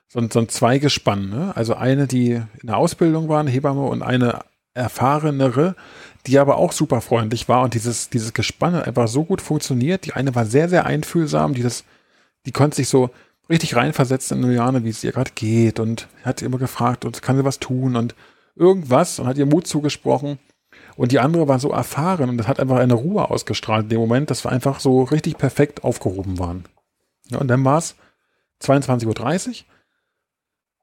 so 0.07 0.19
ein, 0.19 0.29
so 0.29 0.39
ein 0.39 0.49
Zweigespann. 0.49 1.29
Ne? 1.29 1.55
Also 1.55 1.75
eine, 1.75 2.05
die 2.05 2.31
in 2.33 2.67
der 2.67 2.77
Ausbildung 2.77 3.29
war, 3.29 3.39
eine 3.39 3.51
Hebamme 3.51 3.83
und 3.83 4.03
eine 4.03 4.41
erfahrenere, 4.73 5.75
die 6.25 6.39
aber 6.39 6.57
auch 6.57 6.71
super 6.71 7.01
freundlich 7.01 7.47
war 7.49 7.61
und 7.63 7.73
dieses, 7.73 8.09
dieses 8.09 8.33
Gespann 8.33 8.73
hat 8.73 8.87
einfach 8.87 9.07
so 9.07 9.23
gut 9.23 9.41
funktioniert. 9.41 10.05
Die 10.05 10.13
eine 10.13 10.35
war 10.35 10.45
sehr, 10.45 10.69
sehr 10.69 10.85
einfühlsam, 10.85 11.53
die 11.53 11.63
das, 11.63 11.83
die 12.45 12.51
konnte 12.51 12.77
sich 12.77 12.87
so 12.87 13.09
richtig 13.49 13.75
reinversetzen 13.75 14.37
in 14.37 14.45
Juliane, 14.45 14.83
wie 14.83 14.89
es 14.89 15.03
ihr 15.03 15.11
gerade 15.11 15.31
geht 15.35 15.79
und 15.79 16.07
hat 16.23 16.41
immer 16.41 16.57
gefragt, 16.57 17.05
und 17.05 17.21
kann 17.21 17.37
sie 17.37 17.45
was 17.45 17.59
tun 17.59 17.95
und 17.95 18.15
irgendwas 18.55 19.19
und 19.19 19.27
hat 19.27 19.37
ihr 19.37 19.45
Mut 19.45 19.67
zugesprochen. 19.67 20.39
Und 20.95 21.11
die 21.11 21.19
andere 21.19 21.47
war 21.47 21.59
so 21.59 21.71
erfahren 21.71 22.29
und 22.29 22.37
das 22.37 22.47
hat 22.47 22.59
einfach 22.59 22.77
eine 22.77 22.93
Ruhe 22.93 23.29
ausgestrahlt 23.29 23.83
in 23.83 23.89
dem 23.89 23.99
Moment, 23.99 24.29
dass 24.29 24.45
wir 24.45 24.51
einfach 24.51 24.79
so 24.79 25.03
richtig 25.03 25.37
perfekt 25.37 25.83
aufgehoben 25.83 26.39
waren. 26.39 26.65
Ja, 27.29 27.39
und 27.39 27.47
dann 27.47 27.63
war 27.65 27.77
es 27.77 27.95
22.30 28.61 29.47
Uhr. 29.47 29.55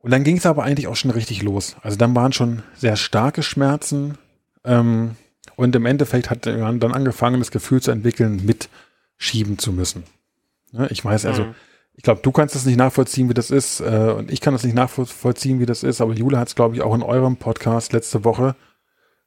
Und 0.00 0.10
dann 0.10 0.24
ging 0.24 0.38
es 0.38 0.46
aber 0.46 0.64
eigentlich 0.64 0.88
auch 0.88 0.96
schon 0.96 1.10
richtig 1.10 1.42
los. 1.42 1.76
Also 1.82 1.96
dann 1.96 2.14
waren 2.16 2.32
schon 2.32 2.62
sehr 2.74 2.96
starke 2.96 3.42
Schmerzen. 3.42 4.18
Ähm, 4.64 5.16
und 5.56 5.76
im 5.76 5.86
Endeffekt 5.86 6.30
hat 6.30 6.46
er 6.46 6.56
dann 6.72 6.92
angefangen, 6.92 7.38
das 7.38 7.50
Gefühl 7.50 7.82
zu 7.82 7.90
entwickeln, 7.90 8.44
mitschieben 8.44 9.58
zu 9.58 9.72
müssen. 9.72 10.04
Ja, 10.72 10.90
ich 10.90 11.04
weiß 11.04 11.26
also, 11.26 11.44
mhm. 11.44 11.54
ich 11.94 12.02
glaube, 12.02 12.20
du 12.22 12.32
kannst 12.32 12.54
das 12.54 12.64
nicht 12.64 12.78
nachvollziehen, 12.78 13.28
wie 13.28 13.34
das 13.34 13.50
ist. 13.50 13.80
Äh, 13.80 14.14
und 14.16 14.30
ich 14.30 14.40
kann 14.40 14.54
das 14.54 14.64
nicht 14.64 14.74
nachvollziehen, 14.74 15.60
wie 15.60 15.66
das 15.66 15.82
ist. 15.82 16.00
Aber 16.00 16.14
Jule 16.14 16.38
hat 16.38 16.48
es, 16.48 16.54
glaube 16.54 16.74
ich, 16.74 16.82
auch 16.82 16.94
in 16.94 17.02
eurem 17.02 17.36
Podcast 17.36 17.92
letzte 17.92 18.24
Woche 18.24 18.56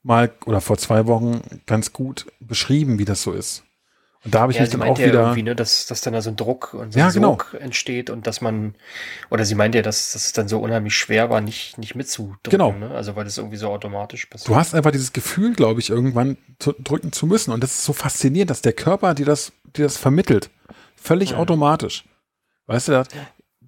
mal 0.01 0.31
oder 0.45 0.59
vor 0.59 0.77
zwei 0.77 1.05
Wochen 1.05 1.41
ganz 1.65 1.93
gut 1.93 2.25
beschrieben, 2.39 2.97
wie 2.97 3.05
das 3.05 3.21
so 3.21 3.31
ist. 3.31 3.63
Und 4.25 4.33
da 4.33 4.41
habe 4.41 4.51
ich 4.53 4.57
ja, 4.57 4.63
mich 4.63 4.71
dann 4.71 4.81
auch 4.83 4.97
ja 4.97 5.35
wieder. 5.35 5.35
Ne, 5.35 5.55
dass, 5.55 5.85
dass 5.85 5.99
dann 6.01 6.13
da 6.13 6.21
so 6.21 6.29
ein 6.29 6.37
Druck 6.37 6.73
und 6.73 6.93
so 6.93 6.99
ja, 6.99 7.07
ein 7.07 7.13
genau. 7.13 7.37
Entsteht 7.59 8.09
und 8.09 8.25
dass 8.25 8.39
man, 8.39 8.75
oder 9.29 9.43
sie 9.43 9.55
meint 9.55 9.75
ja, 9.75 9.81
dass, 9.81 10.15
es 10.15 10.31
dann 10.31 10.47
so 10.47 10.59
unheimlich 10.59 10.95
schwer 10.95 11.29
war, 11.29 11.41
nicht, 11.41 11.77
nicht 11.77 11.95
mitzudrücken. 11.95 12.39
Genau. 12.49 12.71
Ne? 12.71 12.91
Also 12.91 13.17
weil 13.17 13.25
das 13.25 13.37
irgendwie 13.37 13.57
so 13.57 13.69
automatisch 13.69 14.27
passiert. 14.27 14.47
Du 14.47 14.55
hast 14.55 14.73
einfach 14.75 14.91
dieses 14.91 15.11
Gefühl, 15.11 15.53
glaube 15.53 15.81
ich, 15.81 15.89
irgendwann 15.89 16.37
zu, 16.59 16.73
drücken 16.73 17.11
zu 17.11 17.27
müssen. 17.27 17.51
Und 17.51 17.63
das 17.63 17.71
ist 17.71 17.83
so 17.83 17.91
faszinierend, 17.91 18.49
dass 18.49 18.61
der 18.61 18.73
Körper 18.73 19.13
dir 19.13 19.25
das, 19.25 19.51
dir 19.75 19.83
das 19.83 19.97
vermittelt. 19.97 20.49
Völlig 20.95 21.31
ja. 21.31 21.37
automatisch. 21.37 22.05
Weißt 22.67 22.87
du, 22.87 22.91
das, 22.93 23.09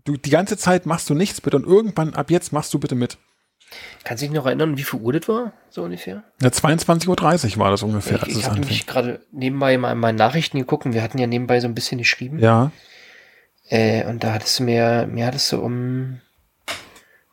du, 0.05 0.15
die 0.15 0.29
ganze 0.29 0.57
Zeit 0.57 0.85
machst 0.85 1.09
du 1.09 1.15
nichts 1.15 1.43
mit 1.43 1.53
und 1.53 1.65
irgendwann 1.65 2.13
ab 2.13 2.31
jetzt 2.31 2.53
machst 2.53 2.73
du 2.73 2.79
bitte 2.79 2.95
mit. 2.95 3.17
Kannst 4.03 4.21
du 4.21 4.27
dich 4.27 4.35
noch 4.35 4.45
erinnern, 4.45 4.77
wie 4.77 4.83
viel 4.83 4.99
Uhr 4.99 5.13
das 5.13 5.27
war, 5.27 5.51
so 5.69 5.83
ungefähr? 5.83 6.23
Ja, 6.41 6.49
22.30 6.49 7.07
Uhr 7.53 7.57
war 7.57 7.71
das 7.71 7.81
ungefähr. 7.83 8.21
Ich, 8.27 8.37
ich 8.37 8.45
habe 8.45 8.59
nämlich 8.59 8.85
gerade 8.85 9.21
nebenbei 9.31 9.77
mal 9.77 9.91
in 9.91 9.97
meinen 9.97 10.15
Nachrichten 10.15 10.59
geguckt 10.59 10.85
und 10.85 10.93
wir 10.93 11.01
hatten 11.01 11.17
ja 11.17 11.27
nebenbei 11.27 11.59
so 11.59 11.67
ein 11.67 11.73
bisschen 11.75 11.97
geschrieben. 11.97 12.39
Ja. 12.39 12.71
Äh, 13.69 14.05
und 14.05 14.23
da 14.23 14.33
hattest 14.33 14.59
du 14.59 14.63
mir, 14.63 15.07
mir 15.09 15.25
hattest 15.25 15.51
du 15.51 15.59
um, 15.59 16.21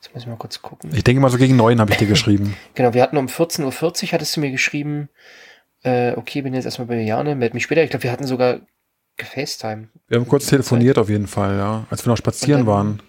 jetzt 0.01 0.15
muss 0.15 0.23
ich 0.23 0.29
mal 0.29 0.37
kurz 0.37 0.63
gucken. 0.63 0.91
Ich 0.95 1.05
denke 1.05 1.21
mal 1.21 1.31
so 1.31 1.37
gegen 1.37 1.57
neun 1.57 1.79
habe 1.79 1.93
ich 1.93 1.99
dir 1.99 2.07
geschrieben. 2.09 2.57
genau, 2.75 2.95
wir 2.95 3.03
hatten 3.03 3.19
um 3.19 3.27
14.40 3.27 4.05
Uhr 4.05 4.13
hattest 4.13 4.37
du 4.37 4.41
mir 4.41 4.51
geschrieben, 4.51 5.11
äh, 5.83 6.13
okay, 6.13 6.43
bin 6.43 6.55
jetzt 6.55 6.65
erstmal 6.65 6.87
bei 6.87 7.01
Jane, 7.03 7.35
melde 7.35 7.55
mich 7.55 7.65
später. 7.65 7.83
Ich 7.83 7.91
glaube, 7.91 8.05
wir 8.05 8.13
hatten 8.13 8.27
sogar 8.27 8.61
gefacetime. 9.17 9.89
Wir 10.09 10.19
haben 10.19 10.29
kurz 10.29 10.47
telefoniert 10.47 10.97
Zeit. 10.97 11.03
auf 11.03 11.11
jeden 11.11 11.27
Fall, 11.27 11.57
ja, 11.59 11.87
als 11.91 12.07
wir 12.07 12.11
noch 12.11 12.17
spazieren 12.17 12.61
dann, 12.61 12.67
waren. 12.67 13.03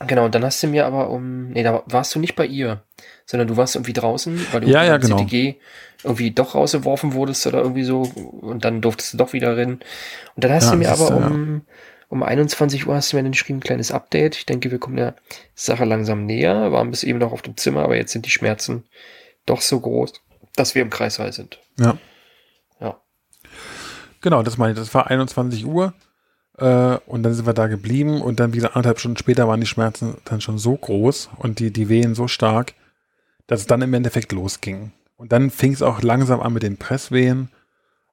Genau, 0.00 0.26
und 0.26 0.34
dann 0.34 0.44
hast 0.44 0.62
du 0.62 0.66
mir 0.66 0.84
aber 0.84 1.08
um, 1.08 1.48
nee, 1.48 1.62
da 1.62 1.82
warst 1.86 2.14
du 2.14 2.18
nicht 2.18 2.36
bei 2.36 2.44
ihr, 2.44 2.82
sondern 3.24 3.48
du 3.48 3.56
warst 3.56 3.76
irgendwie 3.76 3.94
draußen, 3.94 4.46
weil 4.52 4.60
du 4.60 4.68
ja, 4.68 4.84
ja, 4.84 4.98
genau. 4.98 5.16
CTG 5.16 5.54
irgendwie 6.04 6.32
doch 6.32 6.54
rausgeworfen 6.54 7.14
wurdest 7.14 7.46
oder 7.46 7.62
irgendwie 7.62 7.84
so 7.84 8.02
und 8.02 8.64
dann 8.64 8.82
durftest 8.82 9.14
du 9.14 9.16
doch 9.16 9.32
wieder 9.32 9.56
rein. 9.56 9.80
Und 10.34 10.44
dann 10.44 10.52
hast 10.52 10.66
ja, 10.66 10.72
du 10.72 10.76
mir 10.76 10.90
aber 10.92 11.16
um, 11.16 11.62
um 12.08 12.22
21 12.22 12.86
Uhr 12.86 12.94
hast 12.94 13.12
du 13.12 13.16
mir 13.16 13.22
dann 13.22 13.32
geschrieben, 13.32 13.60
kleines 13.60 13.90
Update. 13.90 14.36
Ich 14.36 14.44
denke, 14.44 14.70
wir 14.70 14.78
kommen 14.78 14.96
der 14.96 15.14
Sache 15.54 15.86
langsam 15.86 16.26
näher, 16.26 16.72
waren 16.72 16.90
bis 16.90 17.02
eben 17.02 17.18
noch 17.18 17.32
auf 17.32 17.40
dem 17.40 17.56
Zimmer, 17.56 17.82
aber 17.82 17.96
jetzt 17.96 18.12
sind 18.12 18.26
die 18.26 18.30
Schmerzen 18.30 18.84
doch 19.46 19.62
so 19.62 19.80
groß, 19.80 20.12
dass 20.56 20.74
wir 20.74 20.82
im 20.82 20.90
Kreissaal 20.90 21.32
sind. 21.32 21.58
Ja. 21.78 21.96
Ja. 22.80 23.00
Genau, 24.20 24.42
das 24.42 24.58
meine 24.58 24.74
ich, 24.74 24.78
das 24.78 24.92
war 24.92 25.06
21 25.06 25.64
Uhr. 25.64 25.94
Äh, 26.58 26.98
und 27.06 27.22
dann 27.22 27.34
sind 27.34 27.46
wir 27.46 27.52
da 27.52 27.66
geblieben 27.66 28.20
und 28.20 28.40
dann, 28.40 28.52
wie 28.52 28.56
gesagt, 28.56 28.76
anderthalb 28.76 28.98
Stunden 28.98 29.18
später 29.18 29.46
waren 29.48 29.60
die 29.60 29.66
Schmerzen 29.66 30.16
dann 30.24 30.40
schon 30.40 30.58
so 30.58 30.76
groß 30.76 31.30
und 31.38 31.58
die, 31.58 31.70
die 31.70 31.88
Wehen 31.88 32.14
so 32.14 32.28
stark, 32.28 32.74
dass 33.46 33.60
es 33.60 33.66
dann 33.66 33.82
im 33.82 33.94
Endeffekt 33.94 34.32
losging. 34.32 34.92
Und 35.16 35.32
dann 35.32 35.50
fing 35.50 35.72
es 35.72 35.82
auch 35.82 36.02
langsam 36.02 36.40
an 36.40 36.52
mit 36.52 36.62
den 36.62 36.76
Presswehen 36.76 37.50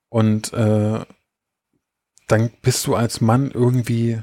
und 0.09 0.53
äh, 0.53 0.99
dann 2.27 2.51
bist 2.61 2.87
du 2.87 2.95
als 2.95 3.21
Mann 3.21 3.51
irgendwie, 3.51 4.21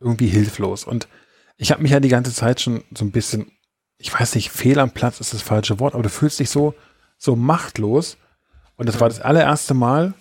irgendwie 0.00 0.28
hilflos. 0.28 0.84
Und 0.84 1.08
ich 1.56 1.70
habe 1.70 1.82
mich 1.82 1.92
ja 1.92 2.00
die 2.00 2.08
ganze 2.08 2.32
Zeit 2.32 2.60
schon 2.60 2.82
so 2.94 3.04
ein 3.04 3.10
bisschen, 3.10 3.50
ich 3.98 4.12
weiß 4.12 4.34
nicht, 4.34 4.50
fehl 4.50 4.78
am 4.78 4.90
Platz 4.90 5.20
ist 5.20 5.34
das 5.34 5.42
falsche 5.42 5.80
Wort, 5.80 5.94
aber 5.94 6.02
du 6.02 6.08
fühlst 6.08 6.40
dich 6.40 6.50
so, 6.50 6.74
so 7.18 7.36
machtlos. 7.36 8.16
Und 8.76 8.88
das 8.88 9.00
war 9.00 9.08
das 9.08 9.20
allererste 9.20 9.74
Mal, 9.74 10.14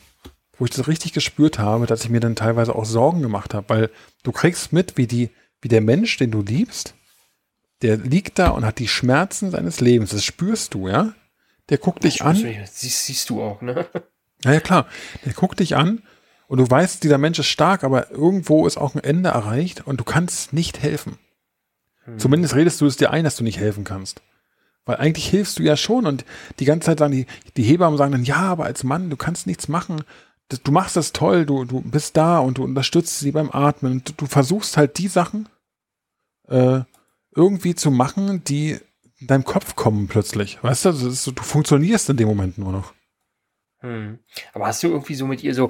wo 0.58 0.66
ich 0.66 0.72
das 0.72 0.88
richtig 0.88 1.14
gespürt 1.14 1.60
habe, 1.60 1.86
dass 1.86 2.04
ich 2.04 2.10
mir 2.10 2.20
dann 2.20 2.36
teilweise 2.36 2.76
auch 2.76 2.86
Sorgen 2.86 3.22
gemacht 3.22 3.54
habe, 3.54 3.70
weil 3.70 3.90
du 4.24 4.32
kriegst 4.32 4.72
mit, 4.72 4.98
wie 4.98 5.08
die, 5.08 5.30
wie 5.62 5.68
der 5.68 5.82
Mensch, 5.82 6.18
den 6.18 6.32
du 6.32 6.42
liebst, 6.42 6.94
der 7.82 7.98
liegt 7.98 8.40
da 8.40 8.50
und 8.50 8.66
hat 8.66 8.80
die 8.80 8.88
Schmerzen 8.88 9.52
seines 9.52 9.82
Lebens. 9.82 10.12
Das 10.12 10.24
spürst 10.24 10.74
du, 10.74 10.88
ja? 10.88 11.14
Der 11.70 11.78
guckt 11.78 12.04
dich 12.04 12.24
an. 12.24 12.36
Siehst, 12.36 13.06
siehst 13.06 13.30
du 13.30 13.42
auch, 13.42 13.62
ne? 13.62 13.88
Ja, 14.44 14.54
ja, 14.54 14.60
klar. 14.60 14.88
Der 15.26 15.34
guckt 15.34 15.60
dich 15.60 15.76
an 15.76 16.04
und 16.48 16.60
du 16.60 16.70
weißt, 16.70 17.04
dieser 17.04 17.18
Mensch 17.18 17.40
ist 17.40 17.48
stark, 17.48 17.84
aber 17.84 18.12
irgendwo 18.12 18.68
ist 18.68 18.78
auch 18.78 18.94
ein 18.94 19.04
Ende 19.04 19.30
erreicht 19.30 19.88
und 19.88 20.00
du 20.00 20.04
kannst 20.04 20.54
nicht 20.54 20.82
helfen. 20.82 21.18
Hm. 22.04 22.20
Zumindest 22.20 22.56
redest 22.56 22.82
du 22.82 22.86
es 22.86 22.98
dir 22.98 23.12
ein, 23.12 23.24
dass 23.24 23.38
du 23.38 23.44
nicht 23.44 23.58
helfen 23.58 23.86
kannst. 23.86 24.22
Weil 24.86 24.98
eigentlich 24.98 25.28
hilfst 25.28 25.60
du 25.60 25.64
ja 25.64 25.78
schon 25.78 26.06
und 26.06 26.26
die 26.60 26.66
ganze 26.66 26.88
Zeit 26.88 27.00
sagen 27.00 27.14
die, 27.14 27.26
die 27.56 27.64
Hebammen 27.64 27.98
sagen 27.98 28.12
dann, 28.12 28.26
ja, 28.26 28.42
aber 28.42 28.66
als 28.66 28.84
Mann, 28.84 29.10
du 29.10 29.16
kannst 29.16 29.48
nichts 29.48 29.70
machen 29.70 30.04
du 30.50 30.72
machst 30.72 30.96
das 30.96 31.14
toll, 31.14 31.46
du, 31.46 31.66
du 31.66 31.82
bist 31.82 32.18
da 32.18 32.40
und 32.40 32.58
du 32.58 32.64
unterstützt 32.64 33.20
sie 33.20 33.32
beim 33.32 33.52
Atmen. 33.52 33.94
Und 33.94 34.20
du 34.20 34.26
versuchst 34.26 34.78
halt 34.78 34.98
die 34.98 35.08
Sachen 35.08 35.50
äh, 36.48 36.82
irgendwie 37.36 37.76
zu 37.76 37.92
machen, 37.92 38.44
die 38.44 38.80
in 39.20 39.28
deinem 39.28 39.46
Kopf 39.46 39.76
kommen 39.76 40.08
plötzlich. 40.08 40.62
Weißt 40.64 40.86
du, 40.86 40.92
so, 40.92 41.32
du 41.32 41.44
funktionierst 41.44 42.10
in 42.10 42.18
dem 42.18 42.28
Moment 42.28 42.58
nur 42.58 42.72
noch. 42.72 42.94
Hm. 43.80 44.20
Aber 44.54 44.68
hast 44.68 44.84
du 44.84 44.88
irgendwie 44.88 45.16
so 45.16 45.28
mit 45.28 45.44
ihr 45.44 45.54
so. 45.54 45.70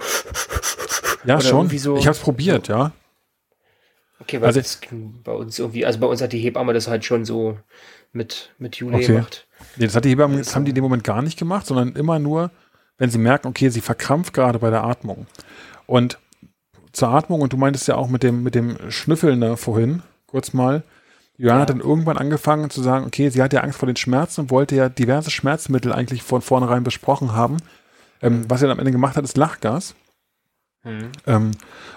Ja, 1.26 1.40
schon. 1.40 1.70
So, 1.70 1.98
ich 1.98 2.06
habe 2.06 2.18
es 2.18 2.20
probiert, 2.22 2.68
so. 2.68 2.74
ja. 2.74 2.92
Okay, 4.20 4.40
weil 4.40 4.48
also, 4.48 4.60
das 4.60 4.80
bei 5.24 5.32
uns 5.32 5.60
irgendwie, 5.60 5.86
also 5.86 6.00
bei 6.00 6.08
uns 6.08 6.22
hat 6.22 6.32
die 6.32 6.40
Hebamme 6.40 6.74
das 6.74 6.88
halt 6.88 7.04
schon 7.04 7.26
so 7.26 7.58
mit, 8.14 8.54
mit 8.58 8.76
Juli 8.78 8.96
okay. 8.96 9.08
gemacht. 9.08 9.48
Nee, 9.76 9.86
das 9.86 9.96
hat 9.96 10.06
die 10.06 10.10
Hebamme, 10.10 10.38
das 10.38 10.56
haben 10.56 10.66
die 10.66 10.70
in 10.70 10.76
dem 10.76 10.84
Moment 10.84 11.04
gar 11.04 11.22
nicht 11.22 11.38
gemacht, 11.38 11.66
sondern 11.66 11.96
immer 11.96 12.20
nur 12.20 12.52
wenn 12.98 13.10
sie 13.10 13.18
merken, 13.18 13.48
okay, 13.48 13.70
sie 13.70 13.82
verkrampft 13.82 14.34
gerade 14.34 14.60
bei 14.60 14.70
der 14.70 14.84
Atmung. 14.84 15.28
Und 15.86 16.20
zur 16.92 17.10
Atmung, 17.10 17.42
und 17.42 17.54
du 17.54 17.58
meintest 17.58 17.88
ja 17.88 17.96
auch 17.96 18.08
mit 18.08 18.24
dem, 18.24 18.44
mit 18.44 18.56
dem 18.56 18.78
Schnüffeln 18.90 19.42
da 19.42 19.56
vorhin, 19.56 20.04
kurz 20.28 20.54
mal, 20.54 20.84
Johanna 21.38 21.58
ja. 21.58 21.62
hat 21.62 21.70
dann 21.72 21.80
irgendwann 21.80 22.18
angefangen 22.18 22.70
zu 22.70 22.82
sagen, 22.82 23.06
okay, 23.06 23.30
sie 23.30 23.42
hat 23.42 23.54
ja 23.54 23.62
Angst 23.62 23.80
vor 23.80 23.88
den 23.88 23.96
Schmerzen 23.96 24.42
und 24.42 24.52
wollte 24.52 24.76
ja 24.76 24.90
diverse 24.90 25.32
Schmerzmittel 25.32 25.92
eigentlich 25.92 26.22
von 26.22 26.42
vornherein 26.42 26.84
besprochen 26.84 27.34
haben. 27.34 27.58
Ähm, 28.22 28.40
mhm. 28.40 28.50
was 28.50 28.60
sie 28.60 28.68
dann 28.68 28.74
am 28.74 28.80
Ende 28.80 28.92
gemacht 28.92 29.18
hat, 29.18 29.24
ist 29.24 29.36
Lachgas. 29.36 29.96
Mhm. 30.84 31.12
Ähm, 31.26 31.52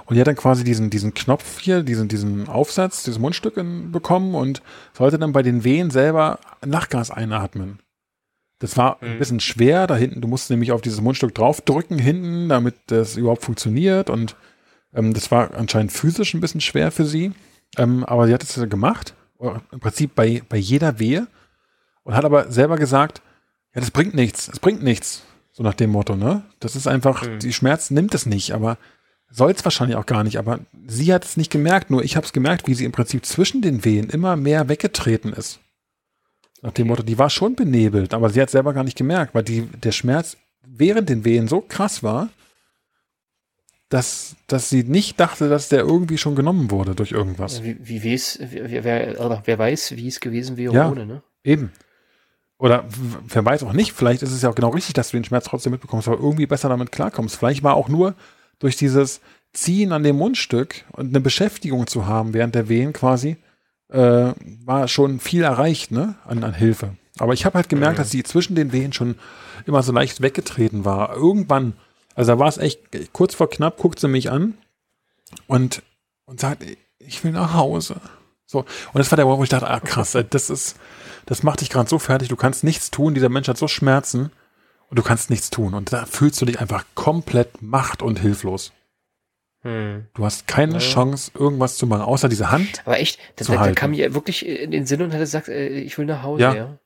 und 0.07 0.15
die 0.15 0.21
hat 0.21 0.27
dann 0.27 0.37
quasi 0.37 0.65
diesen, 0.65 0.91
diesen 0.91 1.13
Knopf 1.13 1.61
hier, 1.61 1.83
diesen, 1.83 2.09
diesen 2.09 2.49
Aufsatz, 2.49 3.03
dieses 3.03 3.19
Mundstück 3.19 3.57
in, 3.57 3.93
bekommen 3.93 4.35
und 4.35 4.63
sollte 4.95 5.19
dann 5.19 5.33
bei 5.33 5.43
den 5.43 5.65
Wehen 5.65 5.91
selber 5.91 6.39
Lachgas 6.63 7.11
einatmen. 7.11 7.81
Das 8.59 8.77
war 8.77 8.99
mhm. 9.01 9.09
ein 9.09 9.19
bisschen 9.19 9.41
schwer 9.41 9.87
da 9.87 9.97
hinten. 9.97 10.21
Du 10.21 10.29
musst 10.29 10.51
nämlich 10.51 10.73
auf 10.73 10.81
dieses 10.81 11.01
Mundstück 11.01 11.35
draufdrücken 11.35 11.99
hinten, 11.99 12.49
damit 12.49 12.75
das 12.87 13.17
überhaupt 13.17 13.43
funktioniert. 13.43 14.11
Und 14.11 14.37
ähm, 14.95 15.13
das 15.13 15.31
war 15.31 15.55
anscheinend 15.55 15.93
physisch 15.93 16.35
ein 16.35 16.41
bisschen 16.41 16.61
schwer 16.61 16.91
für 16.91 17.05
sie. 17.05 17.33
Ähm, 17.77 18.05
aber 18.05 18.27
sie 18.27 18.35
hat 18.35 18.43
es 18.43 18.55
gemacht. 18.69 19.15
Im 19.71 19.81
Prinzip 19.81 20.15
bei, 20.15 20.43
bei 20.49 20.57
jeder 20.57 20.99
Wehe. 20.99 21.27
Und 22.05 22.15
hat 22.15 22.25
aber 22.25 22.51
selber 22.51 22.77
gesagt, 22.77 23.21
ja, 23.75 23.81
das 23.81 23.91
bringt 23.91 24.15
nichts. 24.15 24.49
Es 24.49 24.61
bringt 24.61 24.83
nichts. 24.83 25.23
So 25.53 25.63
nach 25.63 25.75
dem 25.75 25.91
Motto, 25.91 26.17
ne? 26.17 26.43
Das 26.61 26.77
ist 26.77 26.87
einfach, 26.87 27.27
mhm. 27.27 27.39
die 27.41 27.53
Schmerz 27.53 27.91
nimmt 27.91 28.15
es 28.15 28.27
nicht, 28.27 28.53
aber 28.53 28.79
soll 29.31 29.51
es 29.51 29.65
wahrscheinlich 29.65 29.97
auch 29.97 30.07
gar 30.07 30.25
nicht. 30.25 30.39
Aber 30.39 30.61
sie 30.87 31.13
hat 31.13 31.25
es 31.25 31.37
nicht 31.37 31.51
gemerkt. 31.51 31.91
Nur 31.91 32.05
ich 32.05 32.17
habe 32.17 32.25
es 32.25 32.33
gemerkt, 32.33 32.69
wie 32.69 32.75
sie 32.75 32.85
im 32.85 32.93
Prinzip 32.93 33.27
zwischen 33.27 33.61
den 33.61 33.85
Wehen 33.85 34.09
immer 34.09 34.37
mehr 34.37 34.69
weggetreten 34.69 35.33
ist. 35.33 35.61
Nach 36.63 36.73
dem 36.73 36.87
Motto, 36.87 37.03
die 37.03 37.19
war 37.19 37.31
schon 37.31 37.55
benebelt, 37.55 38.15
aber 38.15 38.31
sie 38.31 38.41
hat 38.41 38.51
selber 38.51 38.73
gar 38.73 38.85
nicht 38.85 38.97
gemerkt, 38.97 39.35
weil 39.35 39.43
die, 39.43 39.63
der 39.63 39.93
Schmerz 39.93 40.37
während 40.67 41.09
den 41.09 41.25
Wehen 41.25 41.49
so 41.49 41.61
krass 41.61 42.03
war, 42.03 42.31
dass, 43.89 44.35
dass 44.49 44.69
sie 44.69 44.83
nicht 44.83 45.21
dachte, 45.21 45.49
dass 45.49 45.69
der 45.69 45.81
irgendwie 45.81 46.19
schon 46.19 46.35
genommen 46.35 46.71
wurde 46.71 46.95
durch 46.95 47.13
irgendwas. 47.13 47.63
Wie, 47.63 47.77
wie, 47.81 48.03
wie 48.03 48.21
wer, 48.41 48.85
wer, 48.85 49.43
wer 49.45 49.59
weiß, 49.59 49.97
wie 49.97 50.09
es 50.09 50.21
gewesen 50.21 50.57
wäre 50.57 50.75
ja, 50.75 50.91
ohne, 50.91 51.07
ne? 51.07 51.23
Eben. 51.45 51.71
oder 52.59 52.85
wer 53.29 53.45
weiß 53.45 53.63
auch 53.63 53.73
nicht, 53.73 53.93
vielleicht 53.93 54.23
ist 54.23 54.33
es 54.33 54.43
ja 54.43 54.51
auch 54.51 54.57
genau 54.57 54.71
richtig, 54.71 54.95
dass 54.95 55.11
du 55.11 55.17
den 55.17 55.25
Schmerz 55.25 55.45
trotzdem 55.45 55.71
mitbekommst, 55.73 56.09
aber 56.09 56.19
irgendwie 56.19 56.47
besser 56.47 56.69
damit 56.69 56.91
klarkommst. 56.91 57.37
Vielleicht 57.37 57.63
war 57.63 57.77
auch 57.77 57.89
nur 57.89 58.15
durch 58.59 58.77
dieses 58.77 59.21
Ziehen 59.53 59.93
an 59.93 60.03
dem 60.03 60.17
Mundstück 60.17 60.85
und 60.93 61.09
eine 61.09 61.21
Beschäftigung 61.21 61.87
zu 61.87 62.07
haben 62.07 62.35
während 62.35 62.55
der 62.57 62.69
Wehen 62.69 62.93
quasi, 62.93 63.37
äh, 63.89 64.33
war 64.65 64.89
schon 64.89 65.21
viel 65.21 65.43
erreicht, 65.43 65.91
ne, 65.91 66.17
an, 66.25 66.43
an 66.45 66.55
Hilfe. 66.55 66.97
Aber 67.19 67.33
ich 67.33 67.47
habe 67.47 67.55
halt 67.55 67.69
gemerkt, 67.69 67.99
dass 67.99 68.11
sie 68.11 68.23
zwischen 68.23 68.55
den 68.55 68.73
Wehen 68.73 68.93
schon 68.93 69.17
immer 69.65 69.83
so 69.83 69.93
leicht 69.93 70.21
weggetreten 70.21 70.85
war. 70.85 71.15
Irgendwann, 71.15 71.75
also 72.15 72.33
da 72.33 72.39
war 72.39 72.49
es 72.49 72.59
echt 72.59 72.81
kurz 73.13 73.35
vor 73.35 73.49
knapp, 73.49 73.79
guckt 73.79 73.99
sie 73.99 74.09
mich 74.09 74.31
an 74.31 74.55
und, 75.47 75.83
und 76.27 76.41
sagt, 76.41 76.65
ich 76.99 77.25
will 77.25 77.33
nach 77.33 77.55
Hause. 77.55 77.97
So. 78.45 78.61
Und 78.61 78.99
das 78.99 79.11
war 79.11 79.17
der 79.17 79.25
Moment, 79.25 79.41
wo 79.41 79.45
ich 79.45 79.51
dachte, 79.51 79.69
ah, 79.69 79.81
krass, 79.81 80.17
das 80.31 80.51
ist, 80.51 80.77
das 81.25 81.43
macht 81.43 81.61
dich 81.61 81.71
gerade 81.71 81.89
so 81.89 81.99
fertig, 81.99 82.29
du 82.29 82.37
kannst 82.37 82.65
nichts 82.65 82.91
tun, 82.91 83.15
dieser 83.15 83.29
Mensch 83.29 83.49
hat 83.49 83.59
so 83.59 83.69
Schmerzen 83.69 84.31
und 84.89 84.99
du 84.99 85.03
kannst 85.03 85.31
nichts 85.31 85.51
tun. 85.51 85.75
Und 85.75 85.93
da 85.93 86.07
fühlst 86.07 86.41
du 86.41 86.47
dich 86.47 86.61
einfach 86.61 86.85
komplett 86.95 87.63
macht- 87.63 88.03
und 88.03 88.21
hilflos. 88.21 88.73
Hm. 89.67 90.07
Du 90.15 90.25
hast 90.25 90.47
keine 90.47 90.75
ja. 90.75 90.79
Chance, 90.79 91.33
irgendwas 91.35 91.77
zu 91.77 91.89
machen, 91.89 92.03
außer 92.03 92.29
diese 92.29 92.53
Hand. 92.53 92.83
Aber 92.85 93.01
echt, 93.01 93.19
das, 93.35 93.49
da, 93.49 93.73
kam 93.73 93.91
mir 93.91 94.15
wirklich 94.15 94.47
in 94.47 94.71
den 94.71 94.87
Sinn 94.87 95.03
und 95.03 95.13
hat 95.13 95.19
gesagt, 95.19 95.49
äh, 95.49 95.67
ich 95.67 95.99
will 95.99 96.07
nach 96.07 96.23
Hause, 96.23 96.43
ja. 96.43 96.55
ja. 96.55 96.79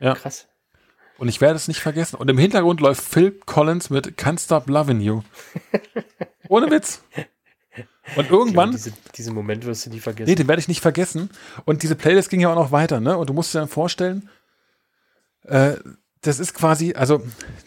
ja. 0.00 0.14
Krass. 0.14 0.48
Und 1.18 1.28
ich 1.28 1.42
werde 1.42 1.56
es 1.56 1.68
nicht 1.68 1.80
vergessen. 1.80 2.16
Und 2.16 2.30
im 2.30 2.38
Hintergrund 2.38 2.80
läuft 2.80 3.02
Phil 3.02 3.30
Collins 3.30 3.90
mit 3.90 4.18
Can't 4.18 4.42
Stop 4.42 4.70
Loving 4.70 5.00
You. 5.02 5.20
Ohne 6.48 6.70
Witz. 6.70 7.02
Und 8.16 8.30
irgendwann. 8.30 8.72
Diese, 8.72 8.94
diesen 9.14 9.34
Moment 9.34 9.66
wirst 9.66 9.84
du 9.84 9.90
nie 9.90 10.00
vergessen. 10.00 10.30
Nee, 10.30 10.34
den 10.34 10.48
werde 10.48 10.60
ich 10.60 10.68
nicht 10.68 10.80
vergessen. 10.80 11.28
Und 11.66 11.82
diese 11.82 11.94
Playlist 11.94 12.30
ging 12.30 12.40
ja 12.40 12.50
auch 12.50 12.56
noch 12.56 12.72
weiter, 12.72 13.00
ne? 13.00 13.18
Und 13.18 13.28
du 13.28 13.34
musst 13.34 13.54
dir 13.54 13.58
dann 13.58 13.68
vorstellen, 13.68 14.30
äh, 15.42 15.74
das 16.26 16.38
ist 16.38 16.54
quasi, 16.54 16.94
also 16.94 17.22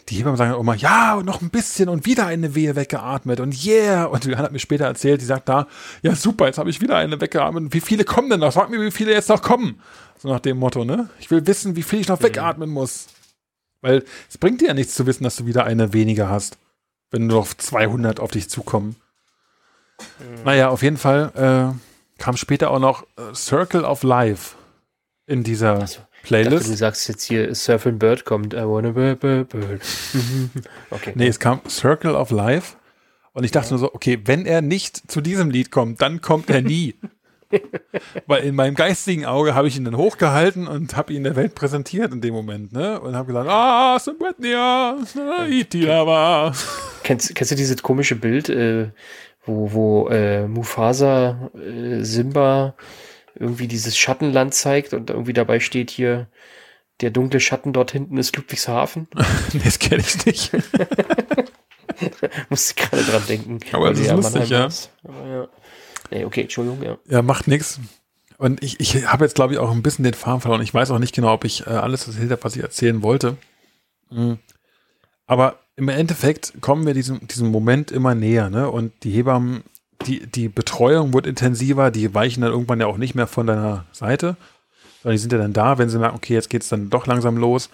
die 0.08 0.16
Hebammen 0.16 0.36
sagen 0.36 0.58
immer, 0.58 0.74
ja, 0.74 1.14
und 1.14 1.26
noch 1.26 1.40
ein 1.40 1.50
bisschen 1.50 1.88
und 1.88 2.06
wieder 2.06 2.26
eine 2.26 2.54
Wehe 2.54 2.74
weggeatmet 2.76 3.40
und 3.40 3.64
yeah. 3.64 4.04
Und 4.06 4.24
Johanna 4.24 4.44
hat 4.44 4.52
mir 4.52 4.58
später 4.58 4.84
erzählt, 4.84 5.20
die 5.20 5.26
sagt 5.26 5.48
da, 5.48 5.68
ja 6.02 6.14
super, 6.14 6.46
jetzt 6.46 6.58
habe 6.58 6.70
ich 6.70 6.80
wieder 6.80 6.96
eine 6.96 7.20
weggeatmet. 7.20 7.72
Wie 7.72 7.80
viele 7.80 8.04
kommen 8.04 8.30
denn 8.30 8.40
noch? 8.40 8.52
Sag 8.52 8.70
mir, 8.70 8.80
wie 8.80 8.90
viele 8.90 9.12
jetzt 9.12 9.28
noch 9.28 9.42
kommen. 9.42 9.80
So 10.18 10.28
nach 10.28 10.40
dem 10.40 10.58
Motto, 10.58 10.84
ne? 10.84 11.08
Ich 11.20 11.30
will 11.30 11.46
wissen, 11.46 11.76
wie 11.76 11.82
viel 11.82 12.00
ich 12.00 12.08
noch 12.08 12.18
mhm. 12.18 12.24
wegatmen 12.24 12.70
muss. 12.70 13.06
Weil 13.80 14.04
es 14.28 14.38
bringt 14.38 14.60
dir 14.60 14.68
ja 14.68 14.74
nichts 14.74 14.94
zu 14.94 15.06
wissen, 15.06 15.22
dass 15.22 15.36
du 15.36 15.46
wieder 15.46 15.64
eine 15.64 15.92
weniger 15.92 16.28
hast, 16.28 16.58
wenn 17.10 17.28
nur 17.28 17.40
noch 17.40 17.54
200 17.54 18.18
auf 18.18 18.32
dich 18.32 18.50
zukommen. 18.50 18.96
Mhm. 20.18 20.42
Naja, 20.44 20.68
auf 20.70 20.82
jeden 20.82 20.96
Fall 20.96 21.32
äh, 21.76 22.20
kam 22.20 22.36
später 22.36 22.70
auch 22.70 22.80
noch 22.80 23.04
äh, 23.16 23.34
Circle 23.34 23.84
of 23.84 24.02
Life 24.02 24.56
in 25.26 25.44
dieser 25.44 25.86
so, 25.86 26.00
Playlist. 26.22 26.52
Dachte, 26.52 26.70
du 26.70 26.76
sagst 26.76 27.08
jetzt 27.08 27.24
hier 27.24 27.54
Surf 27.54 27.86
and 27.86 27.98
Bird 27.98 28.24
kommt. 28.24 28.54
I 28.54 28.64
wanna 28.64 28.90
bird, 28.90 29.20
bird, 29.20 29.48
bird. 29.48 29.80
okay. 30.90 31.12
Nee, 31.14 31.28
es 31.28 31.38
kam 31.38 31.60
Circle 31.68 32.14
of 32.14 32.30
Life. 32.30 32.76
Und 33.32 33.44
ich 33.44 33.50
dachte 33.50 33.68
ja. 33.68 33.72
nur 33.72 33.78
so, 33.78 33.94
okay, 33.94 34.18
wenn 34.24 34.46
er 34.46 34.62
nicht 34.62 35.10
zu 35.10 35.20
diesem 35.20 35.50
Lied 35.50 35.70
kommt, 35.70 36.02
dann 36.02 36.20
kommt 36.20 36.50
er 36.50 36.60
nie. 36.62 36.96
Weil 38.26 38.44
in 38.44 38.54
meinem 38.54 38.74
geistigen 38.74 39.24
Auge 39.24 39.54
habe 39.54 39.68
ich 39.68 39.76
ihn 39.76 39.84
dann 39.84 39.96
hochgehalten 39.96 40.66
und 40.66 40.96
habe 40.96 41.12
ihn 41.12 41.24
der 41.24 41.36
Welt 41.36 41.54
präsentiert 41.54 42.12
in 42.12 42.20
dem 42.20 42.34
Moment, 42.34 42.72
ne? 42.72 43.00
Und 43.00 43.14
habe 43.14 43.28
gesagt, 43.28 43.48
ah, 43.48 43.98
Subretnia, 43.98 44.98
Itilava. 45.48 46.52
Kennst, 47.04 47.34
kennst 47.34 47.52
du 47.52 47.56
dieses 47.56 47.82
komische 47.82 48.16
Bild, 48.16 48.48
äh, 48.48 48.90
wo, 49.46 49.72
wo 49.72 50.08
äh, 50.08 50.46
Mufasa 50.46 51.50
äh, 51.54 52.02
Simba 52.02 52.74
irgendwie 53.38 53.68
dieses 53.68 53.96
Schattenland 53.96 54.54
zeigt 54.54 54.94
und 54.94 55.10
irgendwie 55.10 55.32
dabei 55.32 55.60
steht 55.60 55.90
hier, 55.90 56.28
der 57.00 57.10
dunkle 57.10 57.40
Schatten 57.40 57.72
dort 57.72 57.92
hinten 57.92 58.16
ist 58.16 58.36
Ludwigshafen. 58.36 59.08
nee, 59.52 59.60
das 59.64 59.78
kenne 59.78 60.02
ich 60.02 60.26
nicht. 60.26 60.52
Musste 62.48 62.74
gerade 62.74 63.02
dran 63.04 63.22
denken. 63.28 63.60
Aber 63.72 63.90
das 63.90 64.00
ist 64.00 64.10
lustig, 64.10 64.48
ja. 64.50 64.68
Aber 65.04 65.26
ja. 65.26 65.48
Nee, 66.10 66.24
okay, 66.24 66.42
Entschuldigung, 66.42 66.82
ja. 66.82 66.98
Ja, 67.08 67.22
macht 67.22 67.48
nichts. 67.48 67.80
Und 68.38 68.62
ich, 68.62 68.78
ich 68.80 69.06
habe 69.06 69.24
jetzt, 69.24 69.34
glaube 69.34 69.52
ich, 69.52 69.58
auch 69.58 69.70
ein 69.70 69.82
bisschen 69.82 70.04
den 70.04 70.14
Faden 70.14 70.40
verloren. 70.40 70.62
Ich 70.62 70.72
weiß 70.72 70.90
auch 70.90 71.00
nicht 71.00 71.14
genau, 71.14 71.32
ob 71.32 71.44
ich 71.44 71.66
äh, 71.66 71.70
alles 71.70 72.06
erzählt 72.06 72.30
habe, 72.30 72.44
was 72.44 72.56
ich 72.56 72.62
erzählen 72.62 73.02
wollte. 73.02 73.36
Mhm. 74.10 74.38
Aber 75.26 75.58
im 75.76 75.88
Endeffekt 75.88 76.54
kommen 76.60 76.86
wir 76.86 76.94
diesem, 76.94 77.26
diesem 77.26 77.50
Moment 77.50 77.90
immer 77.90 78.14
näher, 78.14 78.48
ne? 78.48 78.70
Und 78.70 78.92
die 79.02 79.10
Hebammen, 79.10 79.64
die, 80.06 80.26
die 80.26 80.48
Betreuung 80.48 81.12
wird 81.12 81.26
intensiver, 81.26 81.90
die 81.90 82.14
weichen 82.14 82.42
dann 82.42 82.52
irgendwann 82.52 82.80
ja 82.80 82.86
auch 82.86 82.98
nicht 82.98 83.14
mehr 83.14 83.26
von 83.26 83.46
deiner 83.46 83.84
Seite, 83.92 84.36
sondern 85.02 85.14
die 85.14 85.20
sind 85.20 85.32
ja 85.32 85.38
dann 85.38 85.52
da, 85.52 85.78
wenn 85.78 85.88
sie 85.88 85.98
merken, 85.98 86.16
okay, 86.16 86.34
jetzt 86.34 86.50
geht 86.50 86.62
es 86.62 86.68
dann 86.68 86.90
doch 86.90 87.06
langsam 87.06 87.36
los. 87.36 87.70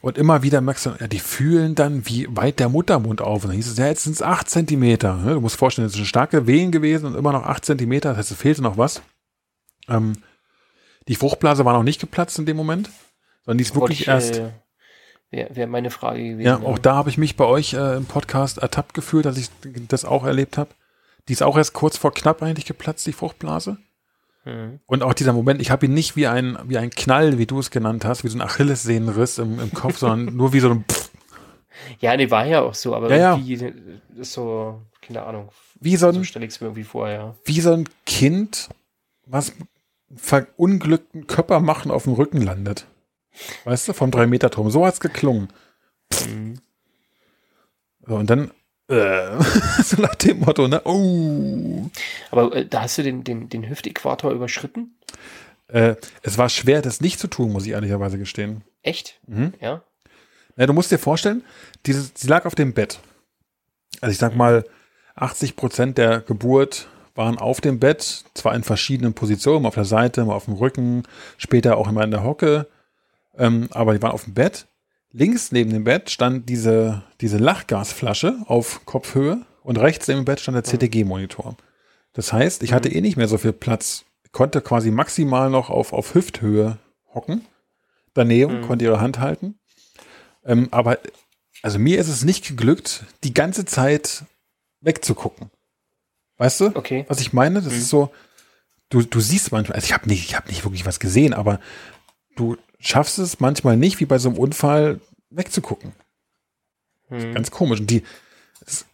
Und 0.00 0.16
immer 0.16 0.44
wieder 0.44 0.60
merkst 0.60 0.86
du, 0.86 0.90
ja, 1.00 1.08
die 1.08 1.18
fühlen 1.18 1.74
dann, 1.74 2.06
wie 2.06 2.28
weit 2.30 2.60
der 2.60 2.68
Muttermund 2.68 3.20
auf. 3.20 3.42
Und 3.42 3.48
dann 3.48 3.56
hieß 3.56 3.68
es, 3.68 3.78
ja, 3.78 3.86
jetzt 3.86 4.04
sind 4.04 4.12
es 4.12 4.22
acht 4.22 4.48
Zentimeter. 4.48 5.16
Ne? 5.16 5.34
Du 5.34 5.40
musst 5.40 5.56
vorstellen, 5.56 5.88
es 5.88 5.94
sind 5.94 6.06
starke 6.06 6.46
Wehen 6.46 6.70
gewesen 6.70 7.06
und 7.06 7.16
immer 7.16 7.32
noch 7.32 7.42
acht 7.42 7.64
Zentimeter. 7.64 8.10
Das 8.10 8.18
heißt, 8.18 8.30
es 8.30 8.36
fehlte 8.36 8.62
noch 8.62 8.78
was. 8.78 9.02
Ähm, 9.88 10.12
die 11.08 11.16
Fruchtblase 11.16 11.64
war 11.64 11.72
noch 11.72 11.82
nicht 11.82 12.00
geplatzt 12.00 12.38
in 12.38 12.46
dem 12.46 12.56
Moment, 12.56 12.90
sondern 13.44 13.58
die 13.58 13.64
ist 13.64 13.74
wirklich 13.74 14.02
ich, 14.02 14.08
erst. 14.08 14.38
Äh, 14.38 14.50
Wäre 15.30 15.56
wär 15.56 15.66
meine 15.66 15.90
Frage 15.90 16.22
gewesen. 16.22 16.46
Ja, 16.46 16.62
auch 16.62 16.78
da 16.78 16.94
habe 16.94 17.10
ich 17.10 17.18
mich 17.18 17.36
bei 17.36 17.44
euch 17.44 17.74
äh, 17.74 17.96
im 17.96 18.06
Podcast 18.06 18.58
ertappt 18.58 18.94
gefühlt, 18.94 19.26
dass 19.26 19.36
ich 19.36 19.50
das 19.88 20.04
auch 20.04 20.24
erlebt 20.24 20.56
habe. 20.56 20.70
Die 21.28 21.32
ist 21.32 21.42
auch 21.42 21.56
erst 21.56 21.74
kurz 21.74 21.96
vor 21.96 22.12
knapp 22.12 22.42
eigentlich 22.42 22.66
geplatzt, 22.66 23.06
die 23.06 23.12
Fruchtblase. 23.12 23.78
Mhm. 24.44 24.80
Und 24.86 25.02
auch 25.02 25.14
dieser 25.14 25.32
Moment, 25.32 25.60
ich 25.60 25.70
habe 25.70 25.86
ihn 25.86 25.94
nicht 25.94 26.16
wie 26.16 26.26
ein, 26.26 26.58
wie 26.64 26.78
ein 26.78 26.90
Knall, 26.90 27.38
wie 27.38 27.46
du 27.46 27.58
es 27.58 27.70
genannt 27.70 28.04
hast, 28.04 28.24
wie 28.24 28.28
so 28.28 28.38
ein 28.38 28.42
Achillessehnenriss 28.42 29.38
im, 29.38 29.60
im 29.60 29.72
Kopf, 29.72 29.98
sondern 29.98 30.34
nur 30.36 30.52
wie 30.52 30.60
so 30.60 30.70
ein 30.70 30.84
Pff. 30.84 31.10
Ja, 32.00 32.16
nee, 32.16 32.30
war 32.30 32.44
ja 32.44 32.62
auch 32.62 32.74
so, 32.74 32.94
aber 32.94 33.14
ja, 33.14 33.34
irgendwie 33.34 33.54
ja. 33.54 33.70
ist 34.20 34.32
so, 34.32 34.82
keine 35.00 35.22
Ahnung. 35.22 35.50
Wie 35.80 35.96
so 35.96 36.08
ein, 36.08 36.14
so 36.14 36.24
stelle 36.24 36.44
ich 36.44 36.52
es 36.52 36.60
mir 36.60 36.68
irgendwie 36.68 36.84
vor, 36.84 37.08
ja. 37.08 37.34
Wie 37.44 37.60
so 37.60 37.72
ein 37.72 37.88
Kind, 38.04 38.68
was 39.26 39.52
verunglückten 40.16 41.26
Körper 41.26 41.60
machen 41.60 41.90
auf 41.90 42.04
dem 42.04 42.14
Rücken 42.14 42.40
landet. 42.40 42.86
Weißt 43.64 43.88
du, 43.88 43.92
vom 43.92 44.10
3-Meter-Turm. 44.10 44.70
So 44.70 44.84
hat 44.84 44.94
es 44.94 45.00
geklungen. 45.00 45.48
Mhm. 46.26 46.60
So, 48.06 48.16
und 48.16 48.28
dann, 48.28 48.50
äh, 48.88 49.42
so 49.82 50.00
nach 50.00 50.14
dem 50.16 50.40
Motto, 50.40 50.68
ne? 50.68 50.80
Oh. 50.84 51.90
Aber 52.30 52.54
äh, 52.56 52.66
da 52.66 52.82
hast 52.82 52.98
du 52.98 53.02
den, 53.02 53.24
den, 53.24 53.48
den 53.48 53.68
Hüftäquator 53.68 54.32
überschritten? 54.32 54.96
Äh, 55.68 55.96
es 56.22 56.38
war 56.38 56.48
schwer, 56.48 56.82
das 56.82 57.00
nicht 57.00 57.20
zu 57.20 57.28
tun, 57.28 57.52
muss 57.52 57.66
ich 57.66 57.72
ehrlicherweise 57.72 58.18
gestehen. 58.18 58.62
Echt? 58.82 59.20
Mhm. 59.26 59.52
Ja. 59.60 59.82
Na, 60.56 60.66
du 60.66 60.72
musst 60.72 60.90
dir 60.90 60.98
vorstellen, 60.98 61.44
diese, 61.86 62.10
sie 62.14 62.28
lag 62.28 62.46
auf 62.46 62.54
dem 62.54 62.74
Bett. 62.74 62.98
Also 64.00 64.12
ich 64.12 64.18
sag 64.18 64.34
mal, 64.34 64.64
80 65.14 65.56
Prozent 65.56 65.98
der 65.98 66.20
Geburt 66.20 66.88
waren 67.14 67.38
auf 67.38 67.60
dem 67.60 67.80
Bett, 67.80 68.24
zwar 68.34 68.54
in 68.54 68.62
verschiedenen 68.62 69.12
Positionen, 69.12 69.66
auf 69.66 69.74
der 69.74 69.84
Seite, 69.84 70.24
mal 70.24 70.34
auf 70.34 70.44
dem 70.46 70.54
Rücken, 70.54 71.02
später 71.36 71.76
auch 71.76 71.88
immer 71.88 72.04
in 72.04 72.12
der 72.12 72.22
Hocke. 72.22 72.68
Ähm, 73.36 73.68
aber 73.72 73.92
die 73.92 74.02
waren 74.02 74.12
auf 74.12 74.24
dem 74.24 74.34
Bett. 74.34 74.66
Links 75.10 75.52
neben 75.52 75.72
dem 75.72 75.84
Bett 75.84 76.10
stand 76.10 76.48
diese, 76.48 77.02
diese 77.20 77.38
Lachgasflasche 77.38 78.36
auf 78.46 78.84
Kopfhöhe 78.84 79.46
und 79.62 79.78
rechts 79.78 80.06
neben 80.08 80.20
dem 80.20 80.24
Bett 80.24 80.40
stand 80.40 80.56
der 80.56 80.62
mhm. 80.62 80.78
CTG-Monitor. 80.78 81.56
Das 82.12 82.32
heißt, 82.32 82.62
ich 82.62 82.72
hatte 82.72 82.90
mhm. 82.90 82.96
eh 82.96 83.00
nicht 83.00 83.16
mehr 83.16 83.28
so 83.28 83.38
viel 83.38 83.52
Platz, 83.52 84.04
konnte 84.32 84.60
quasi 84.60 84.90
maximal 84.90 85.50
noch 85.50 85.70
auf, 85.70 85.92
auf 85.92 86.14
Hüfthöhe 86.14 86.78
hocken. 87.14 87.46
Daneben 88.14 88.60
mhm. 88.60 88.62
konnte 88.62 88.84
ihre 88.84 89.00
Hand 89.00 89.18
halten. 89.18 89.58
Ähm, 90.44 90.68
aber 90.70 90.98
also 91.62 91.78
mir 91.78 91.98
ist 91.98 92.08
es 92.08 92.24
nicht 92.24 92.46
geglückt, 92.46 93.04
die 93.24 93.34
ganze 93.34 93.64
Zeit 93.64 94.24
wegzugucken. 94.80 95.50
Weißt 96.36 96.60
du, 96.60 96.66
okay. 96.74 97.04
was 97.08 97.20
ich 97.20 97.32
meine? 97.32 97.62
Das 97.62 97.72
mhm. 97.72 97.78
ist 97.78 97.88
so, 97.88 98.10
du, 98.90 99.02
du 99.02 99.20
siehst 99.20 99.52
manchmal, 99.52 99.76
also 99.76 99.86
ich 99.86 99.92
habe 99.92 100.08
nicht, 100.08 100.24
ich 100.24 100.36
habe 100.36 100.48
nicht 100.48 100.64
wirklich 100.64 100.86
was 100.86 101.00
gesehen, 101.00 101.34
aber 101.34 101.60
du 102.36 102.56
schaffst 102.78 103.18
es 103.18 103.40
manchmal 103.40 103.76
nicht, 103.76 104.00
wie 104.00 104.06
bei 104.06 104.18
so 104.18 104.30
einem 104.30 104.38
Unfall, 104.38 105.00
wegzugucken. 105.30 105.92
Hm. 107.08 107.34
Ganz 107.34 107.50
komisch. 107.50 107.80
Und 107.80 107.90
die, 107.90 108.02
es 108.64 108.86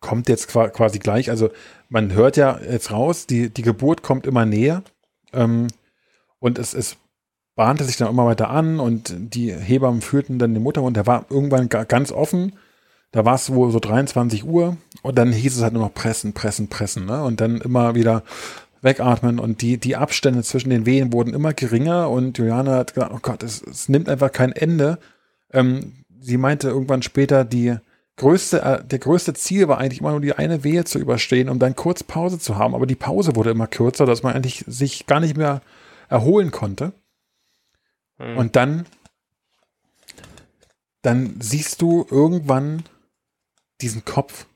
kommt 0.00 0.28
jetzt 0.28 0.48
quasi 0.48 0.98
gleich, 0.98 1.30
also 1.30 1.50
man 1.88 2.12
hört 2.12 2.36
ja 2.36 2.58
jetzt 2.60 2.90
raus, 2.92 3.26
die, 3.26 3.50
die 3.50 3.62
Geburt 3.62 4.02
kommt 4.02 4.26
immer 4.26 4.46
näher 4.46 4.82
ähm, 5.32 5.68
und 6.38 6.58
es, 6.58 6.74
es 6.74 6.96
bahnte 7.56 7.84
sich 7.84 7.96
dann 7.96 8.08
immer 8.08 8.26
weiter 8.26 8.50
an 8.50 8.78
und 8.78 9.12
die 9.16 9.52
Hebammen 9.52 10.00
führten 10.00 10.38
dann 10.38 10.54
den 10.54 10.62
Muttermund, 10.62 10.96
der 10.96 11.06
war 11.06 11.26
irgendwann 11.30 11.68
ganz 11.68 12.12
offen, 12.12 12.52
da 13.10 13.24
war 13.24 13.34
es 13.34 13.52
wohl 13.52 13.72
so 13.72 13.80
23 13.80 14.44
Uhr 14.44 14.76
und 15.02 15.18
dann 15.18 15.32
hieß 15.32 15.56
es 15.56 15.62
halt 15.62 15.72
nur 15.72 15.82
noch 15.82 15.94
pressen, 15.94 16.34
pressen, 16.34 16.68
pressen 16.68 17.06
ne? 17.06 17.24
und 17.24 17.40
dann 17.40 17.60
immer 17.60 17.96
wieder 17.96 18.22
wegatmen 18.82 19.38
und 19.38 19.62
die, 19.62 19.78
die 19.78 19.96
Abstände 19.96 20.42
zwischen 20.42 20.70
den 20.70 20.86
Wehen 20.86 21.12
wurden 21.12 21.34
immer 21.34 21.52
geringer 21.52 22.10
und 22.10 22.38
Juliane 22.38 22.72
hat 22.72 22.94
gesagt, 22.94 23.12
oh 23.14 23.18
Gott, 23.20 23.42
es, 23.42 23.62
es 23.62 23.88
nimmt 23.88 24.08
einfach 24.08 24.32
kein 24.32 24.52
Ende. 24.52 24.98
Ähm, 25.52 26.04
sie 26.20 26.36
meinte 26.36 26.68
irgendwann 26.68 27.02
später, 27.02 27.44
die 27.44 27.76
größte, 28.16 28.62
äh, 28.62 28.84
der 28.84 28.98
größte 28.98 29.34
Ziel 29.34 29.68
war 29.68 29.78
eigentlich 29.78 30.00
immer 30.00 30.10
nur 30.10 30.20
die 30.20 30.34
eine 30.34 30.64
Wehe 30.64 30.84
zu 30.84 30.98
überstehen, 30.98 31.48
um 31.48 31.58
dann 31.58 31.76
kurz 31.76 32.02
Pause 32.02 32.38
zu 32.38 32.56
haben. 32.56 32.74
Aber 32.74 32.86
die 32.86 32.96
Pause 32.96 33.36
wurde 33.36 33.50
immer 33.50 33.66
kürzer, 33.66 34.06
dass 34.06 34.22
man 34.22 34.34
eigentlich 34.34 34.64
sich 34.66 35.06
gar 35.06 35.20
nicht 35.20 35.36
mehr 35.36 35.62
erholen 36.08 36.50
konnte. 36.50 36.92
Mhm. 38.18 38.36
Und 38.36 38.56
dann 38.56 38.86
dann 41.02 41.40
siehst 41.40 41.80
du 41.80 42.06
irgendwann 42.10 42.82
diesen 43.80 44.04
Kopf. 44.04 44.46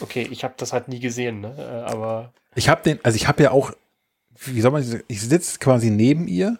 Okay, 0.00 0.28
ich 0.30 0.44
habe 0.44 0.54
das 0.56 0.72
halt 0.72 0.88
nie 0.88 1.00
gesehen, 1.00 1.40
ne? 1.40 1.54
Äh, 1.58 1.90
aber. 1.90 2.32
Ich 2.54 2.68
habe 2.68 2.82
den, 2.82 2.98
also 3.02 3.16
ich 3.16 3.28
habe 3.28 3.42
ja 3.42 3.50
auch, 3.50 3.72
wie 4.44 4.60
soll 4.60 4.70
man 4.70 4.82
sagen, 4.82 5.04
ich 5.08 5.20
sitze 5.20 5.58
quasi 5.58 5.90
neben 5.90 6.28
ihr 6.28 6.58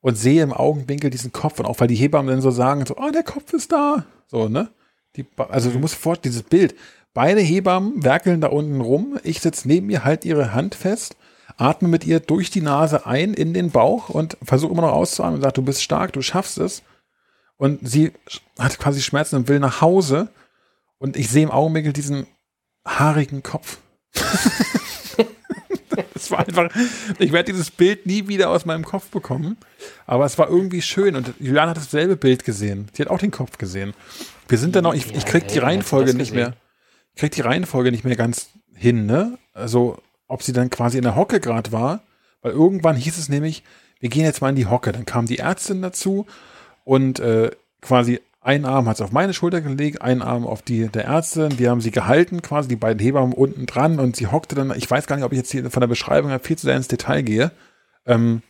und 0.00 0.16
sehe 0.16 0.42
im 0.42 0.52
Augenwinkel 0.52 1.10
diesen 1.10 1.32
Kopf 1.32 1.58
und 1.58 1.66
auch 1.66 1.80
weil 1.80 1.88
die 1.88 1.94
Hebammen 1.94 2.30
dann 2.30 2.40
so 2.40 2.50
sagen, 2.50 2.84
so, 2.86 2.96
oh, 2.96 3.10
der 3.10 3.22
Kopf 3.22 3.52
ist 3.52 3.72
da. 3.72 4.04
So, 4.26 4.48
ne? 4.48 4.70
Die, 5.16 5.26
also 5.36 5.70
du 5.70 5.78
musst 5.78 5.94
vor 5.94 6.16
dieses 6.16 6.42
Bild. 6.42 6.74
Beide 7.14 7.40
Hebammen 7.40 8.04
werkeln 8.04 8.40
da 8.40 8.48
unten 8.48 8.80
rum. 8.80 9.18
Ich 9.24 9.40
sitze 9.40 9.66
neben 9.66 9.88
ihr, 9.88 10.04
halt 10.04 10.24
ihre 10.24 10.52
Hand 10.52 10.74
fest, 10.74 11.16
atme 11.56 11.88
mit 11.88 12.04
ihr 12.04 12.20
durch 12.20 12.50
die 12.50 12.60
Nase 12.60 13.06
ein 13.06 13.32
in 13.32 13.54
den 13.54 13.70
Bauch 13.70 14.10
und 14.10 14.36
versuche 14.42 14.72
immer 14.72 14.82
noch 14.82 14.92
auszuatmen 14.92 15.36
und 15.36 15.42
sage, 15.42 15.54
du 15.54 15.62
bist 15.62 15.82
stark, 15.82 16.12
du 16.12 16.22
schaffst 16.22 16.58
es. 16.58 16.82
Und 17.56 17.88
sie 17.88 18.12
hat 18.58 18.78
quasi 18.78 19.00
Schmerzen 19.00 19.36
und 19.36 19.48
will 19.48 19.60
nach 19.60 19.80
Hause. 19.80 20.28
Und 20.98 21.16
ich 21.16 21.30
sehe 21.30 21.44
im 21.44 21.50
Augenwinkel 21.50 21.92
diesen 21.92 22.26
haarigen 22.84 23.42
Kopf. 23.42 23.78
Es 26.14 26.30
war 26.30 26.40
einfach, 26.40 26.70
ich 27.18 27.32
werde 27.32 27.52
dieses 27.52 27.70
Bild 27.70 28.06
nie 28.06 28.26
wieder 28.26 28.50
aus 28.50 28.64
meinem 28.64 28.84
Kopf 28.84 29.08
bekommen. 29.10 29.56
Aber 30.06 30.24
es 30.24 30.38
war 30.38 30.48
irgendwie 30.48 30.82
schön 30.82 31.14
und 31.14 31.34
Julian 31.38 31.68
hat 31.68 31.76
dasselbe 31.76 32.16
Bild 32.16 32.44
gesehen. 32.44 32.88
Sie 32.92 33.02
hat 33.02 33.10
auch 33.10 33.18
den 33.18 33.30
Kopf 33.30 33.58
gesehen. 33.58 33.94
Wir 34.48 34.58
sind 34.58 34.74
dann 34.76 34.84
noch, 34.84 34.94
ich, 34.94 35.14
ich 35.14 35.24
krieg 35.24 35.48
die 35.48 35.58
Reihenfolge 35.58 36.14
nicht 36.14 36.32
mehr, 36.32 36.54
ich 37.14 37.20
krieg 37.20 37.32
die 37.32 37.40
Reihenfolge 37.40 37.90
nicht 37.90 38.04
mehr 38.04 38.16
ganz 38.16 38.48
hin, 38.74 39.06
ne? 39.06 39.38
Also, 39.54 39.98
ob 40.28 40.42
sie 40.42 40.52
dann 40.52 40.70
quasi 40.70 40.98
in 40.98 41.04
der 41.04 41.16
Hocke 41.16 41.40
gerade 41.40 41.72
war, 41.72 42.02
weil 42.42 42.52
irgendwann 42.52 42.96
hieß 42.96 43.18
es 43.18 43.28
nämlich, 43.28 43.62
wir 44.00 44.08
gehen 44.08 44.24
jetzt 44.24 44.40
mal 44.40 44.50
in 44.50 44.56
die 44.56 44.66
Hocke. 44.66 44.92
Dann 44.92 45.06
kam 45.06 45.26
die 45.26 45.38
Ärztin 45.38 45.82
dazu 45.82 46.26
und 46.84 47.20
äh, 47.20 47.50
quasi 47.80 48.20
ein 48.46 48.64
Arm 48.64 48.88
hat 48.88 48.94
es 48.94 49.00
auf 49.00 49.10
meine 49.10 49.34
Schulter 49.34 49.60
gelegt, 49.60 50.02
ein 50.02 50.22
Arm 50.22 50.46
auf 50.46 50.62
die 50.62 50.86
der 50.86 51.06
Ärztin. 51.06 51.56
Die 51.56 51.68
haben 51.68 51.80
sie 51.80 51.90
gehalten, 51.90 52.42
quasi 52.42 52.68
die 52.68 52.76
beiden 52.76 53.02
Hebammen 53.02 53.32
unten 53.32 53.66
dran 53.66 53.98
und 53.98 54.14
sie 54.14 54.28
hockte 54.28 54.54
dann. 54.54 54.72
Ich 54.76 54.88
weiß 54.88 55.08
gar 55.08 55.16
nicht, 55.16 55.24
ob 55.24 55.32
ich 55.32 55.38
jetzt 55.38 55.50
hier 55.50 55.68
von 55.68 55.80
der 55.80 55.88
Beschreibung 55.88 56.30
her 56.30 56.38
viel 56.38 56.56
zu 56.56 56.66
sehr 56.66 56.76
ins 56.76 56.86
Detail 56.86 57.22
gehe. 57.22 57.50
Ähm, 58.06 58.42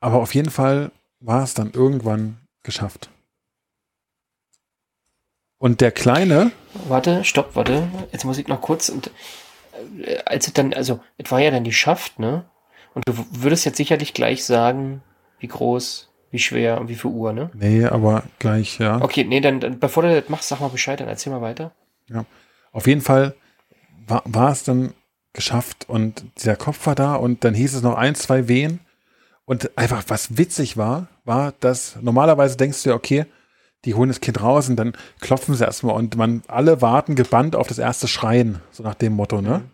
aber 0.00 0.20
auf 0.20 0.34
jeden 0.34 0.50
Fall 0.50 0.90
war 1.20 1.42
es 1.42 1.54
dann 1.54 1.70
irgendwann 1.70 2.36
geschafft. 2.64 3.08
Und 5.56 5.80
der 5.80 5.92
Kleine. 5.92 6.50
Warte, 6.86 7.24
stopp, 7.24 7.56
warte. 7.56 7.88
Jetzt 8.12 8.26
muss 8.26 8.36
ich 8.36 8.48
noch 8.48 8.60
kurz. 8.60 8.90
Und 8.90 9.10
äh, 10.04 10.18
als 10.26 10.52
dann, 10.52 10.74
also, 10.74 11.00
es 11.16 11.30
war 11.30 11.40
ja 11.40 11.50
dann 11.50 11.64
die 11.64 11.72
Schaft, 11.72 12.18
ne? 12.18 12.44
Und 12.92 13.08
du 13.08 13.14
würdest 13.30 13.64
jetzt 13.64 13.78
sicherlich 13.78 14.12
gleich 14.12 14.44
sagen, 14.44 15.02
wie 15.38 15.48
groß, 15.48 16.11
wie 16.32 16.38
schwer 16.38 16.80
und 16.80 16.88
wie 16.88 16.94
viel 16.94 17.10
Uhr, 17.10 17.32
ne? 17.32 17.50
Nee, 17.54 17.84
aber 17.84 18.24
gleich, 18.38 18.78
ja. 18.78 19.00
Okay, 19.00 19.22
nee, 19.22 19.40
dann, 19.40 19.60
dann 19.60 19.78
bevor 19.78 20.02
du 20.02 20.20
das 20.20 20.28
machst, 20.28 20.48
sag 20.48 20.60
mal 20.60 20.68
Bescheid, 20.68 20.98
dann 20.98 21.08
erzähl 21.08 21.32
mal 21.32 21.42
weiter. 21.42 21.72
Ja. 22.08 22.24
Auf 22.72 22.86
jeden 22.86 23.02
Fall 23.02 23.34
war, 24.06 24.22
war 24.24 24.50
es 24.50 24.64
dann 24.64 24.94
geschafft 25.34 25.88
und 25.88 26.24
dieser 26.38 26.56
Kopf 26.56 26.86
war 26.86 26.94
da 26.94 27.14
und 27.14 27.44
dann 27.44 27.54
hieß 27.54 27.74
es 27.74 27.82
noch 27.82 27.94
ein, 27.94 28.14
zwei 28.14 28.48
Wehen. 28.48 28.80
Und 29.44 29.76
einfach, 29.76 30.04
was 30.08 30.38
witzig 30.38 30.76
war, 30.76 31.08
war, 31.24 31.52
dass 31.60 31.96
normalerweise 32.00 32.56
denkst 32.56 32.82
du 32.82 32.90
ja, 32.90 32.94
okay, 32.96 33.26
die 33.84 33.94
holen 33.94 34.08
das 34.08 34.20
Kind 34.20 34.40
raus 34.40 34.68
und 34.68 34.76
dann 34.76 34.96
klopfen 35.20 35.54
sie 35.54 35.64
erstmal 35.64 35.96
und 35.96 36.16
man, 36.16 36.42
alle 36.48 36.80
warten 36.80 37.14
gebannt 37.14 37.56
auf 37.56 37.66
das 37.66 37.78
erste 37.78 38.08
Schreien, 38.08 38.60
so 38.70 38.82
nach 38.82 38.94
dem 38.94 39.12
Motto, 39.12 39.42
ne? 39.42 39.64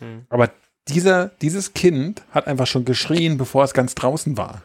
Mhm. 0.00 0.06
Mhm. 0.06 0.26
Aber 0.28 0.50
dieser, 0.88 1.28
dieses 1.40 1.72
Kind 1.74 2.22
hat 2.32 2.48
einfach 2.48 2.66
schon 2.66 2.84
geschrien, 2.84 3.38
bevor 3.38 3.62
es 3.62 3.74
ganz 3.74 3.94
draußen 3.94 4.36
war. 4.36 4.62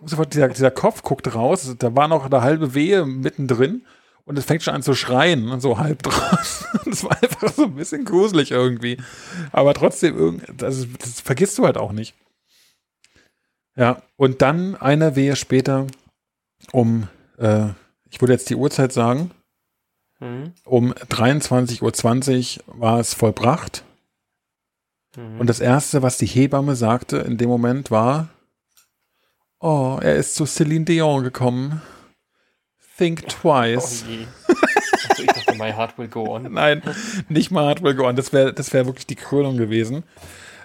Dieser, 0.00 0.48
dieser 0.48 0.70
Kopf 0.70 1.02
guckt 1.02 1.34
raus, 1.34 1.74
da 1.78 1.94
war 1.94 2.08
noch 2.08 2.26
eine 2.26 2.42
halbe 2.42 2.74
Wehe 2.74 3.04
mittendrin 3.06 3.82
und 4.24 4.38
es 4.38 4.44
fängt 4.44 4.62
schon 4.62 4.74
an 4.74 4.82
zu 4.82 4.94
schreien 4.94 5.48
und 5.48 5.60
so 5.60 5.78
halb 5.78 6.02
draus. 6.02 6.66
Das 6.84 7.04
war 7.04 7.22
einfach 7.22 7.52
so 7.52 7.64
ein 7.64 7.74
bisschen 7.74 8.04
gruselig 8.04 8.50
irgendwie. 8.50 8.96
Aber 9.52 9.74
trotzdem, 9.74 10.40
das, 10.56 10.86
das 10.98 11.20
vergisst 11.20 11.58
du 11.58 11.64
halt 11.64 11.76
auch 11.76 11.92
nicht. 11.92 12.14
Ja, 13.76 14.02
und 14.16 14.42
dann 14.42 14.74
eine 14.76 15.16
Wehe 15.16 15.36
später, 15.36 15.86
um, 16.72 17.08
äh, 17.38 17.68
ich 18.10 18.20
würde 18.20 18.32
jetzt 18.32 18.50
die 18.50 18.56
Uhrzeit 18.56 18.92
sagen, 18.92 19.30
mhm. 20.18 20.52
um 20.64 20.92
23.20 20.92 22.60
Uhr 22.60 22.80
war 22.80 23.00
es 23.00 23.14
vollbracht. 23.14 23.84
Mhm. 25.16 25.40
Und 25.40 25.46
das 25.46 25.60
Erste, 25.60 26.02
was 26.02 26.18
die 26.18 26.26
Hebamme 26.26 26.74
sagte 26.74 27.18
in 27.18 27.38
dem 27.38 27.48
Moment 27.48 27.90
war, 27.90 28.28
Oh, 29.64 29.96
er 30.02 30.16
ist 30.16 30.34
zu 30.34 30.44
Celine 30.44 30.84
Dion 30.84 31.22
gekommen. 31.22 31.80
Think 32.98 33.28
twice. 33.28 34.04
Oh 34.04 34.10
je. 34.10 34.26
Also 35.08 35.22
ich 35.22 35.28
dachte, 35.28 35.54
My 35.54 35.70
Heart 35.70 35.98
Will 35.98 36.08
Go 36.08 36.34
On. 36.34 36.42
Nein, 36.52 36.82
nicht 37.28 37.52
My 37.52 37.60
Heart 37.60 37.80
Will 37.84 37.94
Go 37.94 38.08
On. 38.08 38.16
Das 38.16 38.32
wäre 38.32 38.52
das 38.52 38.72
wär 38.72 38.86
wirklich 38.86 39.06
die 39.06 39.14
Krönung 39.14 39.56
gewesen. 39.56 40.02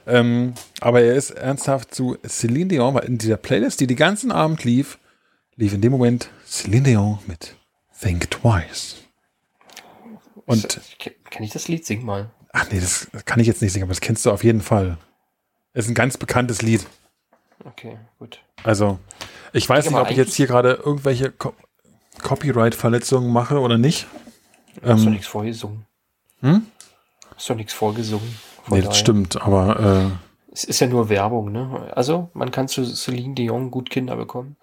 Ähm, 0.07 0.55
aber 0.81 1.01
er 1.01 1.13
ist 1.13 1.29
ernsthaft 1.29 1.93
zu 1.93 2.17
Celine 2.27 2.69
Dion, 2.69 2.95
weil 2.95 3.03
in 3.03 3.19
dieser 3.19 3.37
Playlist, 3.37 3.79
die 3.81 3.85
den 3.85 3.97
ganzen 3.97 4.31
Abend 4.31 4.63
lief, 4.63 4.97
lief 5.55 5.73
in 5.73 5.81
dem 5.81 5.91
Moment 5.91 6.31
Celine 6.47 6.89
Dion 6.89 7.19
mit 7.27 7.55
Think 8.01 8.31
Twice. 8.31 8.95
Und 10.47 10.81
kann 11.29 11.43
ich 11.43 11.51
das 11.51 11.67
Lied 11.67 11.85
singen 11.85 12.03
mal? 12.03 12.31
Ach 12.51 12.65
nee, 12.71 12.79
das 12.79 13.09
kann 13.25 13.39
ich 13.39 13.45
jetzt 13.45 13.61
nicht 13.61 13.73
singen, 13.73 13.83
aber 13.83 13.91
das 13.91 14.01
kennst 14.01 14.25
du 14.25 14.31
auf 14.31 14.43
jeden 14.43 14.61
Fall. 14.61 14.97
Es 15.73 15.85
ist 15.85 15.91
ein 15.91 15.95
ganz 15.95 16.17
bekanntes 16.17 16.63
Lied. 16.63 16.87
Okay, 17.67 17.97
gut. 18.17 18.39
Also, 18.63 18.99
ich 19.53 19.67
weiß 19.67 19.85
ich 19.85 19.91
nicht, 19.91 19.99
ob 19.99 20.09
ich 20.09 20.17
jetzt 20.17 20.35
hier 20.35 20.47
gerade 20.47 20.73
irgendwelche 20.73 21.31
Co 21.31 21.53
Copyright-Verletzungen 22.23 23.31
mache 23.31 23.59
oder 23.59 23.77
nicht. 23.77 24.07
Hast 24.81 25.01
ähm, 25.01 25.05
du 25.05 25.09
nichts 25.11 25.27
vorgesungen? 25.27 25.85
Hm? 26.39 26.65
Hast 27.35 27.49
du 27.49 27.53
nichts 27.53 27.73
vorgesungen? 27.73 28.39
Nee, 28.69 28.81
das 28.81 28.97
stimmt, 28.97 29.39
aber. 29.39 29.79
Äh, 29.79 30.51
es 30.51 30.63
ist 30.63 30.79
ja 30.79 30.87
nur 30.87 31.09
Werbung, 31.09 31.51
ne? 31.51 31.91
Also, 31.95 32.29
man 32.33 32.49
kann 32.49 32.67
zu 32.67 32.83
Celine 32.83 33.35
Dion 33.35 33.69
gut 33.69 33.91
Kinder 33.91 34.15
bekommen. 34.15 34.55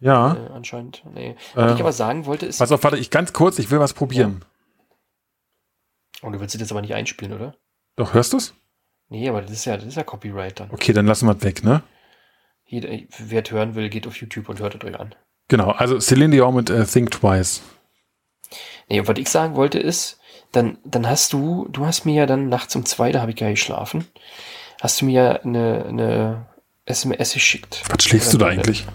Ja. 0.00 0.34
Äh, 0.34 0.52
anscheinend. 0.52 1.02
Nee. 1.12 1.36
Was 1.54 1.72
äh, 1.72 1.74
ich 1.74 1.80
aber 1.80 1.92
sagen 1.92 2.24
wollte, 2.24 2.46
ist. 2.46 2.58
Pass 2.58 2.72
auf, 2.72 2.82
warte, 2.84 2.96
ich 2.96 3.10
ganz 3.10 3.32
kurz, 3.32 3.58
ich 3.58 3.70
will 3.70 3.80
was 3.80 3.92
probieren. 3.92 4.40
Ja. 4.40 6.26
Und 6.26 6.32
du 6.32 6.40
willst 6.40 6.54
es 6.54 6.60
jetzt 6.60 6.70
aber 6.70 6.80
nicht 6.80 6.94
einspielen, 6.94 7.34
oder? 7.34 7.54
Doch, 7.96 8.14
hörst 8.14 8.32
du 8.32 8.38
es? 8.38 8.54
Nee, 9.08 9.28
aber 9.28 9.42
das 9.42 9.50
ist 9.50 9.66
ja, 9.66 9.76
das 9.76 9.86
ist 9.86 9.96
ja 9.96 10.04
Copyright 10.04 10.60
dann. 10.60 10.70
Okay, 10.70 10.94
dann 10.94 11.06
lassen 11.06 11.26
wir 11.26 11.36
es 11.36 11.42
weg, 11.42 11.62
ne? 11.62 11.82
Jeder, 12.66 12.88
wer 13.18 13.42
es 13.44 13.50
hören 13.50 13.74
will, 13.74 13.88
geht 13.88 14.06
auf 14.06 14.16
YouTube 14.16 14.48
und 14.48 14.60
hört 14.60 14.74
es 14.74 14.84
euch 14.84 14.98
an. 14.98 15.14
Genau, 15.48 15.70
also 15.70 15.98
Celine 16.00 16.34
Dion 16.34 16.54
mit 16.54 16.70
uh, 16.70 16.84
Think 16.84 17.10
Twice. 17.10 17.62
Nee, 18.88 19.00
und 19.00 19.08
was 19.08 19.18
ich 19.18 19.28
sagen 19.28 19.56
wollte 19.56 19.78
ist, 19.78 20.18
dann, 20.52 20.78
dann 20.84 21.08
hast 21.08 21.32
du, 21.32 21.68
du 21.70 21.86
hast 21.86 22.04
mir 22.04 22.14
ja 22.14 22.26
dann 22.26 22.48
nachts 22.48 22.74
um 22.76 22.84
zwei, 22.84 23.12
da 23.12 23.20
habe 23.20 23.32
ich 23.32 23.40
ja 23.40 23.50
geschlafen, 23.50 24.06
hast 24.80 25.00
du 25.00 25.06
mir 25.06 25.12
ja 25.12 25.32
eine, 25.40 25.84
eine 25.86 26.46
SMS 26.86 27.34
geschickt. 27.34 27.82
Was 27.88 28.04
schläfst 28.04 28.32
du 28.32 28.38
da 28.38 28.46
eigentlich? 28.46 28.86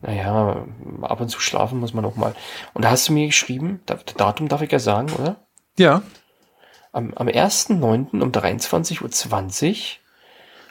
Naja, 0.00 0.66
ab 1.02 1.20
und 1.20 1.28
zu 1.30 1.40
schlafen 1.40 1.80
muss 1.80 1.94
man 1.94 2.04
auch 2.04 2.16
mal. 2.16 2.34
Und 2.74 2.84
da 2.84 2.90
hast 2.90 3.08
du 3.08 3.12
mir 3.12 3.26
geschrieben, 3.26 3.80
das 3.86 4.04
Datum 4.16 4.48
darf 4.48 4.60
ich 4.60 4.70
ja 4.70 4.78
sagen, 4.78 5.10
oder? 5.12 5.36
Ja. 5.78 6.02
Am, 6.92 7.14
am 7.14 7.26
1.9. 7.26 8.20
um 8.20 8.30
23.20 8.30 9.02
Uhr 9.02 10.03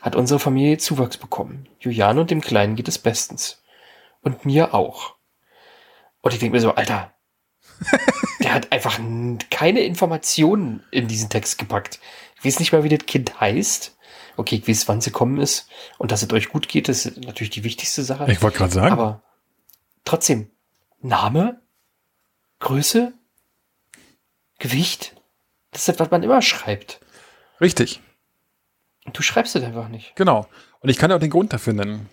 hat 0.04 0.18
unsere 0.18 0.40
Familie 0.40 0.78
Zuwachs 0.78 1.16
bekommen. 1.16 1.66
Juliane 1.80 2.20
und 2.20 2.30
dem 2.30 2.42
Kleinen 2.42 2.76
geht 2.76 2.90
es 2.90 3.00
bestens. 3.00 3.64
Und 4.22 4.46
mir 4.46 4.74
auch. 4.74 5.16
Und 6.22 6.34
ich 6.34 6.40
denke 6.40 6.56
mir 6.56 6.62
so, 6.62 6.76
Alter, 6.76 7.14
der 8.42 8.54
hat 8.54 8.72
einfach 8.74 9.00
keine 9.50 9.80
Informationen 9.80 10.84
in 10.92 11.08
diesen 11.08 11.30
Text 11.30 11.58
gepackt. 11.58 12.02
Ich 12.38 12.44
weiß 12.44 12.60
nicht 12.60 12.74
mal, 12.74 12.84
wie 12.84 12.90
das 12.90 13.06
Kind 13.06 13.40
heißt. 13.40 13.98
Okay, 14.36 14.58
ich 14.58 14.68
weiß, 14.68 14.90
wann 14.90 15.00
sie 15.00 15.12
kommen 15.12 15.40
ist. 15.40 15.70
Und 15.98 16.12
dass 16.12 16.22
es 16.22 16.34
euch 16.34 16.50
gut 16.50 16.68
geht, 16.68 16.90
ist 16.90 17.18
natürlich 17.24 17.52
die 17.52 17.64
wichtigste 17.64 18.04
Sache. 18.04 18.30
Ich 18.30 18.42
wollte 18.42 18.58
gerade 18.58 18.74
sagen. 18.74 18.92
Aber 18.92 19.24
trotzdem, 20.04 20.52
Name, 21.00 21.62
Größe, 22.60 23.14
Gewicht, 24.60 25.16
das 25.72 25.84
ist 25.84 25.88
das, 25.88 26.00
was 26.00 26.12
man 26.12 26.24
immer 26.24 26.42
schreibt. 26.42 27.00
Richtig. 27.62 28.02
Du 29.12 29.22
schreibst 29.22 29.56
es 29.56 29.64
einfach 29.64 29.90
nicht. 29.90 30.16
Genau. 30.16 30.48
Und 30.80 30.90
ich 30.90 30.98
kann 30.98 31.12
auch 31.12 31.20
den 31.20 31.30
Grund 31.30 31.52
dafür 31.52 31.74
nennen. 31.74 32.10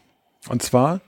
Und 0.49 0.62
zwar 0.62 1.01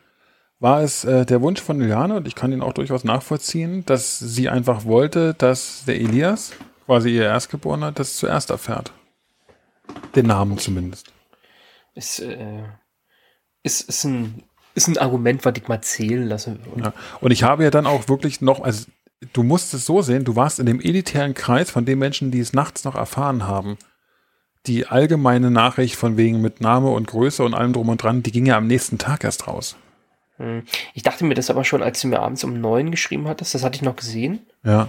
war 0.60 0.80
es 0.82 1.04
äh, 1.04 1.26
der 1.26 1.40
Wunsch 1.40 1.60
von 1.60 1.80
Juliane, 1.80 2.14
und 2.14 2.28
ich 2.28 2.36
kann 2.36 2.52
ihn 2.52 2.62
auch 2.62 2.72
durchaus 2.72 3.02
nachvollziehen, 3.02 3.84
dass 3.84 4.18
sie 4.20 4.48
einfach 4.48 4.84
wollte, 4.84 5.34
dass 5.34 5.84
der 5.86 5.96
Elias, 5.96 6.52
quasi 6.86 7.10
ihr 7.10 7.24
Erstgeborener, 7.24 7.90
das 7.90 8.16
zuerst 8.16 8.50
erfährt. 8.50 8.92
Den 10.14 10.26
Namen 10.26 10.58
zumindest. 10.58 11.12
Ist, 11.94 12.20
äh, 12.20 12.62
ist, 13.64 13.88
ist, 13.88 14.04
ein, 14.04 14.44
ist 14.74 14.86
ein 14.86 14.98
Argument, 14.98 15.44
was 15.44 15.54
ich 15.56 15.66
mal 15.66 15.80
zählen 15.80 16.28
lasse. 16.28 16.58
Und, 16.72 16.84
ja. 16.84 16.92
und 17.20 17.32
ich 17.32 17.42
habe 17.42 17.64
ja 17.64 17.70
dann 17.70 17.86
auch 17.86 18.08
wirklich 18.08 18.40
noch, 18.40 18.60
also 18.60 18.86
du 19.32 19.42
musst 19.42 19.74
es 19.74 19.84
so 19.84 20.00
sehen, 20.00 20.24
du 20.24 20.36
warst 20.36 20.60
in 20.60 20.66
dem 20.66 20.80
elitären 20.80 21.34
Kreis 21.34 21.72
von 21.72 21.84
den 21.84 21.98
Menschen, 21.98 22.30
die 22.30 22.40
es 22.40 22.52
nachts 22.52 22.84
noch 22.84 22.94
erfahren 22.94 23.48
haben 23.48 23.78
die 24.66 24.86
allgemeine 24.86 25.50
Nachricht 25.50 25.96
von 25.96 26.16
wegen 26.16 26.40
mit 26.40 26.60
Name 26.60 26.90
und 26.90 27.08
Größe 27.08 27.44
und 27.44 27.54
allem 27.54 27.72
drum 27.72 27.88
und 27.88 28.02
dran, 28.02 28.22
die 28.22 28.32
ging 28.32 28.46
ja 28.46 28.56
am 28.56 28.66
nächsten 28.66 28.98
Tag 28.98 29.24
erst 29.24 29.46
raus. 29.48 29.76
Hm. 30.36 30.62
Ich 30.94 31.02
dachte 31.02 31.24
mir 31.24 31.34
das 31.34 31.50
aber 31.50 31.64
schon, 31.64 31.82
als 31.82 32.00
du 32.00 32.08
mir 32.08 32.20
abends 32.20 32.44
um 32.44 32.60
neun 32.60 32.90
geschrieben 32.90 33.28
hattest, 33.28 33.54
das 33.54 33.64
hatte 33.64 33.76
ich 33.76 33.82
noch 33.82 33.96
gesehen. 33.96 34.46
Ja. 34.64 34.88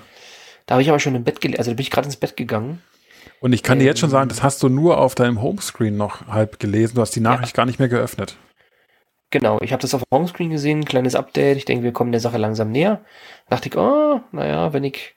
Da 0.66 0.76
habe 0.76 0.82
ich 0.82 0.90
aber 0.90 1.00
schon 1.00 1.16
im 1.16 1.24
Bett 1.24 1.42
gelegen, 1.42 1.60
also 1.60 1.72
da 1.72 1.76
bin 1.76 1.84
ich 1.84 1.92
gerade 1.92 2.06
ins 2.06 2.18
Bett 2.18 2.38
gegangen. 2.38 2.82
Und 3.40 3.52
ich 3.52 3.64
kann 3.64 3.80
dir 3.80 3.86
jetzt 3.86 4.00
schon 4.00 4.10
sagen, 4.10 4.24
Ähm. 4.24 4.30
das 4.30 4.44
hast 4.44 4.64
du 4.64 4.70
nur 4.70 5.00
auf 5.00 5.16
deinem 5.16 5.42
Homescreen 5.42 5.98
noch 5.98 6.28
halb 6.28 6.60
gelesen. 6.60 6.96
Du 6.96 7.02
hast 7.02 7.16
die 7.16 7.20
Nachricht 7.20 7.54
gar 7.54 7.66
nicht 7.66 7.80
mehr 7.80 7.90
geöffnet. 7.90 8.38
Genau, 9.32 9.60
ich 9.62 9.74
habe 9.74 9.82
das 9.82 9.94
auf 9.94 10.04
dem 10.04 10.18
Homescreen 10.18 10.52
gesehen, 10.52 10.82
ein 10.82 10.86
kleines 10.86 11.16
Update. 11.16 11.58
Ich 11.58 11.66
denke, 11.66 11.84
wir 11.84 11.92
kommen 11.92 12.12
der 12.12 12.22
Sache 12.22 12.38
langsam 12.38 12.72
näher. 12.72 13.04
dachte 13.50 13.68
ich, 13.68 13.76
oh, 13.76 14.22
naja, 14.32 14.72
wenn 14.74 14.84
ich 14.84 15.16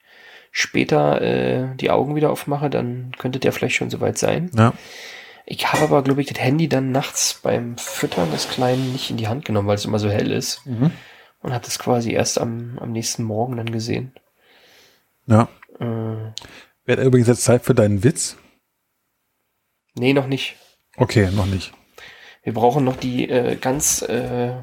später 0.58 1.20
äh, 1.20 1.76
die 1.76 1.90
Augen 1.90 2.16
wieder 2.16 2.30
aufmache, 2.30 2.70
dann 2.70 3.12
könnte 3.18 3.38
der 3.38 3.52
vielleicht 3.52 3.76
schon 3.76 3.90
soweit 3.90 4.16
sein. 4.16 4.50
Ja. 4.56 4.72
Ich 5.44 5.70
habe 5.70 5.82
aber, 5.82 6.02
glaube 6.02 6.22
ich, 6.22 6.28
das 6.28 6.40
Handy 6.40 6.66
dann 6.66 6.92
nachts 6.92 7.40
beim 7.42 7.76
Füttern 7.76 8.30
des 8.32 8.48
Kleinen 8.48 8.90
nicht 8.92 9.10
in 9.10 9.18
die 9.18 9.28
Hand 9.28 9.44
genommen, 9.44 9.68
weil 9.68 9.74
es 9.74 9.84
immer 9.84 9.98
so 9.98 10.08
hell 10.08 10.32
ist. 10.32 10.62
Und 11.42 11.52
habe 11.52 11.62
das 11.62 11.78
quasi 11.78 12.12
erst 12.12 12.40
am, 12.40 12.78
am 12.80 12.90
nächsten 12.90 13.22
Morgen 13.22 13.58
dann 13.58 13.70
gesehen. 13.70 14.14
Ja. 15.26 15.48
Äh, 15.78 16.32
Wäre 16.86 17.04
übrigens 17.04 17.28
jetzt 17.28 17.44
Zeit 17.44 17.62
für 17.62 17.74
deinen 17.74 18.02
Witz? 18.02 18.38
nee, 19.94 20.14
noch 20.14 20.26
nicht. 20.26 20.56
Okay, 20.96 21.28
noch 21.32 21.46
nicht. 21.46 21.74
Wir 22.44 22.54
brauchen 22.54 22.82
noch 22.82 22.96
die 22.96 23.28
äh, 23.28 23.56
ganz 23.56 24.00
äh, 24.00 24.54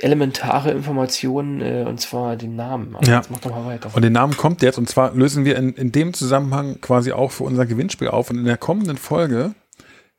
elementare 0.00 0.70
Information, 0.70 1.60
äh, 1.60 1.84
und 1.86 2.00
zwar 2.00 2.36
den 2.36 2.56
Namen. 2.56 2.94
Aber 2.96 3.06
Ja. 3.06 3.16
Jetzt 3.16 3.30
mach 3.30 3.40
doch 3.40 3.50
mal 3.50 3.66
weiter. 3.66 3.90
Und 3.94 4.02
den 4.02 4.12
Namen 4.12 4.36
kommt 4.36 4.62
jetzt. 4.62 4.78
Und 4.78 4.88
zwar 4.88 5.12
lösen 5.14 5.44
wir 5.44 5.56
in, 5.56 5.74
in 5.74 5.92
dem 5.92 6.14
Zusammenhang 6.14 6.80
quasi 6.80 7.12
auch 7.12 7.30
für 7.32 7.44
unser 7.44 7.66
Gewinnspiel 7.66 8.08
auf. 8.08 8.30
Und 8.30 8.38
in 8.38 8.44
der 8.44 8.56
kommenden 8.58 8.96
Folge 8.96 9.54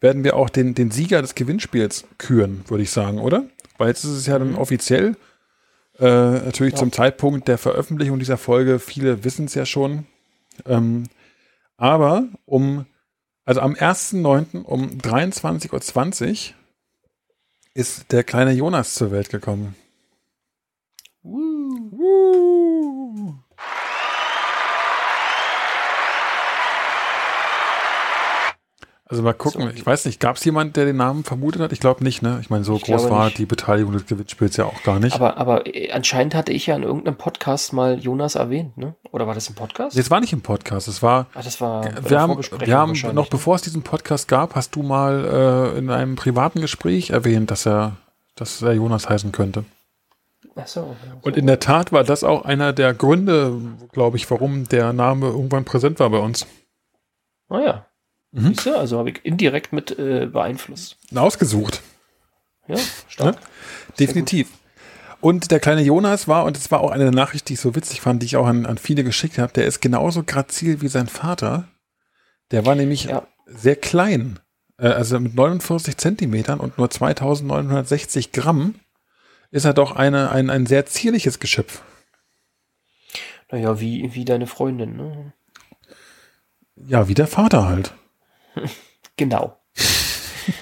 werden 0.01 0.23
wir 0.23 0.35
auch 0.35 0.49
den, 0.49 0.75
den 0.75 0.91
Sieger 0.91 1.21
des 1.21 1.35
Gewinnspiels 1.35 2.05
küren, 2.17 2.63
würde 2.67 2.83
ich 2.83 2.91
sagen, 2.91 3.19
oder? 3.19 3.43
Weil 3.77 3.89
jetzt 3.89 4.03
ist 4.03 4.11
es 4.11 4.25
ja 4.27 4.37
dann 4.39 4.55
offiziell. 4.55 5.15
Äh, 5.99 6.05
natürlich 6.05 6.73
Ja. 6.73 6.79
zum 6.79 6.91
Zeitpunkt 6.91 7.47
der 7.47 7.57
Veröffentlichung 7.57 8.19
dieser 8.19 8.37
Folge. 8.37 8.79
Viele 8.79 9.23
wissen 9.23 9.45
es 9.45 9.55
ja 9.55 9.65
schon. 9.65 10.05
Ähm, 10.65 11.03
aber 11.77 12.25
um, 12.45 12.85
also 13.45 13.61
am 13.61 13.73
1.9. 13.73 14.63
um 14.63 14.89
23.20 14.89 15.71
Uhr 16.51 16.55
ist 17.73 18.11
der 18.11 18.23
kleine 18.23 18.51
Jonas 18.51 18.93
zur 18.93 19.11
Welt 19.11 19.29
gekommen. 19.29 19.75
Uh. 21.23 22.68
Also 29.11 29.23
mal 29.23 29.33
gucken, 29.33 29.63
So. 29.63 29.69
ich 29.69 29.83
weiß 29.83 30.05
nicht, 30.05 30.19
gab 30.19 30.35
es 30.35 30.45
jemand, 30.45 30.75
der 30.77 30.85
den 30.85 30.97
Namen 30.97 31.23
vermutet 31.23 31.63
hat? 31.63 31.71
Ich 31.71 31.79
glaube 31.79 32.03
nicht, 32.03 32.21
ne? 32.21 32.37
Ich 32.41 32.51
meine, 32.51 32.63
so 32.63 32.75
Ich 32.75 32.83
groß 32.83 33.09
war 33.09 33.25
nicht. 33.25 33.39
die 33.39 33.47
Beteiligung 33.47 33.91
des 33.93 34.05
Gewinnspiels 34.05 34.55
ja 34.57 34.65
auch 34.65 34.83
gar 34.83 34.99
nicht. 34.99 35.15
Aber, 35.15 35.37
aber 35.37 35.65
äh, 35.65 35.91
anscheinend 35.91 36.35
hatte 36.35 36.51
ich 36.53 36.67
ja 36.67 36.75
in 36.75 36.83
irgendeinem 36.83 37.17
Podcast 37.17 37.73
mal 37.73 37.97
Jonas 37.97 38.35
erwähnt, 38.35 38.77
ne? 38.77 38.93
Oder 39.11 39.25
war 39.25 39.33
das 39.33 39.49
ein 39.49 39.55
Podcast? 39.55 39.97
Das 39.97 40.11
war 40.11 40.19
nicht 40.19 40.31
im 40.31 40.41
Podcast, 40.41 40.87
es 40.87 41.01
war, 41.01 41.25
ah, 41.33 41.41
das 41.41 41.59
war 41.59 41.85
wir 42.07 42.21
haben, 42.21 42.37
wir 42.37 42.77
haben 42.77 42.91
noch 43.13 43.23
ne? 43.23 43.27
bevor 43.31 43.55
es 43.55 43.63
diesen 43.63 43.81
Podcast 43.81 44.27
gab, 44.27 44.53
hast 44.53 44.75
du 44.75 44.83
mal 44.83 45.73
äh, 45.73 45.79
in 45.79 45.89
einem 45.89 46.15
privaten 46.15 46.61
Gespräch 46.61 47.09
erwähnt, 47.09 47.49
dass 47.49 47.65
er, 47.65 47.97
dass 48.35 48.61
er 48.61 48.73
Jonas 48.73 49.09
heißen 49.09 49.31
könnte. 49.31 49.65
Ach 50.55 50.67
so, 50.67 50.95
Und 51.21 51.35
in 51.35 51.47
der 51.47 51.59
Tat 51.59 51.91
war 51.91 52.03
das 52.03 52.23
auch 52.23 52.45
einer 52.45 52.73
der 52.73 52.93
Gründe, 52.93 53.59
glaube 53.91 54.17
ich, 54.17 54.29
warum 54.29 54.67
der 54.67 54.93
Name 54.93 55.29
irgendwann 55.29 55.65
präsent 55.65 55.99
war 55.99 56.11
bei 56.11 56.19
uns. 56.19 56.45
Ah 57.49 57.59
ja. 57.59 57.85
Mhm. 58.31 58.47
Siehst 58.53 58.65
du, 58.65 58.77
also 58.77 58.99
habe 58.99 59.09
ich 59.09 59.25
indirekt 59.25 59.73
mit 59.73 59.97
äh, 59.97 60.27
beeinflusst. 60.27 60.97
Ausgesucht. 61.15 61.81
Ja, 62.67 62.77
stark. 63.07 63.35
Ne? 63.35 63.41
Definitiv. 63.99 64.49
Und 65.21 65.51
der 65.51 65.59
kleine 65.59 65.81
Jonas 65.81 66.27
war, 66.27 66.45
und 66.45 66.55
es 66.55 66.71
war 66.71 66.79
auch 66.81 66.91
eine 66.91 67.11
Nachricht, 67.11 67.49
die 67.49 67.53
ich 67.53 67.59
so 67.59 67.75
witzig 67.75 68.01
fand, 68.01 68.21
die 68.21 68.27
ich 68.27 68.37
auch 68.37 68.45
an, 68.47 68.65
an 68.65 68.77
viele 68.77 69.03
geschickt 69.03 69.37
habe, 69.37 69.51
der 69.51 69.65
ist 69.65 69.81
genauso 69.81 70.23
grazil 70.23 70.81
wie 70.81 70.87
sein 70.87 71.07
Vater. 71.07 71.67
Der 72.51 72.65
war 72.65 72.75
nämlich 72.75 73.05
Ja. 73.05 73.27
sehr 73.45 73.75
klein. 73.75 74.39
Äh, 74.77 74.87
also 74.87 75.19
mit 75.19 75.35
49 75.35 75.97
Zentimetern 75.97 76.59
und 76.59 76.77
nur 76.77 76.89
2960 76.89 78.31
Gramm 78.31 78.75
ist 79.51 79.65
er 79.65 79.73
doch 79.73 79.95
eine, 79.95 80.29
ein, 80.31 80.49
ein 80.49 80.67
sehr 80.67 80.85
zierliches 80.85 81.39
Geschöpf. 81.39 81.81
Naja, 83.51 83.79
wie, 83.79 84.13
wie 84.13 84.25
deine 84.25 84.45
Freundin, 84.45 84.95
ne? 84.95 85.33
Ja, 86.75 87.07
wie 87.07 87.15
der 87.15 87.27
Vater 87.27 87.67
halt. 87.67 87.93
Genau. 89.17 89.57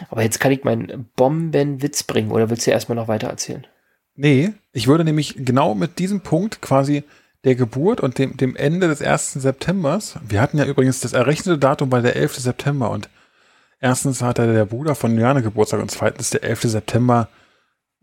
Aber 0.10 0.24
jetzt 0.24 0.39
kann 0.39 0.52
ich 0.52 0.64
meinen 0.64 1.10
Bombenwitz 1.16 2.04
bringen, 2.04 2.32
oder 2.32 2.50
willst 2.50 2.66
du 2.66 2.72
erstmal 2.72 2.95
noch 2.95 3.08
weiter 3.08 3.28
erzählen? 3.28 3.68
Nee, 4.16 4.54
ich 4.74 4.88
würde 4.88 5.04
nämlich 5.04 5.36
genau 5.38 5.76
mit 5.76 6.00
diesem 6.00 6.22
Punkt 6.22 6.60
quasi 6.62 7.04
der 7.43 7.54
Geburt 7.56 8.02
und 8.02 8.18
dem, 8.18 8.36
dem 8.36 8.56
Ende 8.56 8.88
des 8.88 9.02
1. 9.04 9.34
Septembers, 9.34 10.18
wir 10.28 10.41
hatten 10.41 10.58
ja 10.58 10.66
übrigens 10.66 11.02
das 11.02 11.14
errechnete 11.14 11.60
Datum 11.60 11.91
bei 11.91 12.02
der 12.02 12.16
11. 12.16 12.38
September 12.38 12.89
und 12.89 13.10
erstens 13.80 14.24
hatte 14.24 14.52
der 14.52 14.66
Bruder 14.66 14.95
von 14.95 15.12
Juliane 15.12 15.43
Geburtstag 15.43 15.80
und 15.80 15.91
zweitens 15.91 16.32
der 16.32 16.43
11. 16.43 16.62
September 16.64 17.30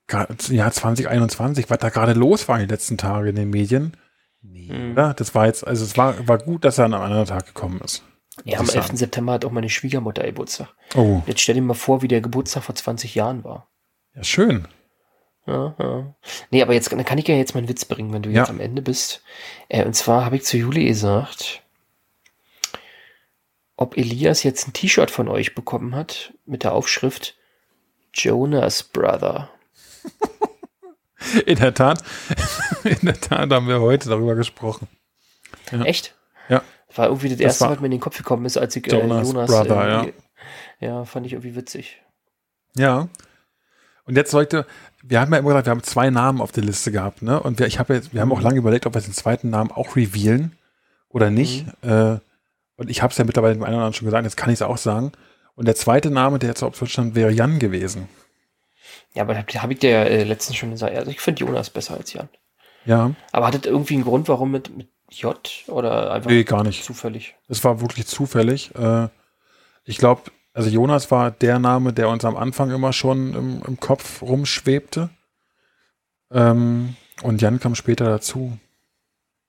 Jahr 0.09 0.71
2021, 0.71 1.69
was 1.69 1.79
da 1.79 1.89
gerade 1.89 2.13
los 2.13 2.47
war 2.49 2.57
in 2.57 2.63
den 2.63 2.71
letzten 2.71 2.97
Tagen 2.97 3.27
in 3.29 3.37
den 3.37 3.51
Medien. 3.51 3.97
Nee, 4.41 4.71
Mhm. 4.73 4.93
oder? 4.93 5.15
Das 5.15 5.35
war 5.35 5.47
jetzt, 5.47 5.67
also 5.67 5.85
es 5.85 5.97
war, 5.99 6.29
war 6.29 6.39
gut, 6.39 6.65
dass 6.65 6.79
er 6.79 6.85
an 6.85 6.95
einem 6.95 7.03
anderen 7.03 7.27
Tag 7.27 7.47
gekommen 7.47 7.81
ist. 7.85 8.05
Ja, 8.45 8.59
am 8.59 8.65
ich 8.67 8.75
11. 8.75 8.87
sagen. 8.87 8.97
September 8.97 9.33
hat 9.35 9.45
auch 9.45 9.51
meine 9.53 9.71
Schwiegermutter 9.71 10.25
Geburtstag. 10.25 10.75
Oh, 10.97 11.23
Jetzt 11.27 11.41
stell 11.41 11.55
dir 11.55 11.63
mal 11.63 11.75
vor, 11.75 12.03
wie 12.03 12.09
der 12.09 12.21
Geburtstag 12.21 12.65
vor 12.65 12.75
20 12.75 13.15
Jahren 13.15 13.45
war. 13.45 13.69
ja, 14.15 14.25
schön. 14.25 14.67
Ja, 15.47 15.75
ja. 15.79 16.15
Nee, 16.51 16.63
aber 16.63 16.73
jetzt 16.73 16.89
kann 16.91 17.19
ich 17.19 17.29
ja 17.29 17.35
jetzt 17.37 17.55
meinen 17.55 17.69
Witz 17.69 17.85
bringen, 17.85 18.13
wenn 18.15 18.23
du 18.23 18.31
Ja. 18.31 18.41
jetzt 18.41 18.51
am 18.51 18.61
Ende 18.61 18.81
bist. 18.81 19.23
Äh, 19.69 19.85
und 19.85 19.95
zwar 19.95 20.25
habe 20.25 20.37
ich 20.37 20.45
zu 20.45 20.57
Juli 20.57 20.87
gesagt, 20.87 21.63
ob 23.77 23.97
Elias 23.97 24.43
jetzt 24.43 24.67
ein 24.67 24.73
T-Shirt 24.73 25.11
von 25.11 25.29
euch 25.29 25.55
bekommen 25.55 25.95
hat 25.95 26.33
mit 26.47 26.63
der 26.65 26.73
Aufschrift 26.73 27.37
Jonas 28.15 28.83
Brother. 28.85 29.51
In 31.47 31.57
der 31.59 31.73
Tat, 31.75 32.03
in 32.85 32.99
der 33.07 33.19
Tat 33.19 33.51
haben 33.51 33.67
wir 33.67 33.81
heute 33.81 34.11
darüber 34.11 34.35
gesprochen. 34.35 34.89
Ja. 35.73 35.83
Echt? 35.83 36.15
Ja. 36.51 36.63
War 36.97 37.07
irgendwie 37.07 37.29
das, 37.29 37.39
Das 37.39 37.45
erste, 37.61 37.71
was 37.71 37.81
mir 37.81 37.87
in 37.87 37.93
den 37.93 38.01
Kopf 38.01 38.17
gekommen 38.17 38.45
ist, 38.47 38.57
als 38.57 38.75
ich 38.77 38.87
Jonas 38.87 39.29
äh, 39.29 39.33
Jonas. 39.33 39.51
Brother, 39.51 39.89
irgendwie- 39.89 40.15
ja, 40.81 41.05
fand 41.05 41.27
ich 41.27 41.33
irgendwie 41.33 41.57
witzig. 41.57 42.03
Ja. 42.77 43.09
Und 44.07 44.17
jetzt 44.17 44.33
Leute, 44.33 44.67
wir 45.03 45.21
haben 45.21 45.33
ja 45.33 45.39
immer 45.39 45.49
gesagt, 45.51 45.67
wir 45.67 45.71
haben 45.71 45.83
zwei 45.83 46.11
Namen 46.11 46.41
auf 46.41 46.53
der 46.53 46.65
Liste 46.65 46.93
gehabt, 46.93 47.23
ne? 47.23 47.41
Und 47.41 47.59
wir, 47.59 47.67
ich 47.67 47.79
habe 47.79 47.95
jetzt, 47.95 48.13
wir 48.13 48.21
haben 48.21 48.33
auch 48.33 48.41
lange 48.43 48.59
überlegt, 48.59 48.85
ob 48.87 48.95
wir 48.95 49.01
den 49.01 49.13
zweiten 49.15 49.49
Namen 49.51 49.71
auch 49.71 49.97
revealen 49.97 50.53
oder 51.09 51.31
nicht. 51.31 51.67
Äh, 51.83 52.19
und 52.77 52.91
ich 52.91 53.03
habe 53.03 53.13
es 53.13 53.19
ja 53.19 53.25
mittlerweile 53.25 53.55
dem 53.55 53.63
einen 53.63 53.75
oder 53.75 53.85
anderen 53.85 53.95
schon 53.95 54.07
gesagt, 54.07 54.25
jetzt 54.25 54.37
kann 54.37 54.51
ich 54.51 54.55
es 54.59 54.63
auch 54.63 54.77
sagen. 54.77 55.13
Und 55.55 55.67
der 55.67 55.77
zweite 55.77 56.11
Name, 56.11 56.39
der 56.39 56.51
jetzt 56.51 56.63
Option 56.63 56.89
stand, 56.89 57.15
wäre 57.15 57.31
Jan 57.31 57.59
gewesen. 57.61 58.09
Ja, 59.15 59.23
aber 59.23 59.35
da 59.35 59.63
habe 59.63 59.73
ich 59.73 59.79
dir 59.79 59.91
ja 59.91 60.03
äh, 60.03 60.25
letztens 60.25 60.57
schon 60.57 60.71
gesagt. 60.73 60.95
Also 60.97 61.11
ich 61.11 61.21
finde 61.21 61.41
Jonas 61.45 61.71
besser 61.71 61.95
als 61.97 62.13
Jan. 62.13 62.29
Ja, 62.85 63.13
Aber 63.33 63.47
hat 63.47 63.55
das 63.55 63.65
irgendwie 63.65 63.95
einen 63.95 64.05
Grund, 64.05 64.29
warum 64.29 64.51
mit, 64.51 64.77
mit 64.77 64.89
J 65.11 65.39
oder 65.69 66.13
einfach 66.13 66.31
nee, 66.31 66.45
gar 66.45 66.65
nicht. 66.65 66.85
zufällig? 66.85 67.37
Es 67.49 67.63
war 67.65 67.81
wirklich 67.81 68.07
zufällig. 68.07 68.75
Äh, 68.75 69.09
ich 69.85 69.99
glaube, 69.99 70.23
also 70.53 70.69
Jonas 70.71 71.11
war 71.11 71.31
der 71.31 71.59
Name, 71.59 71.93
der 71.93 72.09
uns 72.09 72.25
am 72.25 72.37
Anfang 72.37 72.71
immer 72.71 72.93
schon 72.93 73.35
im, 73.35 73.63
im 73.67 73.81
Kopf 73.81 74.23
rumschwebte. 74.23 75.11
Ähm, 76.33 76.97
und 77.23 77.43
Jan 77.43 77.61
kam 77.61 77.75
später 77.75 78.07
dazu. 78.07 78.59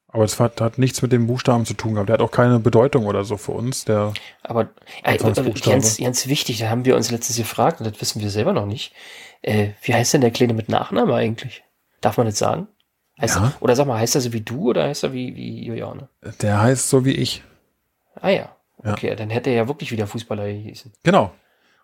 Aber 0.08 0.24
es 0.24 0.40
hat, 0.40 0.62
hat 0.62 0.78
nichts 0.78 1.02
mit 1.02 1.12
dem 1.12 1.28
Buchstaben 1.28 1.66
zu 1.66 1.74
tun 1.74 1.94
gehabt. 1.94 2.08
Der 2.08 2.14
hat 2.14 2.22
auch 2.22 2.32
keine 2.32 2.60
Bedeutung 2.60 3.06
oder 3.06 3.26
so 3.26 3.36
für 3.36 3.52
uns. 3.52 3.84
Der, 3.86 4.14
Aber 4.44 4.70
äh, 5.04 5.18
ganz, 5.18 5.98
ganz 5.98 6.28
wichtig, 6.28 6.60
da 6.60 6.70
haben 6.70 6.86
wir 6.86 6.96
uns 6.96 7.12
letztens 7.12 7.38
gefragt, 7.38 7.82
und 7.82 7.92
das 7.92 8.00
wissen 8.00 8.22
wir 8.22 8.30
selber 8.30 8.54
noch 8.54 8.66
nicht. 8.66 8.94
Äh, 9.42 9.72
wie 9.82 9.94
heißt 9.94 10.14
denn 10.14 10.22
der 10.22 10.32
Kleine 10.32 10.54
mit 10.54 10.70
Nachname 10.70 11.14
eigentlich? 11.14 11.64
Darf 12.00 12.18
man 12.18 12.28
das 12.28 12.38
sagen? 12.38 12.68
Heißt 13.20 13.36
Ja. 13.38 13.46
er, 13.46 13.62
oder 13.62 13.76
sag 13.76 13.88
mal, 13.88 14.00
heißt 14.00 14.16
er 14.16 14.22
so 14.22 14.34
wie 14.34 14.42
du 14.42 14.70
oder 14.70 14.84
heißt 14.86 15.04
er 15.04 15.14
wie, 15.14 15.36
wie 15.36 15.66
Juliane? 15.66 16.10
der 16.42 16.62
heißt 16.62 16.90
so 16.90 17.06
wie 17.06 17.14
ich. 17.14 17.44
Ah 18.20 18.30
ja. 18.30 18.56
Ja. 18.84 18.92
Okay, 18.94 19.16
dann 19.16 19.30
hätte 19.30 19.50
er 19.50 19.56
ja 19.56 19.68
wirklich 19.68 19.92
wieder 19.92 20.06
Fußballer 20.06 20.46
gehießen. 20.46 20.92
Genau. 21.04 21.32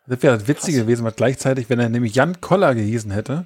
Das 0.08 0.22
wäre 0.24 0.38
das 0.38 0.48
Witzige 0.48 0.78
Krass. 0.78 0.86
gewesen, 0.88 1.06
weil 1.06 1.12
gleichzeitig, 1.14 1.70
wenn 1.70 1.80
er 1.80 1.90
nämlich 1.90 2.16
Jan 2.16 2.42
Koller 2.42 2.76
gehießen 2.76 3.12
hätte, 3.12 3.46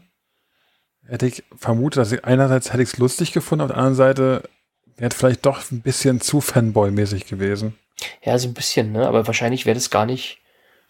hätte 1.06 1.28
ich 1.28 1.44
vermutet, 1.56 2.00
dass 2.02 2.12
ich 2.12 2.26
einerseits 2.26 2.74
hätte 2.74 2.82
ich 2.84 2.90
es 2.94 2.98
lustig 2.98 3.32
gefunden, 3.34 3.62
auf 3.64 3.68
der 3.70 3.78
anderen 3.78 3.96
Seite 3.96 4.50
wäre 4.98 5.10
es 5.12 5.16
vielleicht 5.16 5.46
doch 5.46 5.70
ein 5.72 5.82
bisschen 5.82 6.22
zu 6.22 6.40
Fanboy-mäßig 6.42 7.28
gewesen. 7.28 7.76
Ja, 8.24 8.38
so 8.40 8.48
ein 8.48 8.54
bisschen, 8.54 8.92
ne? 8.94 9.08
Aber 9.08 9.28
wahrscheinlich 9.28 9.66
wäre 9.66 9.76
das 9.76 9.90
gar 9.90 10.06
nicht 10.06 10.40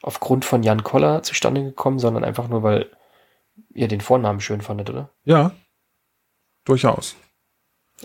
aufgrund 0.02 0.46
von 0.46 0.64
Jan 0.64 0.84
Koller 0.84 1.24
zustande 1.24 1.64
gekommen, 1.64 2.00
sondern 2.00 2.24
einfach 2.24 2.48
nur, 2.48 2.64
weil 2.64 2.86
ihr 3.74 3.88
den 3.88 4.02
Vornamen 4.02 4.40
schön 4.40 4.62
fandet, 4.62 4.90
oder? 4.90 5.10
Ja, 5.26 5.52
durchaus. 6.66 7.16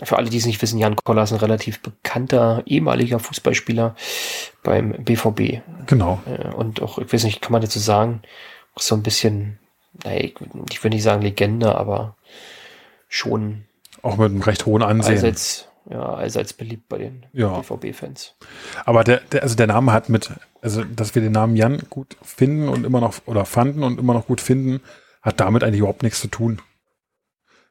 Für 0.01 0.17
alle, 0.17 0.29
die 0.29 0.37
es 0.37 0.45
nicht 0.45 0.61
wissen, 0.61 0.79
Jan 0.79 0.95
Koller 0.95 1.23
ist 1.23 1.33
ein 1.33 1.39
relativ 1.39 1.81
bekannter 1.81 2.63
ehemaliger 2.65 3.19
Fußballspieler 3.19 3.95
beim 4.63 4.91
BVB. 5.03 5.61
Genau. 5.85 6.21
Äh, 6.25 6.53
Und 6.55 6.81
auch, 6.81 6.97
ich 6.97 7.11
weiß 7.11 7.25
nicht, 7.25 7.41
kann 7.41 7.51
man 7.51 7.61
dazu 7.61 7.79
sagen, 7.79 8.21
so 8.77 8.95
ein 8.95 9.03
bisschen 9.03 9.59
ich 10.03 10.83
würde 10.83 10.95
nicht 10.95 11.03
sagen 11.03 11.21
Legende, 11.21 11.75
aber 11.75 12.15
schon. 13.07 13.65
Auch 14.01 14.17
mit 14.17 14.31
einem 14.31 14.41
recht 14.41 14.65
hohen 14.65 14.81
Ansehen. 14.81 15.15
Allseits, 15.15 15.67
ja, 15.89 16.01
allseits 16.01 16.53
beliebt 16.53 16.87
bei 16.89 16.97
den 16.97 17.25
ja. 17.33 17.59
BVB-Fans. 17.59 18.35
Aber 18.85 19.03
der, 19.03 19.19
der, 19.31 19.43
also 19.43 19.55
der 19.55 19.67
Name 19.67 19.91
hat 19.91 20.09
mit, 20.09 20.31
also 20.61 20.83
dass 20.83 21.13
wir 21.13 21.21
den 21.21 21.33
Namen 21.33 21.55
Jan 21.55 21.81
gut 21.89 22.17
finden 22.23 22.69
und 22.69 22.85
immer 22.85 23.01
noch, 23.01 23.15
oder 23.25 23.45
fanden 23.45 23.83
und 23.83 23.99
immer 23.99 24.13
noch 24.13 24.27
gut 24.27 24.41
finden, 24.41 24.81
hat 25.21 25.39
damit 25.39 25.63
eigentlich 25.63 25.79
überhaupt 25.79 26.03
nichts 26.03 26.21
zu 26.21 26.29
tun. 26.29 26.61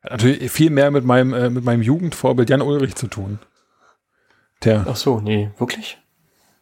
Hat 0.03 0.12
natürlich 0.12 0.51
viel 0.51 0.70
mehr 0.70 0.90
mit 0.90 1.05
meinem, 1.05 1.34
äh, 1.34 1.51
mit 1.51 1.64
meinem 1.64 1.82
Jugendvorbild 1.82 2.48
Jan 2.48 2.62
Ulrich 2.62 2.94
zu 2.94 3.07
tun. 3.07 3.38
Der. 4.64 4.86
Ach 4.88 4.96
so, 4.96 5.20
nee, 5.20 5.51
wirklich? 5.59 5.98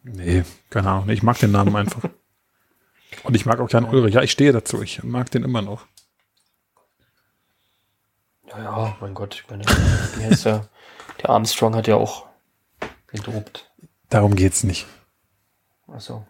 Nee, 0.03 0.43
keine 0.69 0.89
Ahnung. 0.89 1.09
Ich 1.09 1.23
mag 1.23 1.37
den 1.39 1.51
Namen 1.51 1.75
einfach. 1.75 2.03
Und 3.23 3.35
ich 3.35 3.45
mag 3.45 3.59
auch 3.59 3.69
Jan 3.69 3.85
Ulrich. 3.85 4.15
Ja, 4.15 4.21
ich 4.21 4.31
stehe 4.31 4.51
dazu. 4.51 4.81
Ich 4.81 5.03
mag 5.03 5.31
den 5.31 5.43
immer 5.43 5.61
noch. 5.61 5.85
Ja, 8.47 8.63
ja, 8.63 8.97
mein 8.99 9.13
Gott. 9.13 9.35
Ich 9.35 9.49
meine, 9.49 9.63
wie 9.63 10.23
heißt 10.23 10.45
der? 10.45 10.69
Der 11.21 11.29
Armstrong 11.29 11.75
hat 11.75 11.87
ja 11.87 11.95
auch 11.95 12.27
gedopt. 13.07 13.71
Darum 14.09 14.35
geht's 14.35 14.63
nicht. 14.63 14.87
Ach 15.87 15.99
so. 15.99 16.25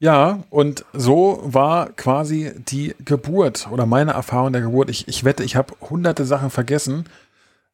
Ja, 0.00 0.44
und 0.50 0.84
so 0.92 1.40
war 1.44 1.90
quasi 1.92 2.52
die 2.56 2.94
Geburt 3.04 3.68
oder 3.70 3.86
meine 3.86 4.12
Erfahrung 4.12 4.52
der 4.52 4.62
Geburt. 4.62 4.90
Ich, 4.90 5.08
ich 5.08 5.24
wette, 5.24 5.44
ich 5.44 5.56
habe 5.56 5.74
hunderte 5.80 6.24
Sachen 6.24 6.50
vergessen. 6.50 7.04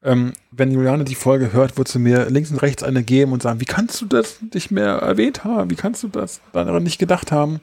Ähm, 0.03 0.33
wenn 0.51 0.71
Juliane 0.71 1.05
die 1.05 1.15
Folge 1.15 1.53
hört, 1.53 1.77
wird 1.77 1.89
sie 1.89 1.99
mir 1.99 2.31
links 2.31 2.51
und 2.51 2.63
rechts 2.63 2.83
eine 2.83 3.03
geben 3.03 3.33
und 3.33 3.43
sagen, 3.43 3.61
wie 3.61 3.67
kannst 3.67 4.01
du 4.01 4.07
das 4.07 4.39
nicht 4.55 4.71
mehr 4.71 4.93
erwähnt 4.97 5.45
haben? 5.45 5.71
Wie 5.71 5.77
kannst 5.77 6.03
du 6.03 6.09
das 6.09 6.41
daran 6.53 6.83
nicht 6.83 6.99
gedacht 6.99 7.33
haben? 7.33 7.61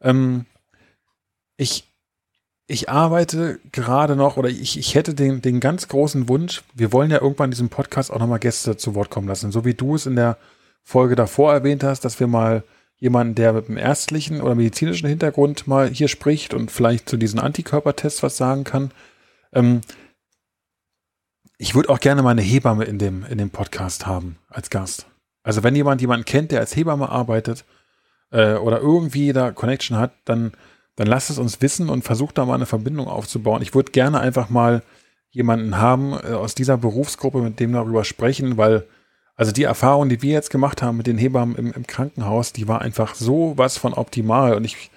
Ähm, 0.00 0.46
ich, 1.56 1.88
ich 2.66 2.88
arbeite 2.90 3.60
gerade 3.72 4.16
noch 4.16 4.36
oder 4.36 4.48
ich, 4.48 4.78
ich 4.78 4.94
hätte 4.94 5.14
den, 5.14 5.40
den 5.40 5.60
ganz 5.60 5.88
großen 5.88 6.28
Wunsch, 6.28 6.62
wir 6.74 6.92
wollen 6.92 7.10
ja 7.10 7.20
irgendwann 7.20 7.46
in 7.46 7.52
diesem 7.52 7.68
Podcast 7.70 8.10
auch 8.10 8.18
nochmal 8.18 8.40
Gäste 8.40 8.76
zu 8.76 8.94
Wort 8.94 9.10
kommen 9.10 9.28
lassen. 9.28 9.52
So 9.52 9.64
wie 9.64 9.74
du 9.74 9.94
es 9.94 10.06
in 10.06 10.16
der 10.16 10.36
Folge 10.82 11.16
davor 11.16 11.52
erwähnt 11.52 11.82
hast, 11.84 12.04
dass 12.04 12.20
wir 12.20 12.26
mal 12.26 12.62
jemanden, 13.04 13.34
der 13.34 13.52
mit 13.52 13.68
einem 13.68 13.76
ärztlichen 13.76 14.40
oder 14.40 14.54
medizinischen 14.54 15.06
Hintergrund 15.06 15.66
mal 15.66 15.90
hier 15.90 16.08
spricht 16.08 16.54
und 16.54 16.70
vielleicht 16.70 17.06
zu 17.06 17.18
diesen 17.18 17.38
Antikörpertests 17.38 18.22
was 18.22 18.38
sagen 18.38 18.64
kann. 18.64 18.92
Ähm, 19.52 19.82
ich 21.58 21.74
würde 21.74 21.90
auch 21.90 22.00
gerne 22.00 22.22
mal 22.22 22.30
eine 22.30 22.40
Hebamme 22.40 22.84
in 22.84 22.98
dem, 22.98 23.22
in 23.26 23.36
dem 23.36 23.50
Podcast 23.50 24.06
haben 24.06 24.38
als 24.48 24.70
Gast. 24.70 25.04
Also 25.42 25.62
wenn 25.62 25.76
jemand 25.76 26.00
jemanden 26.00 26.24
kennt, 26.24 26.50
der 26.50 26.60
als 26.60 26.74
Hebamme 26.74 27.10
arbeitet 27.10 27.66
äh, 28.30 28.54
oder 28.54 28.80
irgendwie 28.80 29.34
da 29.34 29.50
Connection 29.50 29.98
hat, 29.98 30.12
dann, 30.24 30.52
dann 30.96 31.06
lasst 31.06 31.28
es 31.28 31.36
uns 31.36 31.60
wissen 31.60 31.90
und 31.90 32.04
versucht 32.04 32.38
da 32.38 32.46
mal 32.46 32.54
eine 32.54 32.64
Verbindung 32.64 33.06
aufzubauen. 33.06 33.60
Ich 33.60 33.74
würde 33.74 33.92
gerne 33.92 34.18
einfach 34.20 34.48
mal 34.48 34.82
jemanden 35.28 35.76
haben 35.76 36.14
äh, 36.14 36.32
aus 36.32 36.54
dieser 36.54 36.78
Berufsgruppe, 36.78 37.42
mit 37.42 37.60
dem 37.60 37.74
darüber 37.74 38.02
sprechen, 38.02 38.56
weil 38.56 38.86
also 39.36 39.52
die 39.52 39.64
Erfahrung, 39.64 40.08
die 40.08 40.22
wir 40.22 40.32
jetzt 40.32 40.50
gemacht 40.50 40.82
haben 40.82 40.96
mit 40.96 41.06
den 41.06 41.18
Hebammen 41.18 41.56
im, 41.56 41.72
im 41.72 41.86
Krankenhaus, 41.86 42.52
die 42.52 42.68
war 42.68 42.82
einfach 42.82 43.14
so 43.14 43.54
was 43.56 43.78
von 43.78 43.94
optimal 43.94 44.54
und 44.54 44.64
ich, 44.64 44.90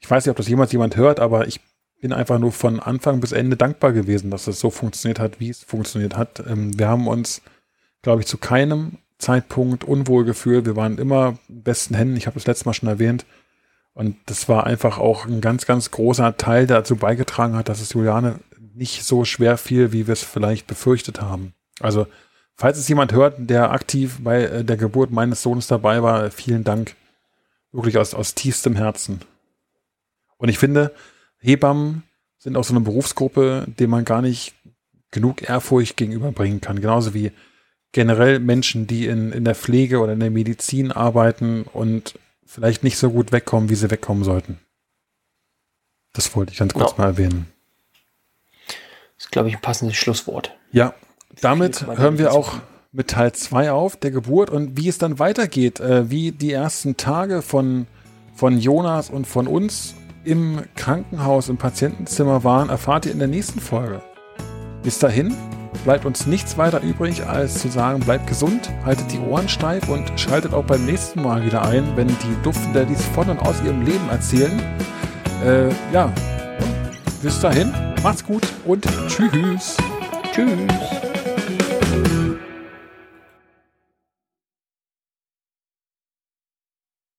ich 0.00 0.10
weiß 0.10 0.24
nicht, 0.24 0.30
ob 0.30 0.36
das 0.36 0.48
jemals 0.48 0.72
jemand 0.72 0.96
hört, 0.96 1.20
aber 1.20 1.46
ich 1.48 1.60
bin 2.00 2.12
einfach 2.12 2.38
nur 2.38 2.52
von 2.52 2.80
Anfang 2.80 3.20
bis 3.20 3.32
Ende 3.32 3.56
dankbar 3.56 3.92
gewesen, 3.92 4.30
dass 4.30 4.46
es 4.46 4.60
so 4.60 4.70
funktioniert 4.70 5.18
hat, 5.18 5.40
wie 5.40 5.48
es 5.48 5.64
funktioniert 5.64 6.16
hat. 6.16 6.44
Ähm, 6.46 6.78
wir 6.78 6.88
haben 6.88 7.08
uns, 7.08 7.40
glaube 8.02 8.20
ich, 8.20 8.26
zu 8.26 8.36
keinem 8.36 8.98
Zeitpunkt 9.16 9.84
unwohl 9.84 10.26
gefühlt. 10.26 10.66
Wir 10.66 10.76
waren 10.76 10.98
immer 10.98 11.38
besten 11.48 11.94
Händen. 11.94 12.18
Ich 12.18 12.26
habe 12.26 12.34
das 12.34 12.46
letzte 12.46 12.66
Mal 12.66 12.74
schon 12.74 12.90
erwähnt. 12.90 13.24
Und 13.94 14.16
das 14.26 14.50
war 14.50 14.66
einfach 14.66 14.98
auch 14.98 15.24
ein 15.24 15.40
ganz, 15.40 15.64
ganz 15.64 15.90
großer 15.90 16.36
Teil, 16.36 16.66
der 16.66 16.78
dazu 16.78 16.96
beigetragen 16.96 17.56
hat, 17.56 17.70
dass 17.70 17.80
es 17.80 17.94
Juliane 17.94 18.40
nicht 18.74 19.04
so 19.04 19.24
schwer 19.24 19.56
fiel, 19.56 19.92
wie 19.92 20.06
wir 20.06 20.12
es 20.12 20.22
vielleicht 20.22 20.66
befürchtet 20.66 21.22
haben. 21.22 21.54
Also, 21.80 22.06
falls 22.56 22.78
es 22.78 22.88
jemand 22.88 23.12
hört, 23.12 23.36
der 23.38 23.72
aktiv 23.72 24.18
bei 24.20 24.44
äh, 24.44 24.64
der 24.64 24.76
Geburt 24.76 25.10
meines 25.10 25.42
Sohnes 25.42 25.66
dabei 25.66 26.02
war, 26.02 26.30
vielen 26.30 26.64
Dank. 26.64 26.94
Wirklich 27.72 27.98
aus, 27.98 28.14
aus 28.14 28.34
tiefstem 28.34 28.76
Herzen. 28.76 29.20
Und 30.36 30.48
ich 30.48 30.58
finde, 30.58 30.94
Hebammen 31.38 32.04
sind 32.38 32.56
auch 32.56 32.64
so 32.64 32.74
eine 32.74 32.84
Berufsgruppe, 32.84 33.66
dem 33.66 33.90
man 33.90 34.04
gar 34.04 34.22
nicht 34.22 34.54
genug 35.10 35.48
Ehrfurcht 35.48 35.96
gegenüberbringen 35.96 36.60
kann. 36.60 36.80
Genauso 36.80 37.14
wie 37.14 37.32
generell 37.92 38.40
Menschen, 38.40 38.86
die 38.86 39.06
in, 39.06 39.32
in 39.32 39.44
der 39.44 39.54
Pflege 39.54 40.00
oder 40.00 40.12
in 40.12 40.20
der 40.20 40.30
Medizin 40.30 40.92
arbeiten 40.92 41.62
und 41.62 42.18
vielleicht 42.44 42.84
nicht 42.84 42.98
so 42.98 43.10
gut 43.10 43.32
wegkommen, 43.32 43.70
wie 43.70 43.74
sie 43.74 43.90
wegkommen 43.90 44.24
sollten. 44.24 44.58
Das 46.12 46.34
wollte 46.36 46.52
ich 46.52 46.58
ganz 46.58 46.74
kurz 46.74 46.92
ja. 46.92 46.98
mal 46.98 47.06
erwähnen. 47.06 47.46
Das 49.16 49.26
ist, 49.26 49.32
glaube 49.32 49.48
ich, 49.48 49.56
ein 49.56 49.62
passendes 49.62 49.96
Schlusswort. 49.96 50.56
Ja, 50.70 50.94
damit 51.40 51.86
hören 51.86 52.18
wir 52.18 52.32
auch 52.32 52.54
mit 52.92 53.08
Teil 53.08 53.32
2 53.32 53.72
auf, 53.72 53.96
der 53.96 54.12
Geburt 54.12 54.50
und 54.50 54.76
wie 54.76 54.88
es 54.88 54.98
dann 54.98 55.18
weitergeht, 55.18 55.80
äh, 55.80 56.10
wie 56.10 56.32
die 56.32 56.52
ersten 56.52 56.96
Tage 56.96 57.42
von, 57.42 57.86
von 58.34 58.58
Jonas 58.58 59.10
und 59.10 59.26
von 59.26 59.48
uns 59.48 59.94
im 60.24 60.62
Krankenhaus, 60.76 61.48
im 61.48 61.56
Patientenzimmer 61.56 62.44
waren, 62.44 62.70
erfahrt 62.70 63.06
ihr 63.06 63.12
in 63.12 63.18
der 63.18 63.28
nächsten 63.28 63.60
Folge. 63.60 64.00
Bis 64.82 64.98
dahin 64.98 65.34
bleibt 65.84 66.04
uns 66.04 66.26
nichts 66.26 66.56
weiter 66.56 66.80
übrig, 66.82 67.26
als 67.26 67.58
zu 67.60 67.68
sagen, 67.68 68.00
bleibt 68.00 68.26
gesund, 68.26 68.70
haltet 68.84 69.12
die 69.12 69.18
Ohren 69.18 69.48
steif 69.48 69.88
und 69.88 70.12
schaltet 70.18 70.54
auch 70.54 70.64
beim 70.64 70.86
nächsten 70.86 71.22
Mal 71.22 71.44
wieder 71.44 71.62
ein, 71.62 71.96
wenn 71.96 72.08
die 72.08 72.42
Duftendaddies 72.42 73.04
von 73.06 73.28
und 73.28 73.38
aus 73.40 73.60
ihrem 73.62 73.82
Leben 73.82 74.08
erzählen. 74.08 74.62
Äh, 75.44 75.68
ja, 75.92 76.12
bis 77.22 77.40
dahin, 77.40 77.72
macht's 78.02 78.24
gut 78.24 78.46
und 78.64 78.86
tschüss. 79.08 79.76
Tschüss. 80.32 81.13
Thank 81.84 82.08
you. 82.08 82.23